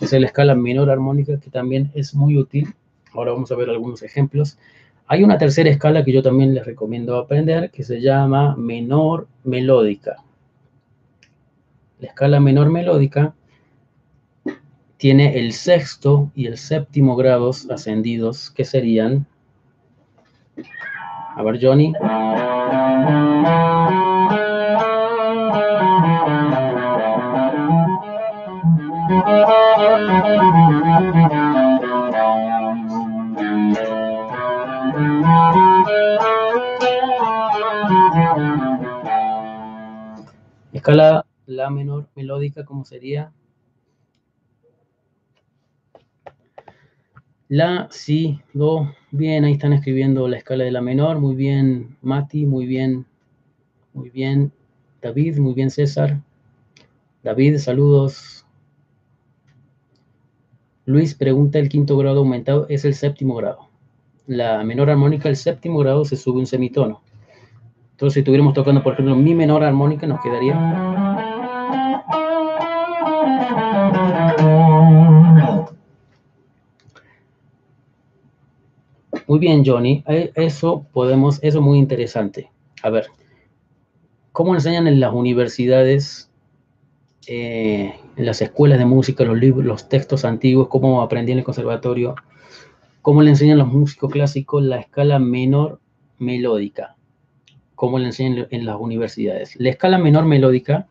Es 0.00 0.10
la 0.10 0.26
escala 0.26 0.56
menor 0.56 0.90
armónica 0.90 1.38
que 1.38 1.50
también 1.50 1.92
es 1.94 2.16
muy 2.16 2.36
útil. 2.36 2.74
Ahora 3.12 3.30
vamos 3.30 3.52
a 3.52 3.54
ver 3.54 3.70
algunos 3.70 4.02
ejemplos. 4.02 4.58
Hay 5.12 5.22
una 5.22 5.36
tercera 5.36 5.68
escala 5.68 6.02
que 6.02 6.10
yo 6.10 6.22
también 6.22 6.54
les 6.54 6.64
recomiendo 6.64 7.18
aprender 7.18 7.70
que 7.70 7.82
se 7.82 8.00
llama 8.00 8.56
menor 8.56 9.28
melódica. 9.44 10.16
La 12.00 12.08
escala 12.08 12.40
menor 12.40 12.70
melódica 12.70 13.34
tiene 14.96 15.38
el 15.38 15.52
sexto 15.52 16.32
y 16.34 16.46
el 16.46 16.56
séptimo 16.56 17.14
grados 17.14 17.68
ascendidos 17.70 18.50
que 18.52 18.64
serían, 18.64 19.26
a 21.36 21.42
ver 21.42 21.58
Johnny, 21.60 21.92
Escala 40.72 41.26
La 41.46 41.70
menor 41.70 42.08
melódica, 42.16 42.64
¿cómo 42.64 42.84
sería? 42.84 43.32
La, 47.48 47.88
Si, 47.90 48.40
Do. 48.54 48.90
Bien, 49.10 49.44
ahí 49.44 49.52
están 49.52 49.74
escribiendo 49.74 50.26
la 50.28 50.38
escala 50.38 50.64
de 50.64 50.70
La 50.70 50.80
menor. 50.80 51.20
Muy 51.20 51.36
bien, 51.36 51.98
Mati, 52.00 52.46
muy 52.46 52.66
bien. 52.66 53.04
Muy 53.92 54.08
bien, 54.08 54.50
David, 55.02 55.38
muy 55.38 55.52
bien, 55.52 55.70
César. 55.70 56.22
David, 57.22 57.58
saludos. 57.58 58.46
Luis 60.86 61.14
pregunta, 61.14 61.58
¿el 61.58 61.68
quinto 61.68 61.96
grado 61.98 62.20
aumentado 62.20 62.66
es 62.70 62.84
el 62.84 62.94
séptimo 62.94 63.34
grado? 63.34 63.72
la 64.26 64.62
menor 64.64 64.88
armónica 64.90 65.28
el 65.28 65.36
séptimo 65.36 65.78
grado 65.78 66.04
se 66.04 66.16
sube 66.16 66.38
un 66.38 66.46
semitono. 66.46 67.02
Entonces, 68.02 68.14
si 68.14 68.20
estuviéramos 68.22 68.54
tocando, 68.54 68.82
por 68.82 68.94
ejemplo, 68.94 69.14
mi 69.14 69.32
menor 69.32 69.62
armónica, 69.62 70.08
nos 70.08 70.20
quedaría... 70.20 70.56
Muy 79.28 79.38
bien, 79.38 79.62
Johnny. 79.64 80.02
Eh, 80.08 80.32
eso 80.34 80.84
podemos, 80.92 81.38
eso 81.44 81.58
es 81.60 81.64
muy 81.64 81.78
interesante. 81.78 82.50
a 82.82 82.90
ver, 82.90 83.06
¿cómo 84.32 84.56
enseñan 84.56 84.88
en 84.88 84.98
las 84.98 85.14
universidades, 85.14 86.28
eh, 87.28 87.94
en 88.16 88.26
las 88.26 88.42
escuelas 88.42 88.80
de 88.80 88.84
música, 88.84 89.22
los 89.22 89.38
libros, 89.38 89.64
los 89.64 89.88
textos 89.88 90.24
antiguos, 90.24 90.66
cómo 90.66 91.02
aprendí 91.02 91.30
en 91.30 91.38
el 91.38 91.44
conservatorio? 91.44 92.16
¿Cómo 93.00 93.22
le 93.22 93.30
enseñan 93.30 93.58
los 93.58 93.68
músicos 93.68 94.10
clásicos 94.10 94.60
la 94.60 94.78
escala 94.78 95.20
menor 95.20 95.78
melódica? 96.18 96.96
¿Cómo 97.82 97.98
le 97.98 98.06
enseñan 98.06 98.46
en 98.52 98.64
las 98.64 98.76
universidades? 98.78 99.56
La 99.58 99.70
escala 99.70 99.98
menor 99.98 100.24
melódica 100.24 100.86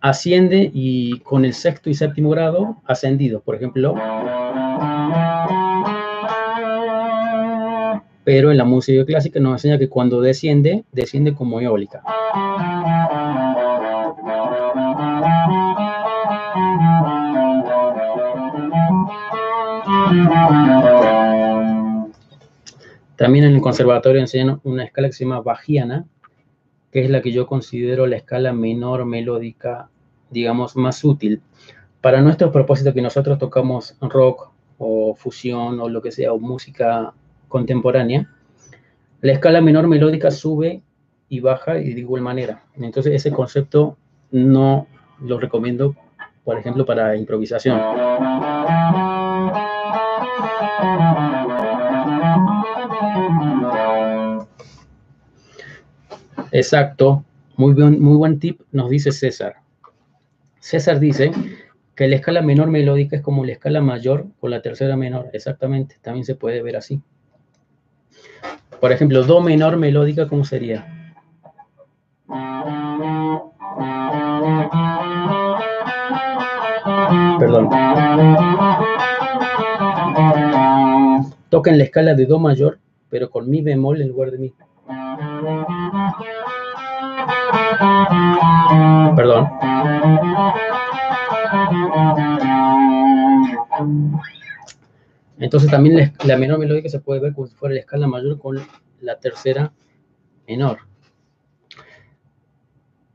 asciende 0.00 0.72
y 0.74 1.20
con 1.20 1.44
el 1.44 1.54
sexto 1.54 1.88
y 1.88 1.94
séptimo 1.94 2.30
grado 2.30 2.78
ascendido, 2.84 3.42
por 3.42 3.54
ejemplo. 3.54 3.94
Pero 8.24 8.50
en 8.50 8.58
la 8.58 8.64
música 8.64 9.04
clásica 9.04 9.38
nos 9.38 9.52
enseña 9.52 9.78
que 9.78 9.88
cuando 9.88 10.20
desciende, 10.20 10.84
desciende 10.90 11.32
como 11.32 11.60
eólica. 11.60 12.02
También 23.16 23.46
en 23.46 23.54
el 23.54 23.60
conservatorio 23.60 24.20
enseñan 24.20 24.60
una 24.62 24.84
escala 24.84 25.08
que 25.08 25.14
se 25.14 25.24
llama 25.24 25.40
bajiana, 25.40 26.06
que 26.92 27.04
es 27.04 27.10
la 27.10 27.22
que 27.22 27.32
yo 27.32 27.46
considero 27.46 28.06
la 28.06 28.16
escala 28.16 28.52
menor 28.52 29.06
melódica, 29.06 29.88
digamos, 30.30 30.76
más 30.76 31.02
útil. 31.02 31.40
Para 32.00 32.20
nuestros 32.20 32.52
propósitos 32.52 32.94
que 32.94 33.02
nosotros 33.02 33.38
tocamos 33.38 33.96
rock 34.00 34.50
o 34.78 35.14
fusión 35.14 35.80
o 35.80 35.88
lo 35.88 36.02
que 36.02 36.12
sea, 36.12 36.32
o 36.32 36.38
música 36.38 37.14
contemporánea, 37.48 38.30
la 39.22 39.32
escala 39.32 39.60
menor 39.60 39.88
melódica 39.88 40.30
sube 40.30 40.82
y 41.28 41.40
baja 41.40 41.78
y 41.78 41.94
de 41.94 42.00
igual 42.00 42.22
manera. 42.22 42.64
Entonces 42.76 43.14
ese 43.14 43.32
concepto 43.32 43.96
no 44.30 44.86
lo 45.20 45.40
recomiendo, 45.40 45.96
por 46.44 46.58
ejemplo, 46.58 46.84
para 46.84 47.16
improvisación. 47.16 47.80
Exacto, 56.56 57.22
muy, 57.58 57.74
muy 57.74 58.16
buen 58.16 58.38
tip, 58.38 58.62
nos 58.72 58.88
dice 58.88 59.12
César. 59.12 59.56
César 60.58 60.98
dice 60.98 61.30
que 61.94 62.08
la 62.08 62.16
escala 62.16 62.40
menor 62.40 62.70
melódica 62.70 63.14
es 63.14 63.20
como 63.20 63.44
la 63.44 63.52
escala 63.52 63.82
mayor 63.82 64.24
o 64.40 64.48
la 64.48 64.62
tercera 64.62 64.96
menor, 64.96 65.28
exactamente, 65.34 65.96
también 66.00 66.24
se 66.24 66.34
puede 66.34 66.62
ver 66.62 66.76
así. 66.76 67.02
Por 68.80 68.90
ejemplo, 68.90 69.22
Do 69.24 69.42
menor 69.42 69.76
melódica, 69.76 70.28
¿cómo 70.28 70.46
sería? 70.46 71.12
Perdón. 77.38 77.68
Toca 81.50 81.70
en 81.70 81.76
la 81.76 81.84
escala 81.84 82.14
de 82.14 82.24
Do 82.24 82.38
mayor, 82.38 82.78
pero 83.10 83.28
con 83.28 83.50
Mi 83.50 83.60
bemol 83.60 84.00
en 84.00 84.08
lugar 84.08 84.30
de 84.30 84.38
Mi. 84.38 84.54
Perdón. 89.16 89.48
Entonces 95.38 95.70
también 95.70 96.12
la, 96.24 96.36
menor 96.36 96.58
melódica 96.58 96.88
se 96.88 97.00
puede 97.00 97.20
ver 97.20 97.34
como 97.34 97.46
si 97.46 97.54
fuera 97.54 97.74
la 97.74 97.80
escala 97.80 98.06
mayor 98.06 98.38
con 98.38 98.58
la 99.00 99.18
tercera 99.18 99.72
menor. 100.48 100.78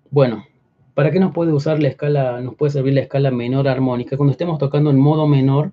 Bueno, 0.10 0.46
¿para 0.94 1.12
qué 1.12 1.20
nos 1.20 1.34
puede 1.34 1.52
usar 1.52 1.82
la 1.82 1.88
escala, 1.88 2.42
nos 2.42 2.56
puede 2.56 2.72
servir 2.72 2.94
la 2.94 3.02
escala 3.02 3.32
menor 3.32 3.68
armónica? 3.68 4.18
Cuando 4.18 4.32
estemos 4.32 4.60
tocando 4.60 4.92
en 4.92 5.00
modo 5.00 5.28
menor 5.28 5.72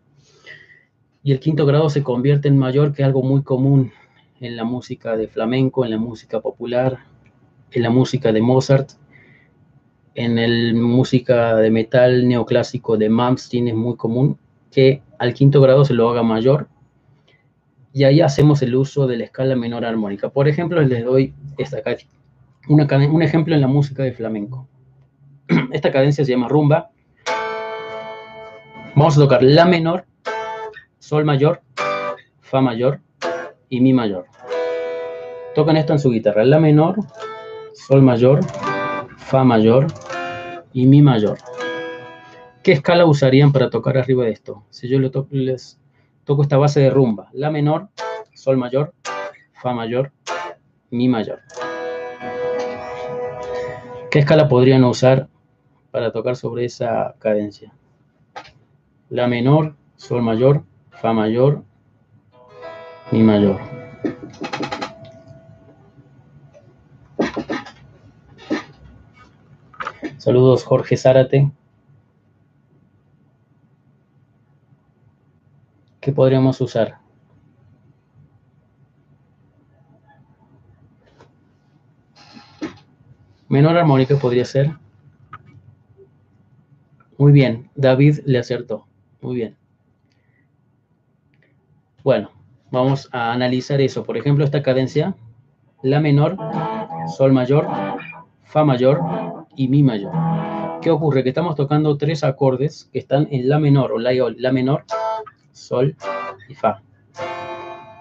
y 1.23 1.33
el 1.33 1.41
quinto 1.41 1.67
grado 1.67 1.91
se 1.91 2.03
convierte 2.03 2.49
en 2.49 2.57
mayor, 2.57 2.95
que 2.95 3.03
es 3.03 3.07
algo 3.07 3.23
muy 3.23 3.43
común 3.43 3.93
en 4.41 4.57
la 4.57 4.65
música 4.65 5.17
de 5.17 5.29
flamenco, 5.29 5.85
en 5.85 5.91
la 5.91 5.99
música 5.99 6.41
popular, 6.41 6.99
en 7.73 7.83
la 7.83 7.91
música 7.91 8.33
de 8.33 8.41
Mozart, 8.41 8.91
en 10.15 10.37
la 10.37 10.81
música 10.81 11.57
de 11.57 11.71
metal 11.71 12.27
neoclásico 12.27 12.97
de 12.97 13.09
Malmsteen 13.09 13.69
es 13.69 13.75
muy 13.75 13.97
común 13.97 14.39
que 14.71 15.03
al 15.19 15.35
quinto 15.35 15.61
grado 15.61 15.85
se 15.85 15.95
lo 15.95 16.09
haga 16.11 16.23
mayor 16.23 16.69
y 17.93 18.05
ahí 18.05 18.21
hacemos 18.21 18.63
el 18.63 18.75
uso 18.75 19.07
de 19.07 19.17
la 19.17 19.25
escala 19.25 19.57
menor 19.57 19.85
armónica. 19.85 20.29
Por 20.29 20.49
ejemplo, 20.49 20.81
les 20.83 21.05
doy 21.05 21.35
esta 21.57 21.79
una, 22.69 22.87
un 23.09 23.23
ejemplo 23.23 23.55
en 23.55 23.61
la 23.61 23.67
música 23.67 24.03
de 24.03 24.13
flamenco. 24.13 24.69
Esta 25.73 25.91
cadencia 25.91 26.25
se 26.25 26.33
llama 26.33 26.49
rumba. 26.49 26.91
Vamos 28.95 29.17
a 29.17 29.21
tocar 29.21 29.43
la 29.43 29.65
menor, 29.65 30.05
sol 30.99 31.25
mayor, 31.25 31.63
fa 32.41 32.61
mayor 32.61 33.01
y 33.69 33.81
mi 33.81 33.93
mayor. 33.93 34.27
Tocan 35.55 35.77
esto 35.77 35.93
en 35.93 35.99
su 35.99 36.11
guitarra. 36.11 36.45
La 36.45 36.59
menor, 36.59 36.97
sol 37.89 38.03
mayor, 38.03 38.41
fa 39.17 39.45
mayor 39.45 39.87
y 40.75 40.85
mi 40.85 41.01
mayor. 41.01 41.39
¿Qué 42.63 42.73
escala 42.73 43.07
usarían 43.07 43.51
para 43.51 43.71
tocar 43.71 43.97
arriba 43.97 44.27
de 44.27 44.33
esto? 44.33 44.63
Si 44.69 44.89
yo 44.89 44.99
les 44.99 45.81
toco 46.25 46.43
esta 46.43 46.59
base 46.59 46.81
de 46.81 46.91
rumba, 46.91 47.31
la 47.33 47.51
menor, 47.51 47.89
sol 48.35 48.59
mayor, 48.59 48.93
fa 49.55 49.73
mayor, 49.73 50.13
mi 50.91 51.09
mayor. 51.09 51.41
¿Qué 54.11 54.19
escala 54.19 54.51
podrían 54.51 54.85
usar 54.85 55.29
para 55.91 56.13
tocar 56.13 56.37
sobre 56.37 56.67
esa 56.67 57.15
cadencia? 57.19 57.73
La 59.09 59.29
menor, 59.29 59.77
sol 59.97 60.21
mayor, 60.21 60.63
fa 60.91 61.15
mayor, 61.15 61.63
mi 63.13 63.23
mayor. 63.23 63.59
Saludos 70.29 70.63
Jorge 70.63 70.99
Zárate. 70.99 71.51
¿Qué 76.03 76.13
podríamos 76.13 76.61
usar? 76.61 76.99
Menor 83.49 83.79
armónica 83.79 84.17
podría 84.17 84.45
ser. 84.45 84.77
Muy 87.17 87.33
bien, 87.33 87.71
David 87.75 88.19
le 88.27 88.39
acertó. 88.39 88.87
Muy 89.23 89.35
bien. 89.35 89.57
Bueno, 92.05 92.33
vamos 92.71 93.09
a 93.13 93.33
analizar 93.33 93.81
eso. 93.81 94.05
Por 94.05 94.19
ejemplo, 94.19 94.45
esta 94.45 94.63
cadencia, 94.63 95.17
la 95.83 96.01
menor, 96.01 96.37
sol 97.17 97.33
mayor, 97.33 97.67
fa 98.45 98.63
mayor, 98.63 99.01
y 99.59 99.67
mi 99.67 99.83
mayor. 99.83 100.13
¿Qué 100.81 100.91
ocurre? 100.91 101.25
Que 101.25 101.31
estamos 101.31 101.57
tocando 101.57 101.99
tres 101.99 102.23
acordes 102.23 102.89
que 102.93 103.01
están 103.01 103.27
en 103.33 103.49
la 103.49 103.59
menor 103.59 103.91
o 103.91 103.99
la, 103.99 104.13
la 104.37 104.53
menor, 104.53 104.85
sol 105.51 105.97
y 106.49 106.55
fa. 106.55 106.81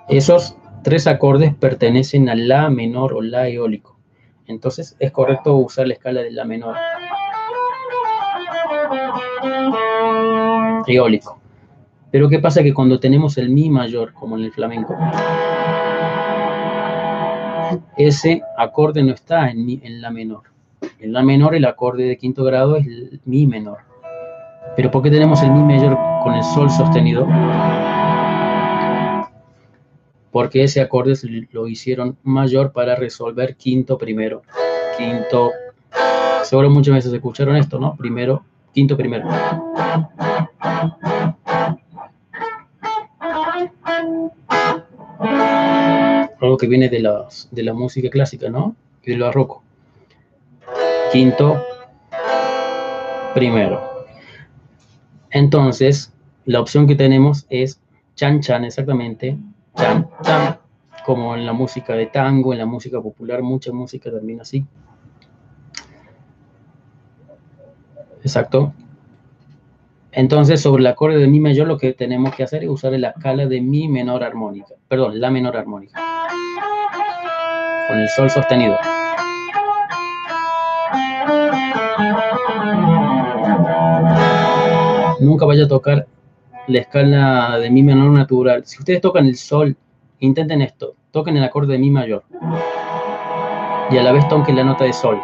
Esos 0.08 0.55
tres 0.84 1.08
acordes 1.08 1.55
pertenecen 1.55 2.30
a 2.30 2.36
la 2.36 2.70
menor 2.70 3.14
o 3.16 3.22
la 3.22 3.49
eólico. 3.49 3.97
Entonces 4.45 4.95
es 4.99 5.12
correcto 5.12 5.55
usar 5.55 5.88
la 5.88 5.95
escala 5.95 6.22
de 6.22 6.32
la 6.32 6.45
menor. 6.45 6.76
Eólico. 10.86 11.39
Pero 12.12 12.30
¿qué 12.30 12.38
pasa? 12.38 12.62
Que 12.62 12.74
cuando 12.74 12.99
tenemos 12.99 13.38
el 13.39 13.49
mi 13.49 13.70
mayor, 13.72 14.14
como 14.14 14.38
en 14.38 14.43
el 14.43 14.51
flamenco, 14.51 14.95
ese 17.97 18.41
acorde 18.58 19.01
no 19.01 19.14
está 19.14 19.49
en, 19.49 19.68
en 19.84 20.01
la 20.01 20.12
menor. 20.12 20.43
En 20.99 21.13
la 21.13 21.21
menor 21.21 21.55
el 21.55 21.65
acorde 21.65 22.03
de 22.03 22.17
quinto 22.17 22.43
grado 22.43 22.75
es 22.75 22.86
mi 23.25 23.45
menor. 23.45 23.80
Pero 24.75 24.91
¿por 24.91 25.01
qué 25.01 25.09
tenemos 25.09 25.41
el 25.41 25.51
mi 25.51 25.63
mayor 25.63 25.97
con 26.23 26.34
el 26.34 26.43
sol 26.43 26.69
sostenido? 26.69 27.28
Porque 30.32 30.63
ese 30.63 30.82
acorde 30.82 31.15
lo 31.51 31.67
hicieron 31.67 32.17
mayor 32.23 32.71
para 32.71 32.95
resolver 32.95 33.55
quinto 33.55 33.97
primero. 33.97 34.43
Quinto. 34.97 35.51
Seguro 36.43 36.69
muchas 36.69 36.95
veces 36.95 37.13
escucharon 37.13 37.55
esto, 37.55 37.80
¿no? 37.80 37.95
Primero, 37.95 38.43
quinto 38.73 38.95
primero. 38.95 39.28
Algo 46.39 46.57
que 46.57 46.67
viene 46.67 46.89
de, 46.89 47.07
de 47.51 47.63
la 47.63 47.73
música 47.73 48.09
clásica, 48.09 48.49
¿no? 48.49 48.75
Y 49.03 49.11
de 49.11 49.17
lo 49.17 49.25
barroco 49.25 49.63
quinto, 51.12 51.64
primero. 53.34 54.05
Entonces, 55.30 56.14
la 56.45 56.60
opción 56.60 56.88
que 56.88 56.95
tenemos 56.95 57.45
es 57.49 57.80
chan 58.16 58.41
chan, 58.41 58.66
exactamente, 58.66 59.38
chan 59.76 60.10
chan, 60.22 60.60
como 61.05 61.36
en 61.36 61.45
la 61.45 61.53
música 61.53 61.93
de 61.93 62.08
tango, 62.08 62.53
en 62.53 62.60
la 62.60 62.66
música 62.66 63.01
popular, 63.01 63.41
mucha 63.41 63.72
música 63.72 64.12
también 64.12 64.41
así. 64.41 64.66
Exacto. 68.22 68.74
Entonces, 70.12 70.62
sobre 70.62 70.82
el 70.82 70.88
acorde 70.88 71.18
de 71.20 71.28
mi 71.28 71.39
mayor, 71.39 71.68
lo 71.68 71.78
que 71.78 71.93
tenemos 71.93 72.34
que 72.34 72.43
hacer 72.43 72.64
es 72.64 72.70
usar 72.70 72.91
la 72.93 73.10
escala 73.10 73.45
de 73.45 73.62
mi 73.62 73.88
menor 73.88 74.24
armónica. 74.24 74.74
Perdón, 74.88 75.20
la 75.22 75.30
menor 75.30 75.55
armónica. 75.55 76.01
Con 77.88 77.99
el 77.99 78.10
sol 78.10 78.30
sostenido. 78.30 78.78
Nunca 85.20 85.45
vaya 85.45 85.65
a 85.65 85.68
tocar 85.68 86.07
la 86.68 86.80
escala 86.80 87.57
de 87.59 87.70
mi 87.70 87.84
menor 87.84 88.11
natural. 88.11 88.65
Si 88.65 88.80
ustedes 88.80 89.01
tocan 89.01 89.26
el 89.26 89.36
sol, 89.36 89.76
intenten 90.20 90.61
esto. 90.61 90.95
Toquen 91.11 91.38
el 91.38 91.43
acorde 91.43 91.74
de 91.74 91.80
mi 91.80 91.89
mayor. 91.89 92.24
Y 93.89 93.97
a 93.97 94.03
la 94.03 94.11
vez 94.11 94.28
toquen 94.28 94.55
la 94.55 94.63
nota 94.63 94.84
de 94.84 94.93
sol. 94.93 95.20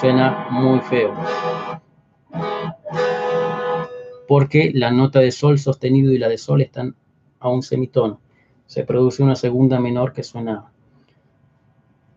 Suena 0.00 0.46
muy 0.50 0.80
feo 0.80 1.14
porque 4.26 4.72
la 4.74 4.90
nota 4.90 5.20
de 5.20 5.30
sol 5.30 5.58
sostenido 5.58 6.12
y 6.12 6.18
la 6.18 6.28
de 6.28 6.38
sol 6.38 6.60
están 6.60 6.94
a 7.40 7.48
un 7.48 7.62
semitono. 7.62 8.20
Se 8.66 8.84
produce 8.84 9.22
una 9.22 9.36
segunda 9.36 9.78
menor 9.78 10.12
que 10.12 10.22
suena, 10.22 10.72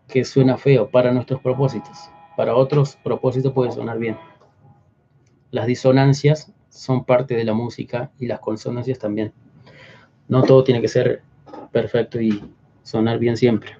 que 0.08 0.24
suena 0.24 0.56
feo 0.56 0.90
para 0.90 1.12
nuestros 1.12 1.40
propósitos. 1.40 2.10
Para 2.36 2.54
otros 2.54 2.96
propósitos 3.02 3.52
puede 3.52 3.72
sonar 3.72 3.98
bien. 3.98 4.16
Las 5.50 5.66
disonancias 5.66 6.52
son 6.68 7.04
parte 7.04 7.34
de 7.34 7.44
la 7.44 7.52
música 7.52 8.10
y 8.18 8.26
las 8.26 8.40
consonancias 8.40 8.98
también. 8.98 9.32
No 10.28 10.42
todo 10.42 10.64
tiene 10.64 10.80
que 10.80 10.88
ser 10.88 11.22
perfecto 11.72 12.20
y 12.20 12.44
sonar 12.82 13.18
bien 13.18 13.36
siempre. 13.36 13.76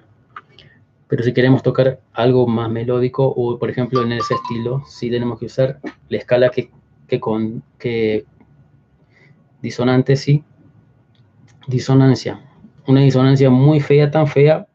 Pero 1.07 1.23
si 1.23 1.33
queremos 1.33 1.63
tocar 1.63 2.01
algo 2.13 2.47
más 2.47 2.69
melódico 2.69 3.27
o, 3.27 3.57
por 3.57 3.69
ejemplo, 3.69 4.01
en 4.03 4.13
ese 4.13 4.33
estilo, 4.33 4.83
sí 4.87 5.09
tenemos 5.09 5.39
que 5.39 5.45
usar 5.45 5.79
la 6.09 6.17
escala 6.17 6.49
que 6.49 6.69
que 7.11 7.19
con 7.19 7.61
que 7.77 8.25
disonante 9.61 10.15
sí, 10.15 10.45
disonancia, 11.67 12.41
una 12.87 13.01
disonancia 13.01 13.49
muy 13.49 13.81
fea, 13.81 14.09
tan 14.09 14.27
fea 14.27 14.65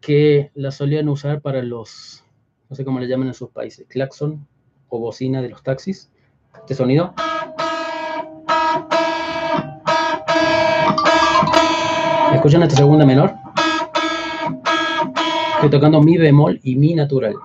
que 0.00 0.52
la 0.54 0.70
solían 0.70 1.08
usar 1.08 1.40
para 1.40 1.60
los, 1.60 2.24
no 2.70 2.76
sé 2.76 2.84
cómo 2.84 3.00
le 3.00 3.08
llaman 3.08 3.26
en 3.26 3.34
sus 3.34 3.50
países, 3.50 3.88
claxon 3.88 4.46
o 4.92 4.98
bocina 4.98 5.40
de 5.40 5.48
los 5.48 5.62
taxis. 5.62 6.10
Este 6.54 6.74
sonido. 6.74 7.14
¿Escuchan 12.34 12.62
esta 12.62 12.76
segunda 12.76 13.06
menor? 13.06 13.32
Estoy 15.54 15.70
tocando 15.70 16.02
mi 16.02 16.18
bemol 16.18 16.60
y 16.62 16.76
mi 16.76 16.94
natural. 16.94 17.36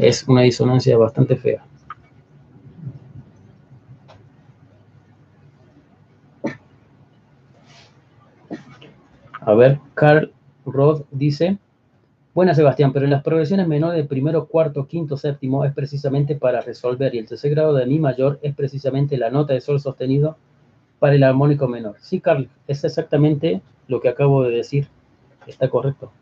es 0.00 0.26
una 0.26 0.42
disonancia 0.42 0.96
bastante 0.96 1.36
fea. 1.36 1.62
A 9.42 9.54
ver, 9.54 9.78
Carl 9.94 10.32
Roth 10.64 11.06
dice, 11.10 11.58
buena 12.34 12.54
Sebastián, 12.54 12.92
pero 12.92 13.04
en 13.04 13.10
las 13.10 13.22
progresiones 13.22 13.66
menores 13.66 13.96
de 13.96 14.08
primero, 14.08 14.46
cuarto, 14.46 14.86
quinto, 14.86 15.16
séptimo 15.16 15.64
es 15.64 15.72
precisamente 15.72 16.36
para 16.36 16.60
resolver 16.60 17.14
y 17.14 17.18
el 17.18 17.26
tercer 17.26 17.50
grado 17.50 17.74
de 17.74 17.86
mi 17.86 17.98
mayor 17.98 18.38
es 18.42 18.54
precisamente 18.54 19.16
la 19.16 19.30
nota 19.30 19.54
de 19.54 19.60
sol 19.60 19.80
sostenido 19.80 20.36
para 20.98 21.14
el 21.14 21.22
armónico 21.22 21.66
menor. 21.66 21.96
Sí, 22.00 22.20
Carl, 22.20 22.48
es 22.68 22.84
exactamente 22.84 23.62
lo 23.88 24.00
que 24.00 24.08
acabo 24.08 24.44
de 24.44 24.50
decir. 24.50 24.88
Está 25.46 25.68
correcto. 25.68 26.12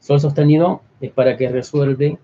Sol 0.00 0.20
sostenido 0.20 0.82
es 1.00 1.10
para 1.10 1.36
que 1.36 1.48
resuelve 1.48 2.18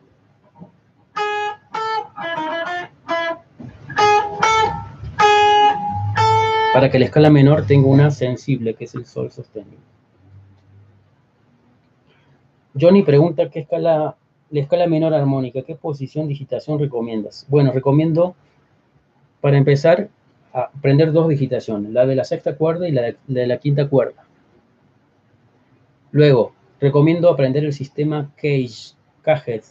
para 6.72 6.90
que 6.90 6.98
la 6.98 7.04
escala 7.04 7.28
menor 7.28 7.66
tenga 7.66 7.88
una 7.88 8.10
sensible, 8.10 8.74
que 8.74 8.84
es 8.84 8.94
el 8.94 9.04
sol 9.04 9.30
sostenido. 9.30 9.91
Johnny 12.78 13.02
pregunta 13.02 13.50
qué 13.50 13.60
escala, 13.60 14.16
la 14.50 14.60
escala 14.60 14.86
menor 14.86 15.14
armónica, 15.14 15.62
qué 15.62 15.74
posición 15.74 16.28
digitación 16.28 16.78
recomiendas. 16.78 17.46
Bueno, 17.48 17.72
recomiendo, 17.72 18.34
para 19.40 19.58
empezar, 19.58 20.08
aprender 20.52 21.12
dos 21.12 21.28
digitaciones, 21.28 21.92
la 21.92 22.06
de 22.06 22.16
la 22.16 22.24
sexta 22.24 22.56
cuerda 22.56 22.88
y 22.88 22.92
la 22.92 23.02
de, 23.02 23.16
la, 23.26 23.54
de 23.54 23.60
quinta 23.60 23.88
cuerda. 23.88 24.24
Luego, 26.12 26.52
recomiendo 26.80 27.30
aprender 27.30 27.64
el 27.64 27.72
sistema 27.72 28.30
Cage, 28.36 28.94
Caged, 29.22 29.62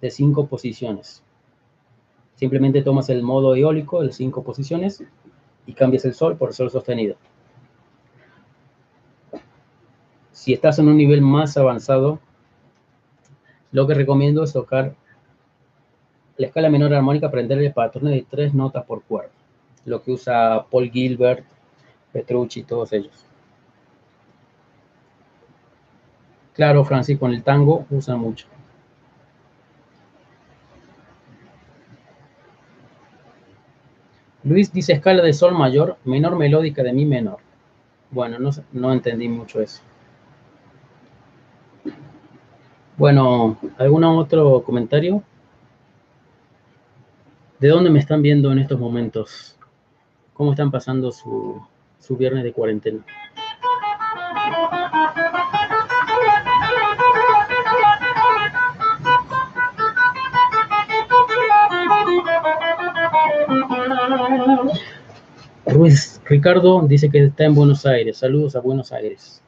de 0.00 0.10
cinco 0.10 0.46
posiciones. 0.46 1.22
Simplemente 2.34 2.82
tomas 2.82 3.10
el 3.10 3.22
modo 3.22 3.54
eólico 3.54 4.02
de 4.02 4.12
cinco 4.12 4.42
posiciones 4.42 5.04
y 5.66 5.74
cambias 5.74 6.06
el 6.06 6.14
sol 6.14 6.36
por 6.36 6.54
sol 6.54 6.70
sostenido. 6.70 7.16
Si 10.32 10.54
estás 10.54 10.78
en 10.78 10.88
un 10.88 10.96
nivel 10.96 11.20
más 11.20 11.58
avanzado, 11.58 12.18
lo 13.72 13.86
que 13.86 13.94
recomiendo 13.94 14.42
es 14.42 14.52
tocar 14.52 14.94
la 16.36 16.46
escala 16.46 16.70
menor 16.70 16.94
armónica, 16.94 17.26
aprender 17.26 17.58
el 17.58 17.72
patrón 17.72 18.10
de 18.10 18.26
tres 18.28 18.54
notas 18.54 18.84
por 18.84 19.02
cuerda, 19.02 19.30
lo 19.84 20.02
que 20.02 20.12
usa 20.12 20.64
Paul 20.70 20.90
Gilbert, 20.90 21.44
Petrucci, 22.12 22.62
todos 22.62 22.92
ellos. 22.92 23.26
Claro, 26.54 26.84
Francis, 26.84 27.18
con 27.18 27.32
el 27.32 27.42
tango 27.42 27.86
usan 27.90 28.18
mucho. 28.18 28.46
Luis 34.42 34.72
dice 34.72 34.94
escala 34.94 35.22
de 35.22 35.34
sol 35.34 35.54
mayor, 35.54 35.98
menor 36.04 36.36
melódica 36.36 36.82
de 36.82 36.94
mi 36.94 37.04
menor. 37.04 37.38
Bueno, 38.10 38.38
no, 38.38 38.50
no 38.72 38.92
entendí 38.92 39.28
mucho 39.28 39.60
eso. 39.60 39.82
Bueno, 43.00 43.56
¿algún 43.78 44.04
otro 44.04 44.62
comentario? 44.62 45.22
¿De 47.58 47.68
dónde 47.68 47.88
me 47.88 47.98
están 47.98 48.20
viendo 48.20 48.52
en 48.52 48.58
estos 48.58 48.78
momentos? 48.78 49.56
¿Cómo 50.34 50.50
están 50.50 50.70
pasando 50.70 51.10
su, 51.10 51.66
su 51.98 52.16
viernes 52.18 52.44
de 52.44 52.52
cuarentena? 52.52 53.02
Ruiz 65.64 66.20
Ricardo 66.26 66.82
dice 66.86 67.08
que 67.08 67.24
está 67.24 67.44
en 67.46 67.54
Buenos 67.54 67.86
Aires. 67.86 68.18
Saludos 68.18 68.56
a 68.56 68.60
Buenos 68.60 68.92
Aires. 68.92 69.42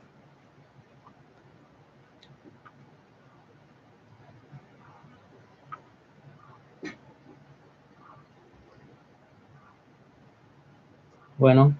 Bueno, 11.43 11.75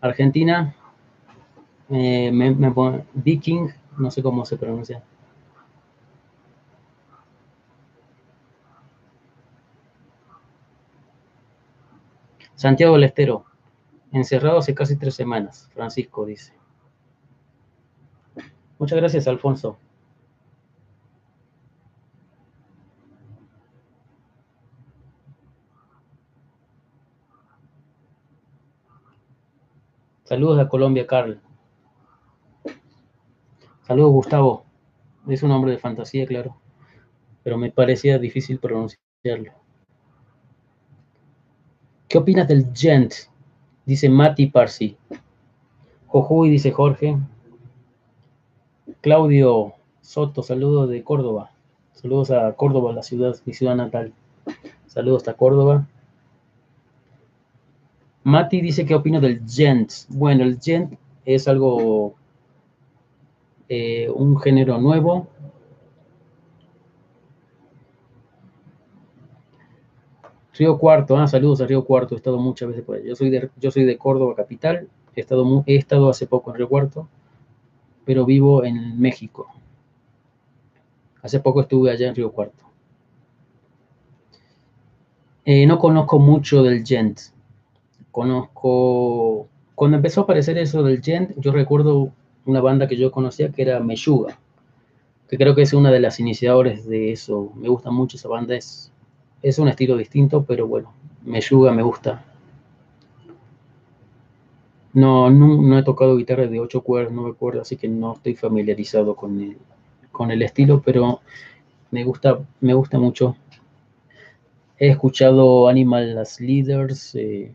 Argentina, 0.00 0.74
eh, 1.88 2.32
me, 2.32 2.50
me 2.52 2.72
pone 2.72 3.06
Viking, 3.14 3.68
no 3.98 4.10
sé 4.10 4.24
cómo 4.24 4.44
se 4.44 4.56
pronuncia. 4.56 5.04
Santiago 12.56 12.94
del 12.94 13.04
Estero, 13.04 13.44
encerrado 14.10 14.58
hace 14.58 14.74
casi 14.74 14.96
tres 14.96 15.14
semanas, 15.14 15.70
Francisco 15.72 16.26
dice. 16.26 16.54
Muchas 18.80 18.98
gracias, 18.98 19.28
Alfonso. 19.28 19.78
Saludos 30.26 30.58
a 30.58 30.68
Colombia, 30.68 31.06
Carl. 31.06 31.40
Saludos, 33.86 34.10
Gustavo. 34.10 34.64
Es 35.28 35.44
un 35.44 35.50
nombre 35.50 35.70
de 35.70 35.78
fantasía, 35.78 36.26
claro, 36.26 36.56
pero 37.44 37.56
me 37.56 37.70
parecía 37.70 38.18
difícil 38.18 38.58
pronunciarlo. 38.58 39.52
¿Qué 42.08 42.18
opinas 42.18 42.48
del 42.48 42.66
Gent? 42.74 43.14
Dice 43.84 44.08
Mati 44.08 44.48
Parsi. 44.48 44.96
Jojuy, 46.08 46.50
dice 46.50 46.72
Jorge. 46.72 47.16
Claudio 49.02 49.74
Soto, 50.00 50.42
saludos 50.42 50.88
de 50.88 51.04
Córdoba. 51.04 51.52
Saludos 51.92 52.32
a 52.32 52.52
Córdoba, 52.54 52.92
la 52.92 53.04
ciudad, 53.04 53.36
mi 53.44 53.52
ciudad 53.52 53.76
natal. 53.76 54.12
Saludos 54.88 55.18
hasta 55.18 55.34
Córdoba. 55.34 55.86
Mati 58.26 58.60
dice 58.60 58.84
que 58.84 58.96
opino 58.96 59.20
del 59.20 59.40
gent. 59.46 59.92
Bueno, 60.08 60.42
el 60.42 60.58
gent 60.60 60.94
es 61.24 61.46
algo, 61.46 62.16
eh, 63.68 64.10
un 64.12 64.36
género 64.40 64.80
nuevo. 64.80 65.28
Río 70.54 70.76
Cuarto, 70.76 71.16
ah, 71.16 71.28
saludos 71.28 71.60
a 71.60 71.66
Río 71.66 71.84
Cuarto, 71.84 72.16
he 72.16 72.18
estado 72.18 72.38
muchas 72.38 72.70
veces 72.70 72.82
por 72.82 72.96
allá. 72.96 73.06
Yo 73.06 73.14
soy 73.14 73.30
de, 73.30 73.48
yo 73.60 73.70
soy 73.70 73.84
de 73.84 73.96
Córdoba 73.96 74.34
capital, 74.34 74.88
he 75.14 75.20
estado, 75.20 75.62
he 75.64 75.76
estado 75.76 76.10
hace 76.10 76.26
poco 76.26 76.50
en 76.50 76.56
Río 76.56 76.68
Cuarto, 76.68 77.08
pero 78.04 78.24
vivo 78.24 78.64
en 78.64 79.00
México. 79.00 79.46
Hace 81.22 81.38
poco 81.38 81.60
estuve 81.60 81.92
allá 81.92 82.08
en 82.08 82.16
Río 82.16 82.32
Cuarto. 82.32 82.64
Eh, 85.44 85.64
no 85.64 85.78
conozco 85.78 86.18
mucho 86.18 86.64
del 86.64 86.84
gent. 86.84 87.35
Conozco. 88.16 89.46
Cuando 89.74 89.98
empezó 89.98 90.22
a 90.22 90.24
aparecer 90.24 90.56
eso 90.56 90.82
del 90.82 91.02
gent, 91.02 91.32
yo 91.36 91.52
recuerdo 91.52 92.12
una 92.46 92.62
banda 92.62 92.88
que 92.88 92.96
yo 92.96 93.10
conocía 93.12 93.52
que 93.52 93.60
era 93.60 93.78
Meshuga, 93.78 94.38
que 95.28 95.36
creo 95.36 95.54
que 95.54 95.60
es 95.60 95.74
una 95.74 95.90
de 95.90 96.00
las 96.00 96.18
iniciadores 96.18 96.86
de 96.88 97.12
eso. 97.12 97.52
Me 97.56 97.68
gusta 97.68 97.90
mucho 97.90 98.16
esa 98.16 98.30
banda. 98.30 98.56
Es, 98.56 98.90
es 99.42 99.58
un 99.58 99.68
estilo 99.68 99.98
distinto, 99.98 100.46
pero 100.48 100.66
bueno, 100.66 100.94
Meshuga 101.26 101.72
me 101.72 101.82
gusta. 101.82 102.24
No, 104.94 105.28
no, 105.28 105.78
he 105.78 105.82
tocado 105.82 106.16
guitarra 106.16 106.46
de 106.46 106.58
8 106.58 106.80
cuerdas, 106.80 107.12
9 107.12 107.34
cuerdas, 107.38 107.66
así 107.66 107.76
que 107.76 107.86
no 107.86 108.14
estoy 108.14 108.34
familiarizado 108.34 109.14
con 109.14 109.42
el, 109.42 109.58
con 110.10 110.30
el 110.30 110.40
estilo, 110.40 110.80
pero 110.82 111.20
me 111.90 112.02
gusta, 112.02 112.38
me 112.62 112.72
gusta 112.72 112.98
mucho. 112.98 113.36
He 114.78 114.88
escuchado 114.88 115.68
Animal 115.68 116.14
Las 116.14 116.40
Leaders, 116.40 117.14
eh, 117.14 117.52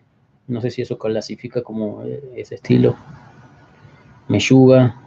no 0.52 0.60
sé 0.60 0.70
si 0.70 0.82
eso 0.82 0.98
clasifica 0.98 1.62
como 1.62 2.04
eh, 2.04 2.22
ese 2.36 2.56
estilo. 2.56 2.96
Meshuga. 4.28 5.02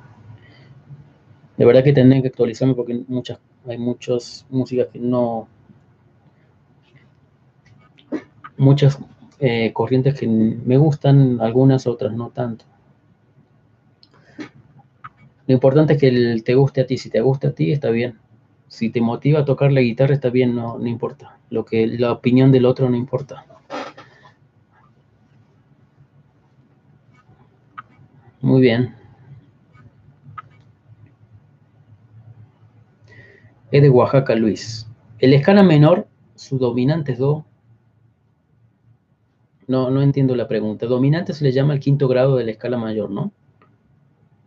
De 1.59 1.65
verdad 1.67 1.85
que 1.85 1.93
tendré 1.93 2.23
que 2.23 2.29
actualizarme 2.29 2.75
porque 2.75 3.05
muchas, 3.09 3.39
hay 3.67 3.77
muchas 3.77 4.47
músicas 4.49 4.89
que 4.89 4.99
no. 4.99 5.47
Muchas 8.57 8.99
eh, 9.39 9.71
corrientes 9.75 10.19
que 10.19 10.27
me 10.27 10.79
gustan, 10.79 11.41
algunas 11.43 11.87
otras 11.87 12.15
no 12.15 12.31
tanto. 12.31 12.65
Lo 15.47 15.53
importante 15.53 15.93
es 15.93 16.01
que 16.01 16.43
te 16.43 16.55
guste 16.55 16.81
a 16.81 16.87
ti. 16.87 16.97
Si 16.97 17.11
te 17.11 17.21
gusta 17.21 17.49
a 17.49 17.53
ti, 17.53 17.71
está 17.71 17.91
bien. 17.91 18.19
Si 18.69 18.89
te 18.89 19.03
motiva 19.03 19.41
a 19.41 19.45
tocar 19.45 19.73
la 19.73 19.83
guitarra, 19.83 20.15
está 20.15 20.31
bien, 20.31 20.55
no, 20.55 20.79
no 20.79 20.87
importa. 20.87 21.39
Lo 21.51 21.67
que 21.67 21.87
la 21.87 22.13
opinión 22.13 22.51
del 22.51 22.65
otro 22.65 22.89
no 22.89 22.97
importa. 22.97 23.45
Muy 28.45 28.61
bien. 28.61 28.95
Es 33.71 33.81
de 33.81 33.89
Oaxaca, 33.89 34.35
Luis. 34.35 34.87
El 35.19 35.33
escala 35.33 35.63
menor, 35.63 36.07
su 36.35 36.59
dominante 36.59 37.13
es 37.13 37.19
Do. 37.19 37.47
No, 39.67 39.89
no 39.89 40.03
entiendo 40.03 40.37
la 40.37 40.47
pregunta. 40.47 40.85
Dominante 40.85 41.33
se 41.33 41.43
le 41.43 41.53
llama 41.53 41.73
el 41.73 41.81
quinto 41.81 42.07
grado 42.07 42.37
de 42.37 42.45
la 42.45 42.51
escala 42.51 42.77
mayor, 42.77 43.11
¿no? 43.11 43.33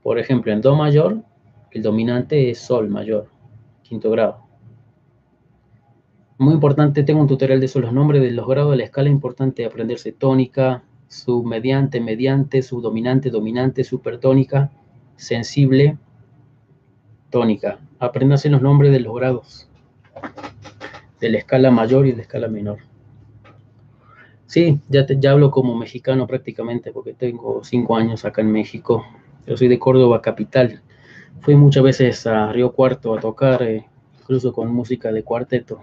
Por 0.03 0.19
ejemplo, 0.19 0.51
en 0.51 0.61
Do 0.61 0.75
mayor, 0.75 1.23
el 1.71 1.81
dominante 1.81 2.51
es 2.51 2.59
Sol 2.59 2.89
mayor, 2.89 3.31
quinto 3.81 4.11
grado. 4.11 4.43
Muy 6.37 6.53
importante, 6.53 7.01
tengo 7.01 7.21
un 7.21 7.27
tutorial 7.27 7.59
de 7.59 7.65
eso, 7.65 7.79
los 7.79 7.93
nombres 7.93 8.21
de 8.21 8.29
los 8.29 8.47
grados 8.47 8.69
de 8.69 8.77
la 8.77 8.83
escala, 8.83 9.09
importante 9.09 9.65
aprenderse 9.65 10.11
tónica, 10.11 10.83
submediante, 11.07 11.99
mediante, 11.99 12.61
subdominante, 12.61 13.29
dominante, 13.29 13.83
supertónica, 13.83 14.71
sensible, 15.15 15.97
tónica. 17.29 17.79
Apréndase 17.99 18.49
los 18.49 18.61
nombres 18.61 18.91
de 18.91 18.99
los 18.99 19.15
grados 19.15 19.69
de 21.19 21.29
la 21.29 21.37
escala 21.37 21.71
mayor 21.71 22.05
y 22.05 22.11
de 22.11 22.17
la 22.17 22.21
escala 22.23 22.47
menor. 22.47 22.79
Sí, 24.45 24.79
ya, 24.87 25.05
ya 25.07 25.31
hablo 25.31 25.51
como 25.51 25.75
mexicano 25.75 26.25
prácticamente 26.27 26.91
porque 26.91 27.13
tengo 27.13 27.63
cinco 27.63 27.97
años 27.97 28.23
acá 28.23 28.41
en 28.41 28.51
México 28.51 29.05
yo 29.47 29.55
soy 29.55 29.69
de 29.69 29.79
Córdoba 29.79 30.21
capital. 30.21 30.81
Fui 31.39 31.55
muchas 31.55 31.81
veces 31.81 32.27
a 32.27 32.51
Río 32.51 32.73
Cuarto 32.73 33.15
a 33.15 33.21
tocar, 33.21 33.63
eh, 33.63 33.85
incluso 34.19 34.51
con 34.51 34.73
música 34.73 35.09
de 35.11 35.23
cuarteto. 35.23 35.79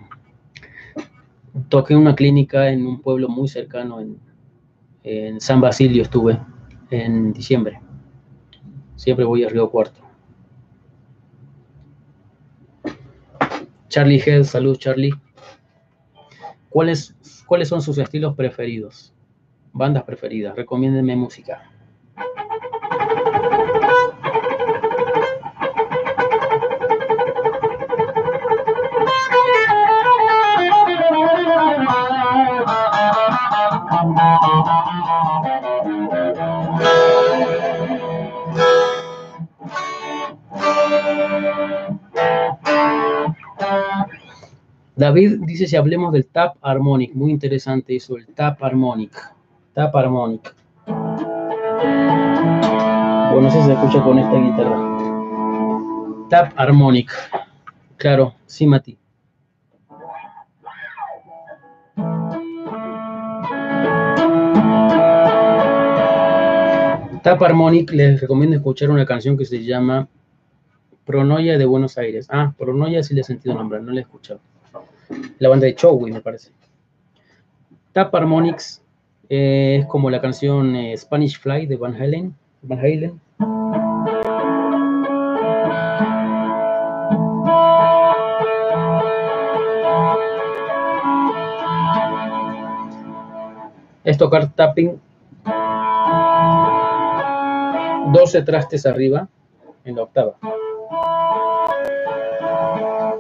Toqué 1.71 1.97
una 1.97 2.15
clínica 2.15 2.71
en 2.71 2.87
un 2.87 3.01
pueblo 3.01 3.31
muy 3.31 3.49
cercano, 3.49 4.01
en, 4.01 4.19
en 5.05 5.41
San 5.41 5.61
Basilio 5.61 6.03
estuve 6.03 6.41
en 6.91 7.33
diciembre. 7.33 7.81
Siempre 8.97 9.25
voy 9.25 9.45
a 9.45 9.49
Río 9.49 9.71
Cuarto. 9.71 10.01
Charlie 13.89 14.23
Head, 14.25 14.45
salud 14.45 14.77
Charlie. 14.77 15.15
¿Cuáles, 16.71 17.15
¿Cuáles 17.47 17.69
son 17.69 17.83
sus 17.83 17.99
estilos 17.99 18.35
preferidos? 18.35 19.15
Bandas 19.73 20.05
preferidas, 20.05 20.57
recomiéndenme 20.57 21.15
música. 21.15 21.71
David 44.97 45.41
dice 45.41 45.67
si 45.67 45.75
hablemos 45.75 46.13
del 46.13 46.27
tap 46.27 46.57
harmonic, 46.63 47.15
muy 47.15 47.33
interesante 47.33 47.97
eso, 47.97 48.17
el 48.17 48.27
tap 48.27 48.63
harmonic, 48.63 49.13
tap 49.73 49.95
harmonic. 49.97 50.55
Bueno, 53.33 53.51
si 53.51 53.61
se 53.63 53.73
escucha 53.73 54.03
con 54.05 54.21
esta 54.21 54.37
guitarra. 54.41 54.79
Tap 56.31 56.53
harmonic, 56.57 57.11
claro, 57.97 58.35
sí, 58.47 58.69
Mati. 58.69 58.97
Tap 67.25 67.43
Harmonic 67.43 67.91
les 67.91 68.21
recomiendo 68.21 68.55
escuchar 68.55 68.91
una 68.91 69.07
canción 69.07 69.39
que 69.39 69.47
se 69.47 69.65
llama 69.65 70.09
Pronoia 71.07 71.57
de 71.57 71.65
Buenos 71.65 71.97
Aires. 71.97 72.27
Ah, 72.29 72.53
Pronoia 72.59 73.03
sí 73.03 73.15
le 73.15 73.23
he 73.23 73.25
sentido 73.25 73.55
nombrar, 73.55 73.83
no 73.83 73.93
la 73.93 74.01
he 74.01 74.03
escuchado. 74.03 74.41
La 75.39 75.49
banda 75.49 75.67
de 75.67 75.75
Chowi, 75.75 76.11
me 76.11 76.21
parece. 76.21 76.51
Tap 77.93 78.15
Harmonics 78.15 78.83
eh, 79.29 79.79
es 79.81 79.87
como 79.87 80.11
la 80.11 80.21
canción 80.21 80.75
eh, 80.77 80.97
Spanish 80.97 81.39
Fly 81.39 81.67
de 81.67 81.77
Van 81.77 81.95
Halen. 81.95 82.35
Van 82.63 82.79
Halen. 82.79 83.21
Es 94.05 94.19
tocar 94.19 94.53
tapping 94.53 95.01
12 98.13 98.43
trastes 98.43 98.87
arriba 98.87 99.29
en 99.85 99.97
la 99.97 100.03
octava. 100.03 100.37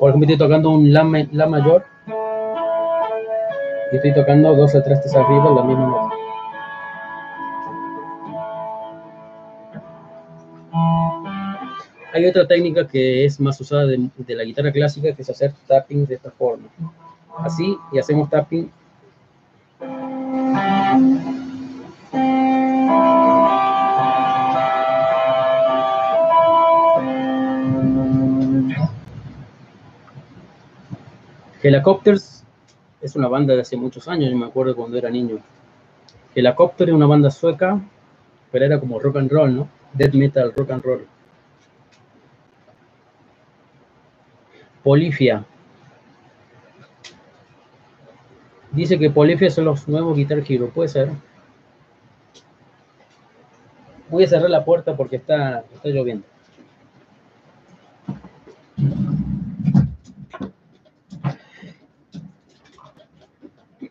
Por 0.05 0.11
ejemplo, 0.11 0.30
estoy 0.30 0.46
tocando 0.46 0.68
un 0.68 0.92
la, 0.92 1.02
mayor 1.46 1.86
y 3.90 3.96
estoy 3.96 4.12
tocando 4.12 4.55
12 4.55 4.82
trastes 4.82 5.16
arriba 5.16 5.48
en 5.48 5.57
la 5.57 5.62
misma 5.62 5.86
nota. 5.86 6.14
Hay 12.12 12.26
otra 12.26 12.46
técnica 12.46 12.86
que 12.86 13.24
es 13.24 13.40
más 13.40 13.59
usada 13.62 13.86
de, 13.86 14.11
la 14.28 14.44
guitarra 14.44 14.72
clásica, 14.72 15.11
que 15.14 15.22
es 15.22 15.30
hacer 15.30 15.55
tapping 15.66 16.05
de 16.05 16.16
esta 16.16 16.30
forma. 16.32 16.68
Así, 17.38 17.74
y 17.90 17.98
hacemos 17.98 18.28
tapping 18.28 18.70
Helicopters 31.65 32.45
es 33.01 33.17
una 33.17 33.27
banda 33.27 33.55
de 33.55 33.62
hace 33.62 33.75
muchos 33.75 34.07
años, 34.07 34.31
yo 34.31 34.37
me 34.37 34.45
acuerdo 34.45 34.77
cuando 34.77 34.99
era 34.99 35.09
niño. 35.09 35.39
Helicopter 36.35 36.91
es 36.91 36.95
una 36.95 37.07
banda 37.07 37.31
sueca, 37.31 37.81
pero 38.53 38.67
era 38.67 38.79
como 38.79 39.01
rock 39.01 39.17
and 39.17 39.33
roll, 39.33 39.57
¿no? 39.57 39.69
Death 39.95 40.12
metal, 40.12 40.53
rock 40.55 40.71
and 40.73 40.85
roll. 40.85 41.07
Polifia. 44.83 45.47
Dice 48.73 48.99
que 48.99 49.09
Polifia 49.09 49.49
son 49.49 49.65
los 49.65 49.89
nuevos 49.89 50.15
Guitar 50.19 50.43
Hero, 50.47 50.69
puede 50.69 50.91
ser. 50.91 51.09
Voy 54.11 54.25
a 54.25 54.29
cerrar 54.29 54.51
la 54.51 54.67
puerta 54.67 54.95
porque 54.95 55.17
está, 55.17 55.65
está 55.73 55.89
lloviendo. 55.89 56.27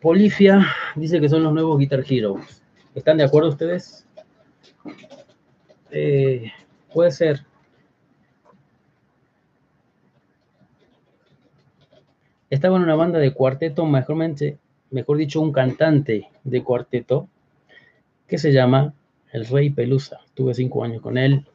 Polifia 0.04 0.66
dice 0.96 1.18
que 1.18 1.30
son 1.30 1.44
los 1.44 1.54
nuevos 1.54 1.78
Guitar 1.78 2.04
Hero. 2.06 2.36
¿Están 2.94 3.16
de 3.16 3.24
acuerdo 3.24 3.48
ustedes? 3.48 4.06
Eh, 5.90 6.52
puede 6.92 7.10
ser. 7.10 7.40
Estaba 12.50 12.76
en 12.76 12.82
una 12.82 12.96
banda 12.96 13.18
de 13.18 13.32
cuarteto, 13.32 13.86
mejormente, 13.86 14.58
mejor 14.90 15.16
dicho, 15.16 15.40
un 15.40 15.52
cantante 15.52 16.28
de 16.44 16.62
cuarteto 16.62 17.30
que 18.28 18.36
se 18.36 18.52
llama 18.52 18.92
El 19.32 19.46
Rey 19.46 19.70
Pelusa. 19.70 20.20
Tuve 20.34 20.52
cinco 20.52 20.84
años 20.84 21.00
con 21.00 21.16
él. 21.16 21.46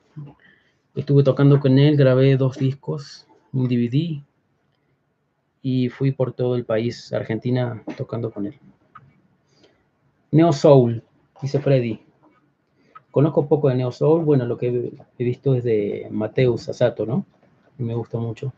Estuve 0.96 1.22
tocando 1.22 1.60
con 1.60 1.78
él, 1.78 1.96
grabé 1.96 2.36
dos 2.36 2.58
discos, 2.58 3.28
un 3.54 3.68
DVD 3.68 4.24
y 5.62 5.90
fui 5.90 6.12
por 6.12 6.34
todo 6.34 6.56
el 6.56 6.66
país, 6.66 7.12
Argentina, 7.14 7.84
tocando 7.98 8.32
con 8.32 8.46
él. 8.46 8.60
Neo 10.32 10.54
Soul, 10.54 11.04
dice 11.42 11.60
Freddy. 11.60 12.02
Conozco 13.12 13.48
poco 13.48 13.70
de 13.70 13.76
Neo 13.76 13.92
Soul, 13.92 14.24
bueno, 14.24 14.46
lo 14.46 14.58
que 14.58 14.92
he 15.18 15.24
visto 15.24 15.56
es 15.56 15.64
de 15.64 16.08
Mateus 16.12 16.70
Asato, 16.70 17.06
¿no? 17.06 17.26
me 17.78 17.96
gusta 17.96 18.18
mucho. 18.18 18.54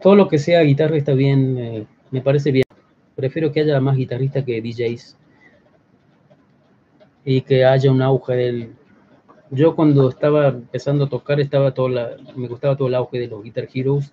Todo 0.00 0.16
lo 0.16 0.28
que 0.28 0.38
sea 0.38 0.62
guitarra 0.62 0.96
está 0.96 1.12
bien, 1.12 1.58
eh, 1.58 1.86
me 2.10 2.20
parece 2.20 2.50
bien. 2.50 2.64
Prefiero 3.14 3.52
que 3.52 3.60
haya 3.60 3.80
más 3.80 3.96
guitarristas 3.96 4.44
que 4.44 4.60
DJs 4.60 5.16
y 7.24 7.40
que 7.42 7.64
haya 7.64 7.90
un 7.90 8.02
auge 8.02 8.34
del, 8.34 8.74
yo 9.50 9.76
cuando 9.76 10.08
estaba 10.08 10.48
empezando 10.48 11.04
a 11.04 11.08
tocar, 11.08 11.40
estaba 11.40 11.72
todo 11.72 11.88
me 12.36 12.48
gustaba 12.48 12.76
todo 12.76 12.88
el 12.88 12.94
auge 12.94 13.18
de 13.20 13.28
los 13.28 13.42
Guitar 13.42 13.68
Heroes. 13.72 14.12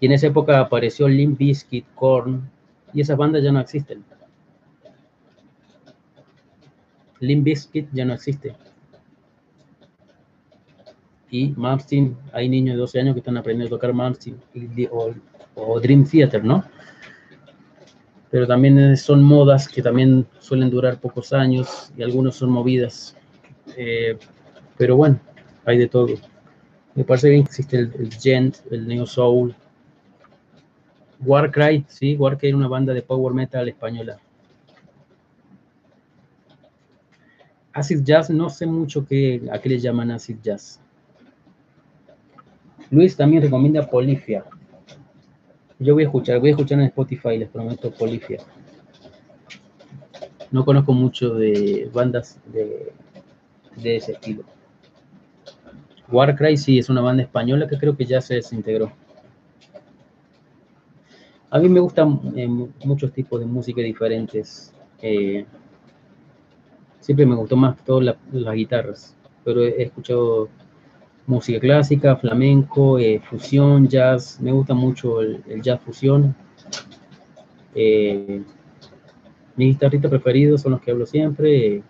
Y 0.00 0.06
en 0.06 0.12
esa 0.12 0.28
época 0.28 0.60
apareció 0.60 1.08
Limp 1.08 1.38
Bizkit, 1.38 1.84
Korn, 1.94 2.48
y 2.92 3.00
esas 3.00 3.16
bandas 3.16 3.42
ya 3.42 3.50
no 3.50 3.60
existen. 3.60 4.04
Limp 7.20 7.44
Bizkit 7.44 7.88
ya 7.92 8.04
no 8.04 8.14
existe. 8.14 8.54
Y 11.30 11.48
Martin, 11.56 12.16
hay 12.32 12.48
niños 12.48 12.76
de 12.76 12.80
12 12.80 13.00
años 13.00 13.14
que 13.14 13.20
están 13.20 13.36
aprendiendo 13.36 13.74
a 13.74 13.78
tocar 13.78 13.92
Martin 13.92 14.40
o, 14.90 15.10
o 15.56 15.80
Dream 15.80 16.08
Theater, 16.08 16.42
¿no? 16.42 16.64
Pero 18.30 18.46
también 18.46 18.96
son 18.96 19.22
modas 19.22 19.68
que 19.68 19.82
también 19.82 20.26
suelen 20.38 20.70
durar 20.70 21.00
pocos 21.00 21.32
años 21.32 21.92
y 21.96 22.02
algunos 22.02 22.36
son 22.36 22.50
movidas 22.50 23.16
eh, 23.80 24.18
pero 24.76 24.96
bueno, 24.96 25.20
hay 25.64 25.78
de 25.78 25.86
todo. 25.86 26.08
Me 26.96 27.04
parece 27.04 27.30
bien 27.30 27.44
que 27.44 27.50
existe 27.50 27.78
el, 27.78 28.12
Gent, 28.12 28.56
el 28.72 28.88
Neo 28.88 29.06
Soul. 29.06 29.54
Warcry, 31.24 31.84
sí, 31.88 32.16
Warcry 32.16 32.48
era 32.48 32.56
una 32.56 32.66
banda 32.66 32.92
de 32.92 33.02
power 33.02 33.32
metal 33.32 33.68
española. 33.68 34.18
Acid 37.72 38.02
Jazz, 38.02 38.30
no 38.30 38.50
sé 38.50 38.66
mucho 38.66 39.06
qué, 39.06 39.42
a 39.52 39.60
qué 39.60 39.68
le 39.68 39.78
llaman 39.78 40.10
Acid 40.10 40.38
Jazz. 40.42 40.80
Luis 42.90 43.16
también 43.16 43.42
recomienda 43.42 43.88
Polifia. 43.88 44.44
Yo 45.78 45.94
voy 45.94 46.02
a 46.02 46.06
escuchar, 46.06 46.40
voy 46.40 46.48
a 46.48 46.52
escuchar 46.52 46.80
en 46.80 46.86
Spotify, 46.86 47.38
les 47.38 47.48
prometo 47.48 47.92
Polifia. 47.92 48.38
No 50.50 50.64
conozco 50.64 50.92
mucho 50.92 51.34
de 51.34 51.88
bandas 51.92 52.40
de 52.46 52.92
de 53.82 53.96
ese 53.96 54.12
estilo. 54.12 54.44
Warcry 56.10 56.56
sí 56.56 56.78
es 56.78 56.88
una 56.88 57.00
banda 57.00 57.22
española 57.22 57.66
que 57.66 57.78
creo 57.78 57.96
que 57.96 58.06
ya 58.06 58.20
se 58.20 58.34
desintegró. 58.34 58.92
A 61.50 61.58
mí 61.58 61.68
me 61.68 61.80
gustan 61.80 62.20
eh, 62.36 62.46
muchos 62.46 63.12
tipos 63.12 63.40
de 63.40 63.46
música 63.46 63.80
diferentes. 63.80 64.74
Eh, 65.00 65.46
siempre 67.00 67.24
me 67.24 67.34
gustó 67.36 67.56
más 67.56 67.82
todas 67.84 68.16
las 68.32 68.54
guitarras, 68.54 69.16
pero 69.44 69.62
he, 69.62 69.82
escuchado 69.82 70.48
música 71.26 71.58
clásica, 71.58 72.16
flamenco, 72.16 72.98
eh, 72.98 73.20
fusión, 73.30 73.88
jazz. 73.88 74.38
Me 74.40 74.52
gusta 74.52 74.74
mucho 74.74 75.22
el, 75.22 75.42
jazz 75.62 75.80
fusión. 75.80 76.34
mis 77.74 78.44
guitarristas 79.56 80.10
preferidos 80.10 80.62
son 80.62 80.72
los 80.72 80.80
que 80.82 80.90
hablo 80.90 81.06
siempre. 81.06 81.82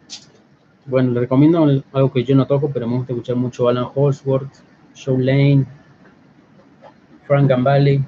Bueno, 0.88 1.10
le 1.12 1.20
recomiendo 1.20 1.66
algo 1.92 2.10
que 2.10 2.24
yo 2.24 2.34
no 2.34 2.46
toco, 2.46 2.70
pero 2.72 2.86
me 2.86 2.96
gusta 2.96 3.12
escuchar 3.12 3.36
mucho 3.36 3.68
Alan 3.68 3.88
Holsworth, 3.94 4.54
Joe 4.96 5.22
Lane, 5.22 5.66
Frank 7.26 7.46
Gambale. 7.46 8.02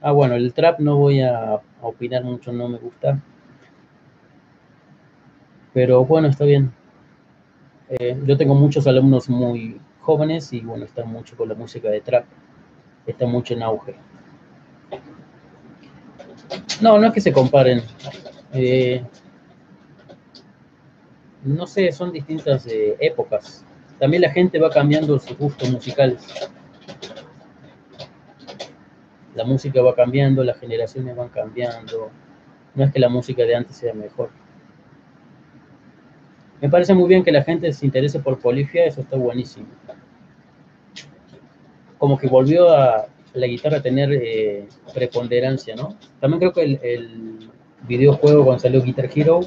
Ah, 0.00 0.12
bueno, 0.12 0.36
el 0.36 0.54
trap 0.54 0.78
no 0.78 0.96
voy 0.98 1.20
a, 1.20 1.60
opinar 1.80 2.22
mucho, 2.22 2.52
no 2.52 2.68
me 2.68 2.78
gusta. 2.78 3.20
Pero 5.74 6.04
bueno, 6.04 6.28
está 6.28 6.44
bien. 6.44 6.72
Eh, 7.88 8.16
yo 8.24 8.36
tengo 8.36 8.54
muchos 8.54 8.86
alumnos 8.86 9.28
muy 9.28 9.80
jóvenes 10.00 10.52
y 10.52 10.60
bueno, 10.60 10.84
están 10.84 11.08
mucho 11.08 11.36
con 11.36 11.48
la 11.48 11.56
música 11.56 11.88
de 11.90 12.00
trap 12.00 12.24
está 13.06 13.26
mucho 13.26 13.54
en 13.54 13.62
auge. 13.62 13.94
No, 16.80 16.98
no 16.98 17.06
es 17.06 17.12
que 17.12 17.20
se 17.20 17.32
comparen. 17.32 17.82
Eh, 18.52 19.02
no 21.44 21.66
sé, 21.66 21.90
son 21.92 22.12
distintas 22.12 22.66
eh, 22.66 22.96
épocas. 23.00 23.64
También 23.98 24.22
la 24.22 24.30
gente 24.30 24.58
va 24.58 24.70
cambiando 24.70 25.18
sus 25.18 25.36
gustos 25.36 25.70
musicales. 25.70 26.22
La 29.34 29.44
música 29.44 29.80
va 29.80 29.94
cambiando, 29.94 30.44
las 30.44 30.58
generaciones 30.58 31.16
van 31.16 31.30
cambiando. 31.30 32.10
No 32.74 32.84
es 32.84 32.92
que 32.92 32.98
la 32.98 33.08
música 33.08 33.42
de 33.44 33.54
antes 33.54 33.76
sea 33.76 33.94
mejor. 33.94 34.30
Me 36.60 36.68
parece 36.68 36.94
muy 36.94 37.08
bien 37.08 37.24
que 37.24 37.32
la 37.32 37.42
gente 37.42 37.72
se 37.72 37.86
interese 37.86 38.20
por 38.20 38.38
Polifia, 38.38 38.84
eso 38.84 39.00
está 39.00 39.16
buenísimo 39.16 39.66
como 42.02 42.18
que 42.18 42.26
volvió 42.26 42.68
a 42.68 43.06
la 43.32 43.46
guitarra 43.46 43.76
a 43.76 43.80
tener 43.80 44.12
eh, 44.12 44.66
preponderancia, 44.92 45.76
¿no? 45.76 45.96
También 46.18 46.40
creo 46.40 46.52
que 46.52 46.80
el, 46.82 47.48
videojuego 47.86 48.44
cuando 48.44 48.60
salió 48.60 48.82
Guitar 48.82 49.08
Hero, 49.14 49.38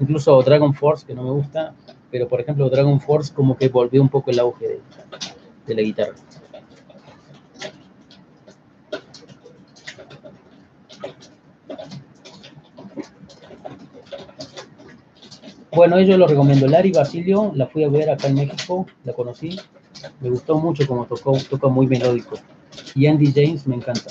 incluso 0.00 0.42
Dragon 0.42 0.74
Force, 0.74 1.06
que 1.06 1.14
no 1.14 1.22
me 1.22 1.30
gusta, 1.30 1.74
pero 2.10 2.26
por 2.26 2.40
ejemplo 2.40 2.68
Dragon 2.68 3.00
Force 3.00 3.32
como 3.32 3.56
que 3.56 3.68
volvió 3.68 4.02
un 4.02 4.08
poco 4.08 4.32
el 4.32 4.40
auge 4.40 4.80
de, 5.66 5.74
la 5.76 5.82
guitarra. 5.82 6.14
Bueno, 15.70 16.00
yo 16.00 16.18
lo 16.18 16.26
recomiendo. 16.26 16.66
Larry 16.66 16.90
Basilio, 16.90 17.52
la 17.54 17.68
fui 17.68 17.84
a 17.84 17.88
ver 17.88 18.10
acá 18.10 18.26
en 18.26 18.34
México, 18.34 18.84
la 19.04 19.12
conocí, 19.12 19.56
me 20.20 20.30
gustó 20.30 20.58
mucho 20.58 20.86
como 20.86 21.06
tocó, 21.06 21.38
toca 21.48 21.68
muy 21.68 21.86
melódico. 21.86 22.36
Y 22.94 23.06
Andy 23.06 23.32
James 23.32 23.66
me 23.66 23.76
encanta. 23.76 24.10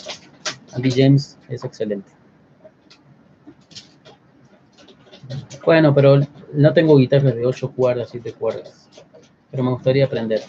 Andy 0.73 0.91
James 0.91 1.37
es 1.49 1.63
excelente. 1.63 2.11
Bueno, 5.65 5.93
pero 5.93 6.19
no 6.53 6.73
tengo 6.73 6.97
guitarras 6.97 7.35
de 7.35 7.45
8 7.45 7.71
cuerdas, 7.71 8.09
7 8.11 8.33
cuerdas. 8.33 8.89
Pero 9.51 9.63
me 9.63 9.71
gustaría 9.71 10.05
aprender. 10.05 10.41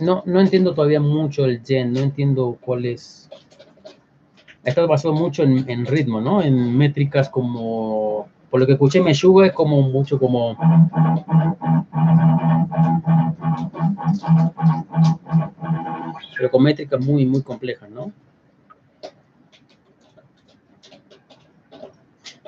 No, 0.00 0.22
no 0.26 0.40
entiendo 0.40 0.74
todavía 0.74 1.00
mucho 1.00 1.44
el 1.44 1.64
gen, 1.64 1.92
no 1.92 2.00
entiendo 2.00 2.58
cuál 2.60 2.84
es. 2.84 3.28
Esto 4.64 4.86
basado 4.86 5.14
mucho 5.14 5.42
en 5.42 5.86
ritmo, 5.86 6.20
¿no? 6.20 6.42
En 6.42 6.76
métricas 6.76 7.30
como 7.30 8.28
por 8.50 8.60
lo 8.60 8.66
que 8.66 8.72
escuché, 8.72 9.00
Meshuga 9.00 9.46
es 9.46 9.52
como 9.52 9.82
mucho 9.82 10.18
como... 10.18 10.56
Pero 16.36 16.50
con 16.50 16.62
métricas 16.62 17.04
muy, 17.04 17.26
muy 17.26 17.42
complejas, 17.42 17.90
¿no? 17.90 18.12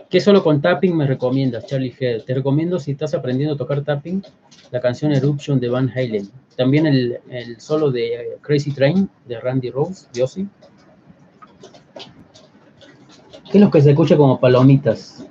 ¿Qué 0.09 0.21
solo 0.21 0.43
con 0.43 0.61
tapping 0.61 0.97
me 0.97 1.07
recomiendas, 1.07 1.67
Charlie 1.67 1.95
Head? 1.99 2.23
Te 2.23 2.35
recomiendo 2.35 2.81
si 2.81 2.93
estás 2.93 3.15
aprendiendo 3.15 3.55
a 3.55 3.59
tocar 3.59 3.83
tapping, 3.85 4.23
la 4.71 4.81
canción 4.81 5.13
Eruption 5.13 5.61
de 5.61 5.69
Van 5.69 5.89
Halen. 5.89 6.29
También 6.57 6.87
el, 6.87 7.21
el 7.31 7.61
solo 7.61 7.91
de 7.91 8.39
Crazy 8.41 8.73
Train 8.73 9.09
de 9.27 9.41
Randy 9.41 9.71
Rose, 9.71 10.09
Yossi. 10.13 10.49
¿Qué 13.51 13.59
es 13.59 13.61
lo 13.61 13.71
que 13.71 13.83
se 13.83 13.91
escucha 13.91 14.17
como 14.17 14.39
palomitas? 14.41 15.27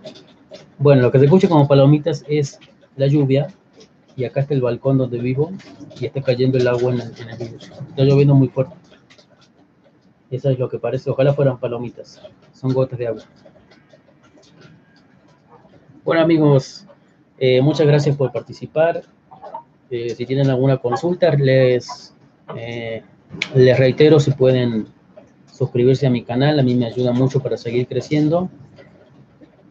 Bueno, 0.80 1.02
lo 1.02 1.12
que 1.12 1.20
se 1.20 1.26
escucha 1.26 1.50
como 1.50 1.68
palomitas 1.68 2.24
es 2.26 2.58
la 2.96 3.08
lluvia 3.08 3.48
y 4.16 4.24
acá 4.24 4.40
está 4.40 4.54
el 4.54 4.62
balcón 4.62 4.98
donde 4.98 5.20
vivo 5.20 5.52
y 6.00 6.06
está 6.06 6.22
cayendo 6.22 6.58
el 6.58 6.68
agua 6.70 6.94
en 6.94 7.02
el, 7.02 7.12
en 7.20 7.56
Está 7.60 8.04
lloviendo 8.04 8.34
muy 8.34 8.48
fuerte. 8.48 8.76
Eso 10.32 10.50
es 10.50 10.58
lo 10.58 10.70
que 10.70 10.80
parece. 10.80 11.10
Ojalá 11.10 11.34
fueran 11.34 11.60
palomitas. 11.60 12.22
Son 12.54 12.74
gotas 12.74 12.98
de 12.98 13.08
agua. 13.08 13.24
Bueno 16.06 16.22
amigos, 16.22 16.86
eh, 17.38 17.62
muchas 17.62 17.86
gracias 17.86 18.16
por 18.16 18.32
participar. 18.32 19.04
Eh, 19.90 20.16
si 20.16 20.26
tienen 20.26 20.50
alguna 20.50 20.78
consulta, 20.78 21.36
les, 21.36 22.16
eh, 22.56 23.04
les 23.54 23.78
reitero 23.78 24.18
si 24.22 24.32
pueden 24.32 24.88
suscribirse 25.52 26.08
a 26.08 26.10
mi 26.10 26.24
canal. 26.24 26.58
A 26.58 26.64
mí 26.64 26.74
me 26.74 26.86
ayuda 26.86 27.12
mucho 27.12 27.42
para 27.42 27.58
seguir 27.58 27.86
creciendo. 27.86 28.50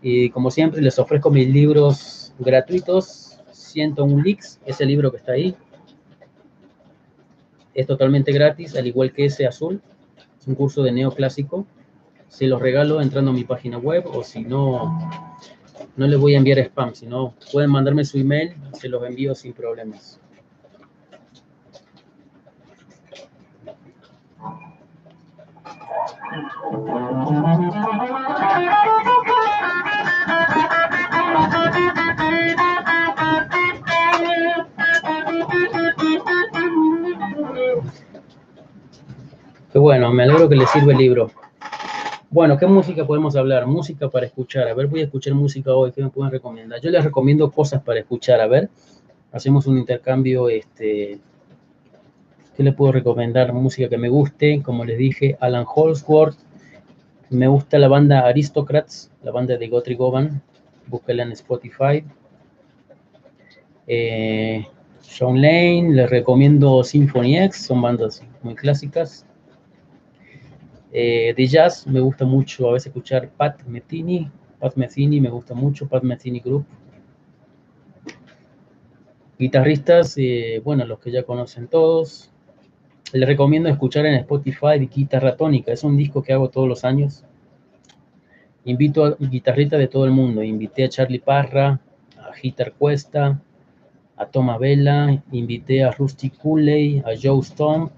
Y 0.03 0.31
como 0.31 0.51
siempre, 0.51 0.81
les 0.81 0.99
ofrezco 0.99 1.31
mis 1.31 1.49
libros 1.49 2.33
gratuitos 2.39 3.29
101 3.53 4.23
leaks, 4.23 4.61
ese 4.66 4.85
libro 4.87 5.11
que 5.11 5.19
está 5.19 5.33
ahí. 5.33 5.57
Es 7.75 7.87
totalmente 7.87 8.33
gratis, 8.33 8.77
al 8.77 8.87
igual 8.87 9.12
que 9.12 9.27
ese 9.27 9.47
azul. 9.47 9.81
Es 10.41 10.47
un 10.47 10.55
curso 10.55 10.83
de 10.83 10.93
neoclásico. 10.93 11.66
Se 12.29 12.47
los 12.47 12.61
regalo 12.61 13.01
entrando 13.01 13.31
a 13.31 13.35
mi 13.35 13.45
página 13.45 13.79
web 13.79 14.05
o 14.07 14.23
si 14.23 14.43
no, 14.43 15.11
no 15.97 16.07
les 16.07 16.19
voy 16.19 16.35
a 16.35 16.39
enviar 16.39 16.59
spam, 16.59 16.95
sino 16.95 17.35
pueden 17.53 17.70
mandarme 17.70 18.05
su 18.05 18.19
email, 18.19 18.55
se 18.75 18.89
los 18.89 19.03
envío 19.05 19.35
sin 19.35 19.53
problemas. 19.53 20.20
Qué 39.78 39.80
bueno, 39.80 40.12
me 40.12 40.24
alegro 40.24 40.48
que 40.48 40.56
les 40.56 40.68
sirva 40.70 40.90
el 40.90 40.98
libro. 40.98 41.30
Bueno, 42.30 42.59
¿qué 42.59 42.66
música 42.66 43.06
podemos 43.06 43.36
hablar? 43.36 43.68
Música 43.68 44.09
para 44.09 44.26
escuchar. 44.26 44.66
A 44.66 44.74
ver, 44.74 44.88
voy 44.88 45.02
a 45.02 45.05
escuchar 45.05 45.34
música 45.34 45.72
hoy. 45.72 45.92
¿Qué 45.92 46.02
me 46.02 46.10
pueden 46.10 46.32
recomendar? 46.32 46.80
Yo 46.80 46.90
les 46.90 47.05
recomiendo 47.05 47.48
cosas 47.52 47.80
para 47.84 48.00
escuchar. 48.00 48.40
A 48.40 48.48
ver, 48.48 48.70
hacemos 49.30 49.68
un 49.68 49.78
intercambio. 49.78 50.48
Este, 50.48 51.20
¿Qué 52.56 52.62
les 52.64 52.74
puedo 52.74 52.90
recomendar? 52.90 53.52
Música 53.52 53.88
que 53.88 53.98
me 53.98 54.09
guste. 54.09 54.62
Como 54.64 54.84
les 54.84 54.98
dije, 54.98 55.36
Alan 55.38 55.64
Holsworth. 55.72 56.38
Me 57.30 57.46
gusta 57.46 57.78
la 57.78 57.86
banda 57.86 58.26
Aristocrats, 58.26 59.12
la 59.22 59.30
banda 59.30 59.56
de 59.56 59.68
Guthrie 59.68 59.96
Govan. 59.96 60.42
Búsquela 60.88 61.22
en 61.22 61.30
Spotify. 61.30 62.02
Eh, 63.86 64.66
Sean 65.02 65.40
Lane, 65.40 65.90
les 65.92 66.10
recomiendo 66.10 66.82
Symphony 66.82 67.38
X, 67.38 67.66
son 67.66 67.80
bandas 67.80 68.24
muy 68.42 68.56
clásicas. 68.56 69.24
Eh, 70.90 71.35
de 71.36 71.47
jazz 71.47 71.86
me 71.86 72.01
gusta 72.01 72.24
mucho 72.24 72.69
a 72.69 72.73
veces 72.73 72.86
escuchar 72.86 73.28
Pat 73.28 73.62
Metheny, 73.65 74.31
Pat 74.59 74.74
Metheny 74.77 75.20
me 75.20 75.28
gusta 75.28 75.55
mucho, 75.55 75.86
Pat 75.86 76.02
Metheny 76.02 76.40
Group. 76.40 76.65
Guitarristas, 79.39 80.15
eh, 80.16 80.60
bueno, 80.65 80.85
los 80.85 80.98
que 80.98 81.10
ya 81.10 81.23
conocen 81.23 81.69
todos. 81.69 82.31
Les 83.12 83.27
recomiendo 83.27 83.69
escuchar 83.69 84.05
en 84.06 84.15
Spotify 84.15 84.78
Guitarra 84.93 85.36
Tónica, 85.36 85.73
es 85.73 85.85
un 85.85 85.97
disco 85.97 86.23
que 86.23 86.32
hago 86.32 86.51
todos 86.51 86.69
los 86.69 86.85
años. 86.85 87.24
Invito 88.65 89.05
a 89.05 89.16
guitarristas 89.19 89.78
de 89.78 89.89
todo 89.89 90.05
el 90.05 90.10
mundo, 90.10 90.43
invité 90.43 90.85
a 90.85 90.89
Charlie 90.89 91.20
Parra, 91.20 91.81
a 92.19 92.35
Gitar 92.35 92.73
Cuesta, 92.73 93.40
a 94.16 94.27
Toma 94.27 94.59
Vela, 94.59 95.23
invité 95.32 95.85
a 95.85 95.93
Rusty 95.93 96.31
Cooley, 96.31 96.98
a 97.06 97.10
Joe 97.20 97.40
Stone, 97.40 97.90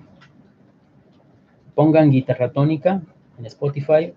Pongan 1.81 2.11
Guitarra 2.11 2.53
Tónica 2.53 3.01
en 3.39 3.47
Spotify, 3.47 4.13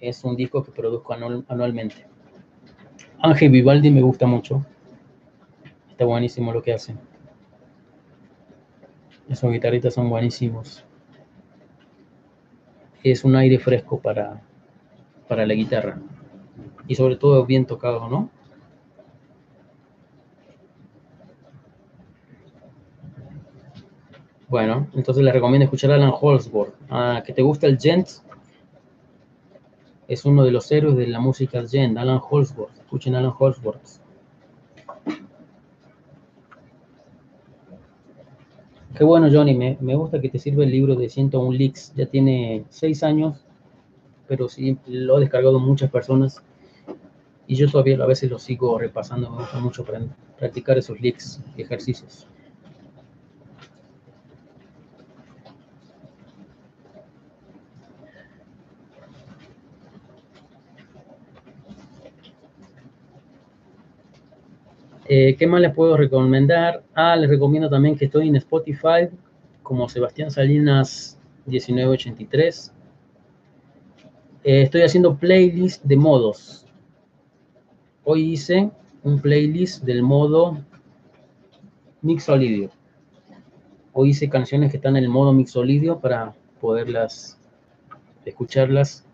es 0.00 0.22
un 0.22 0.36
disco 0.36 0.62
que 0.62 0.70
produzco 0.70 1.12
anualmente. 1.12 2.06
Ángel 3.18 3.50
Vivaldi 3.50 3.90
me 3.90 4.00
gusta 4.00 4.28
mucho, 4.28 4.64
está 5.90 6.04
buenísimo 6.04 6.52
lo 6.52 6.62
que 6.62 6.72
hace. 6.72 6.94
Esos 9.28 9.50
guitarristas 9.50 9.94
son 9.94 10.08
buenísimos. 10.08 10.84
Es 13.02 13.24
un 13.24 13.34
aire 13.34 13.58
fresco 13.58 13.98
para, 13.98 14.40
para 15.26 15.44
la 15.44 15.54
guitarra. 15.54 15.98
Y 16.86 16.94
sobre 16.94 17.16
todo 17.16 17.44
bien 17.44 17.66
tocado, 17.66 18.08
¿no? 18.08 18.30
Bueno, 24.50 24.88
entonces 24.94 25.22
les 25.22 25.32
recomiendo 25.32 25.62
escuchar 25.62 25.92
a 25.92 25.94
Alan 25.94 26.12
Holsworth. 26.20 26.74
Ah, 26.90 27.22
que 27.24 27.32
te 27.32 27.40
gusta 27.40 27.68
el 27.68 27.78
gent, 27.78 28.08
es 30.08 30.24
uno 30.24 30.42
de 30.42 30.50
los 30.50 30.72
héroes 30.72 30.96
de 30.96 31.06
la 31.06 31.20
música 31.20 31.62
gent, 31.68 31.96
Alan 31.96 32.20
Holsworth. 32.20 32.76
Escuchen 32.76 33.14
Alan 33.14 33.32
Holsworth. 33.38 34.00
Qué 38.96 39.04
bueno, 39.04 39.28
Johnny. 39.30 39.54
Me, 39.54 39.78
me, 39.80 39.94
gusta 39.94 40.20
que 40.20 40.28
te 40.28 40.40
sirva 40.40 40.64
el 40.64 40.72
libro 40.72 40.96
de 40.96 41.08
101 41.08 41.56
leaks. 41.56 41.94
Ya 41.94 42.06
tiene 42.06 42.64
seis 42.70 43.04
años, 43.04 43.46
pero 44.26 44.48
sí 44.48 44.76
lo 44.88 45.18
he 45.18 45.20
descargado 45.20 45.60
muchas 45.60 45.92
personas. 45.92 46.42
Y 47.46 47.54
yo 47.54 47.70
todavía 47.70 48.02
a 48.02 48.06
veces 48.06 48.28
lo 48.28 48.40
sigo 48.40 48.76
repasando. 48.80 49.30
Me 49.30 49.42
gusta 49.42 49.60
mucho 49.60 49.84
practicar 50.36 50.76
esos 50.76 51.00
leaks 51.00 51.40
y 51.56 51.62
ejercicios. 51.62 52.26
Eh, 65.22 65.36
¿Qué 65.36 65.46
más 65.46 65.60
les 65.60 65.74
puedo 65.74 65.98
recomendar? 65.98 66.82
Ah, 66.94 67.14
les 67.14 67.28
recomiendo 67.28 67.68
también 67.68 67.94
que 67.94 68.06
estoy 68.06 68.28
en 68.28 68.36
Spotify 68.36 69.10
como 69.62 69.86
Sebastián 69.86 70.30
Salinas 70.30 71.18
1983. 71.44 72.72
Eh, 74.42 74.62
estoy 74.62 74.80
haciendo 74.80 75.18
playlist 75.18 75.84
de 75.84 75.96
modos. 75.96 76.64
Hoy 78.02 78.32
hice 78.32 78.70
un 79.02 79.20
playlist 79.20 79.84
del 79.84 80.02
modo 80.02 80.64
Mixolidio. 82.00 82.70
Hoy 83.92 84.10
hice 84.10 84.30
canciones 84.30 84.70
que 84.70 84.78
están 84.78 84.96
en 84.96 85.04
el 85.04 85.10
modo 85.10 85.34
Mixolidio 85.34 86.00
para 86.00 86.34
poderlas 86.62 87.38
escucharlas 88.24 89.06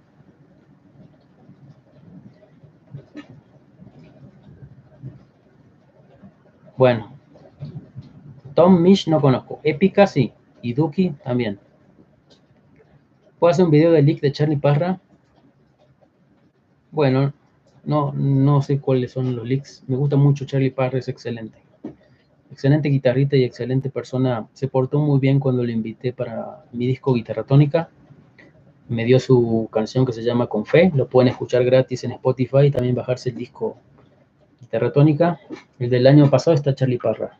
Bueno, 6.76 7.16
Tom 8.54 8.80
Mish 8.82 9.08
no 9.08 9.20
conozco. 9.20 9.60
Épica 9.62 10.06
sí. 10.06 10.32
Y 10.62 10.72
Duki 10.72 11.10
también. 11.22 11.58
¿Puedo 13.38 13.50
hacer 13.50 13.64
un 13.64 13.70
video 13.70 13.92
de 13.92 14.02
leak 14.02 14.20
de 14.20 14.32
Charlie 14.32 14.56
Parra? 14.56 14.98
Bueno, 16.90 17.32
no, 17.84 18.12
no 18.12 18.62
sé 18.62 18.80
cuáles 18.80 19.12
son 19.12 19.36
los 19.36 19.46
leaks. 19.46 19.84
Me 19.86 19.96
gusta 19.96 20.16
mucho 20.16 20.46
Charlie 20.46 20.70
Parra, 20.70 20.98
es 20.98 21.08
excelente. 21.08 21.58
Excelente 22.50 22.88
guitarrita 22.88 23.36
y 23.36 23.44
excelente 23.44 23.90
persona. 23.90 24.48
Se 24.54 24.68
portó 24.68 24.98
muy 24.98 25.20
bien 25.20 25.38
cuando 25.38 25.62
le 25.62 25.72
invité 25.72 26.12
para 26.12 26.64
mi 26.72 26.86
disco 26.86 27.12
Guitarra 27.12 27.44
Tónica. 27.44 27.90
Me 28.88 29.04
dio 29.04 29.20
su 29.20 29.68
canción 29.70 30.06
que 30.06 30.12
se 30.12 30.22
llama 30.22 30.46
Con 30.46 30.64
Fe. 30.64 30.90
Lo 30.94 31.08
pueden 31.08 31.28
escuchar 31.28 31.64
gratis 31.64 32.04
en 32.04 32.12
Spotify 32.12 32.66
y 32.66 32.70
también 32.70 32.94
bajarse 32.94 33.30
el 33.30 33.36
disco 33.36 33.76
Terratónica. 34.70 35.38
El 35.78 35.90
del 35.90 36.06
año 36.06 36.28
pasado 36.30 36.54
está 36.54 36.74
Charlie 36.74 36.98
Parra. 36.98 37.38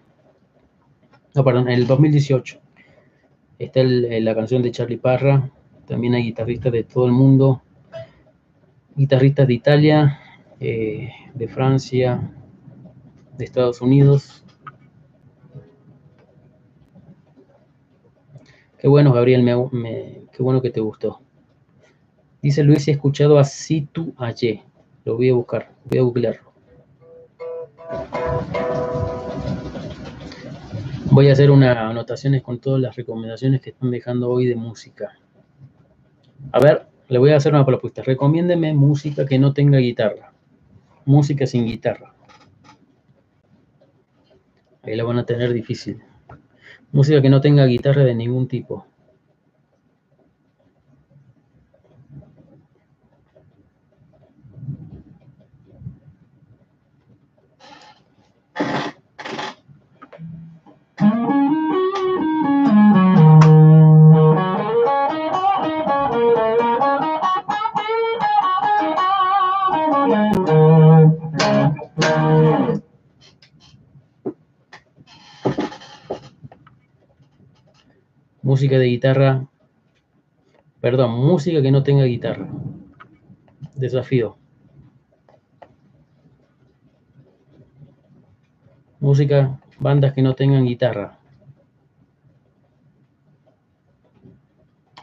No, 1.34 1.44
perdón, 1.44 1.68
el 1.68 1.86
2018. 1.86 2.60
Está 3.58 3.82
la 3.82 4.34
canción 4.34 4.62
de 4.62 4.70
Charlie 4.70 4.98
Parra. 4.98 5.50
También 5.86 6.14
hay 6.14 6.22
guitarristas 6.24 6.72
de 6.72 6.84
todo 6.84 7.06
el 7.06 7.12
mundo. 7.12 7.62
Guitarristas 8.94 9.46
de 9.46 9.54
Italia, 9.54 10.20
eh, 10.60 11.10
de 11.34 11.48
Francia, 11.48 12.32
de 13.36 13.44
Estados 13.44 13.80
Unidos. 13.80 14.44
Qué 18.78 18.88
bueno, 18.88 19.12
Gabriel, 19.12 19.44
qué 20.32 20.42
bueno 20.42 20.62
que 20.62 20.70
te 20.70 20.80
gustó. 20.80 21.20
Dice 22.40 22.62
Luis, 22.62 22.86
he 22.88 22.92
escuchado 22.92 23.38
a 23.38 23.44
Situ 23.44 24.14
Aye. 24.16 24.62
Lo 25.04 25.16
voy 25.16 25.30
a 25.30 25.34
buscar, 25.34 25.72
voy 25.84 25.98
a 25.98 26.02
googlearlo. 26.02 26.45
Voy 31.10 31.28
a 31.28 31.32
hacer 31.32 31.50
unas 31.50 31.76
anotaciones 31.76 32.42
con 32.42 32.58
todas 32.58 32.80
las 32.80 32.94
recomendaciones 32.94 33.60
que 33.60 33.70
están 33.70 33.90
dejando 33.90 34.28
hoy 34.28 34.46
de 34.46 34.54
música. 34.54 35.18
A 36.52 36.60
ver, 36.60 36.86
le 37.08 37.18
voy 37.18 37.30
a 37.30 37.36
hacer 37.36 37.54
una 37.54 37.64
propuesta. 37.64 38.02
Recomiéndeme 38.02 38.74
música 38.74 39.24
que 39.24 39.38
no 39.38 39.52
tenga 39.52 39.78
guitarra. 39.78 40.32
música 41.04 41.46
sin 41.46 41.64
guitarra. 41.64 42.12
Ahí 44.82 44.96
la 44.96 45.04
van 45.04 45.18
a 45.18 45.24
tener 45.24 45.52
difícil. 45.52 46.02
Música 46.92 47.22
que 47.22 47.30
no 47.30 47.40
tenga 47.40 47.64
guitarra 47.64 48.02
de 48.04 48.14
ningún 48.14 48.48
tipo. 48.48 48.86
Música 78.56 78.78
de 78.78 78.86
guitarra. 78.86 79.46
Perdón, 80.80 81.10
música 81.10 81.60
que 81.60 81.70
no 81.70 81.82
tenga 81.82 82.04
guitarra. 82.04 82.48
Desafío. 83.74 84.38
Música, 88.98 89.60
bandas 89.78 90.14
que 90.14 90.22
no 90.22 90.34
tengan 90.34 90.64
guitarra. 90.64 91.18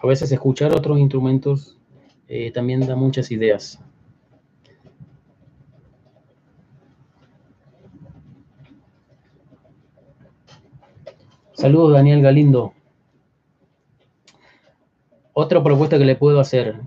A 0.01 0.07
veces 0.07 0.31
escuchar 0.31 0.73
otros 0.73 0.97
instrumentos 0.97 1.77
eh, 2.27 2.51
también 2.51 2.88
da 2.88 2.95
muchas 2.95 3.30
ideas. 3.30 3.80
Saludos 11.53 11.93
Daniel 11.93 12.23
Galindo. 12.23 12.73
Otra 15.34 15.64
propuesta 15.64 15.97
que 15.97 16.05
le 16.05 16.15
puedo 16.15 16.39
hacer. 16.39 16.80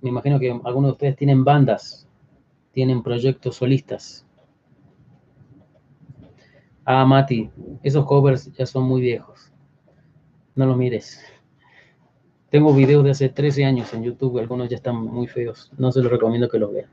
Me 0.00 0.10
imagino 0.10 0.38
que 0.38 0.50
algunos 0.50 0.90
de 0.90 0.92
ustedes 0.92 1.16
tienen 1.16 1.44
bandas, 1.44 2.08
tienen 2.72 3.02
proyectos 3.02 3.56
solistas. 3.56 4.24
Ah, 6.84 7.04
Mati, 7.04 7.50
esos 7.82 8.04
covers 8.04 8.52
ya 8.52 8.64
son 8.64 8.84
muy 8.84 9.00
viejos. 9.00 9.52
No 10.54 10.66
los 10.66 10.76
mires. 10.76 11.20
Tengo 12.48 12.72
videos 12.72 13.02
de 13.02 13.10
hace 13.10 13.28
13 13.28 13.64
años 13.64 13.92
en 13.92 14.04
YouTube, 14.04 14.38
algunos 14.38 14.68
ya 14.68 14.76
están 14.76 14.96
muy 14.96 15.26
feos. 15.26 15.72
No 15.76 15.90
se 15.90 16.00
los 16.00 16.12
recomiendo 16.12 16.48
que 16.48 16.60
los 16.60 16.72
vean. 16.72 16.88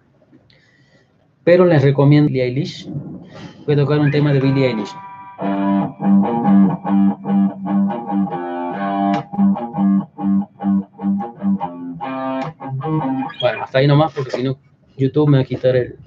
Pero 1.43 1.65
les 1.65 1.84
recomiendo 1.84 2.30
Billie 2.30 2.45
Eilish. 2.45 2.89
Voy 3.65 3.76
a 3.76 3.77
tocar 3.77 3.99
un 3.99 4.10
tema 4.10 4.34
de 4.34 4.39
Billie 4.39 4.68
Eilish. 4.68 4.89
Bueno, 12.84 13.64
hasta 13.64 13.80
ahí 13.80 13.88
nomás 13.88 14.14
porque 14.14 14.31
si 14.31 14.43
no 14.43 14.57
YouTube 14.97 15.30
me 15.30 15.38
va 15.38 15.43
a 15.43 15.47
quitar 15.47 15.76
el, 15.76 15.97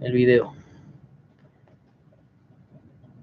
el 0.00 0.12
video. 0.12 0.52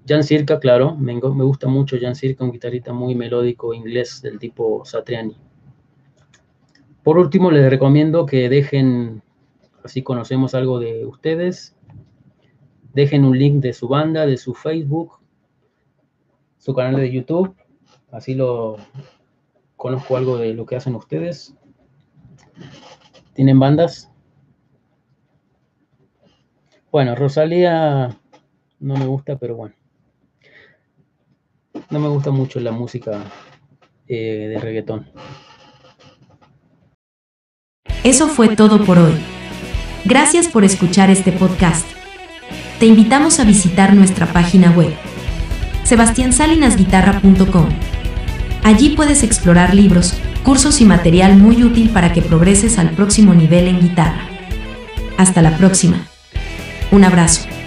Jan 0.08 0.24
Circa, 0.24 0.58
claro, 0.58 0.96
me, 0.96 1.20
gusta 1.20 1.68
mucho 1.68 1.96
Jan 2.00 2.14
Circa, 2.14 2.42
un 2.42 2.52
guitarrista 2.52 2.94
muy 2.94 3.14
melódico 3.14 3.74
inglés 3.74 4.22
del 4.22 4.38
tipo 4.38 4.82
Satriani. 4.84 5.36
Por 7.02 7.18
último, 7.18 7.50
les 7.50 7.68
recomiendo 7.68 8.24
que 8.24 8.48
dejen, 8.48 9.22
así 9.84 10.02
conocemos 10.02 10.54
algo 10.54 10.78
de 10.80 11.04
ustedes, 11.04 11.76
dejen 12.94 13.24
un 13.24 13.38
link 13.38 13.60
de 13.60 13.74
su 13.74 13.86
banda, 13.86 14.24
de 14.24 14.38
su 14.38 14.54
Facebook, 14.54 15.18
su 16.56 16.74
canal 16.74 16.96
de 16.96 17.12
YouTube, 17.12 17.54
así 18.10 18.34
lo 18.34 18.76
conozco 19.76 20.16
algo 20.16 20.38
de 20.38 20.54
lo 20.54 20.64
que 20.64 20.76
hacen 20.76 20.94
ustedes. 20.94 21.54
¿Tienen 23.34 23.58
bandas? 23.58 24.10
Bueno, 26.90 27.14
Rosalía 27.14 28.16
no 28.80 28.96
me 28.96 29.06
gusta, 29.06 29.36
pero 29.36 29.56
bueno. 29.56 29.74
No 31.90 32.00
me 32.00 32.08
gusta 32.08 32.30
mucho 32.30 32.60
la 32.60 32.72
música 32.72 33.22
eh, 34.06 34.48
de 34.48 34.58
reggaetón. 34.58 35.06
Eso 38.04 38.28
fue 38.28 38.56
todo 38.56 38.84
por 38.84 38.98
hoy. 38.98 39.14
Gracias 40.04 40.48
por 40.48 40.64
escuchar 40.64 41.10
este 41.10 41.32
podcast. 41.32 41.86
Te 42.78 42.86
invitamos 42.86 43.40
a 43.40 43.44
visitar 43.44 43.94
nuestra 43.94 44.26
página 44.32 44.70
web 44.70 44.92
sebastiansalinasguitarra.com. 45.88 47.68
Allí 48.62 48.90
puedes 48.90 49.22
explorar 49.22 49.74
libros, 49.74 50.20
cursos 50.42 50.80
y 50.80 50.84
material 50.84 51.36
muy 51.36 51.62
útil 51.62 51.90
para 51.90 52.12
que 52.12 52.22
progreses 52.22 52.78
al 52.78 52.90
próximo 52.90 53.34
nivel 53.34 53.68
en 53.68 53.80
guitarra. 53.80 54.28
Hasta 55.16 55.42
la 55.42 55.56
próxima. 55.56 56.06
Un 56.90 57.04
abrazo. 57.04 57.57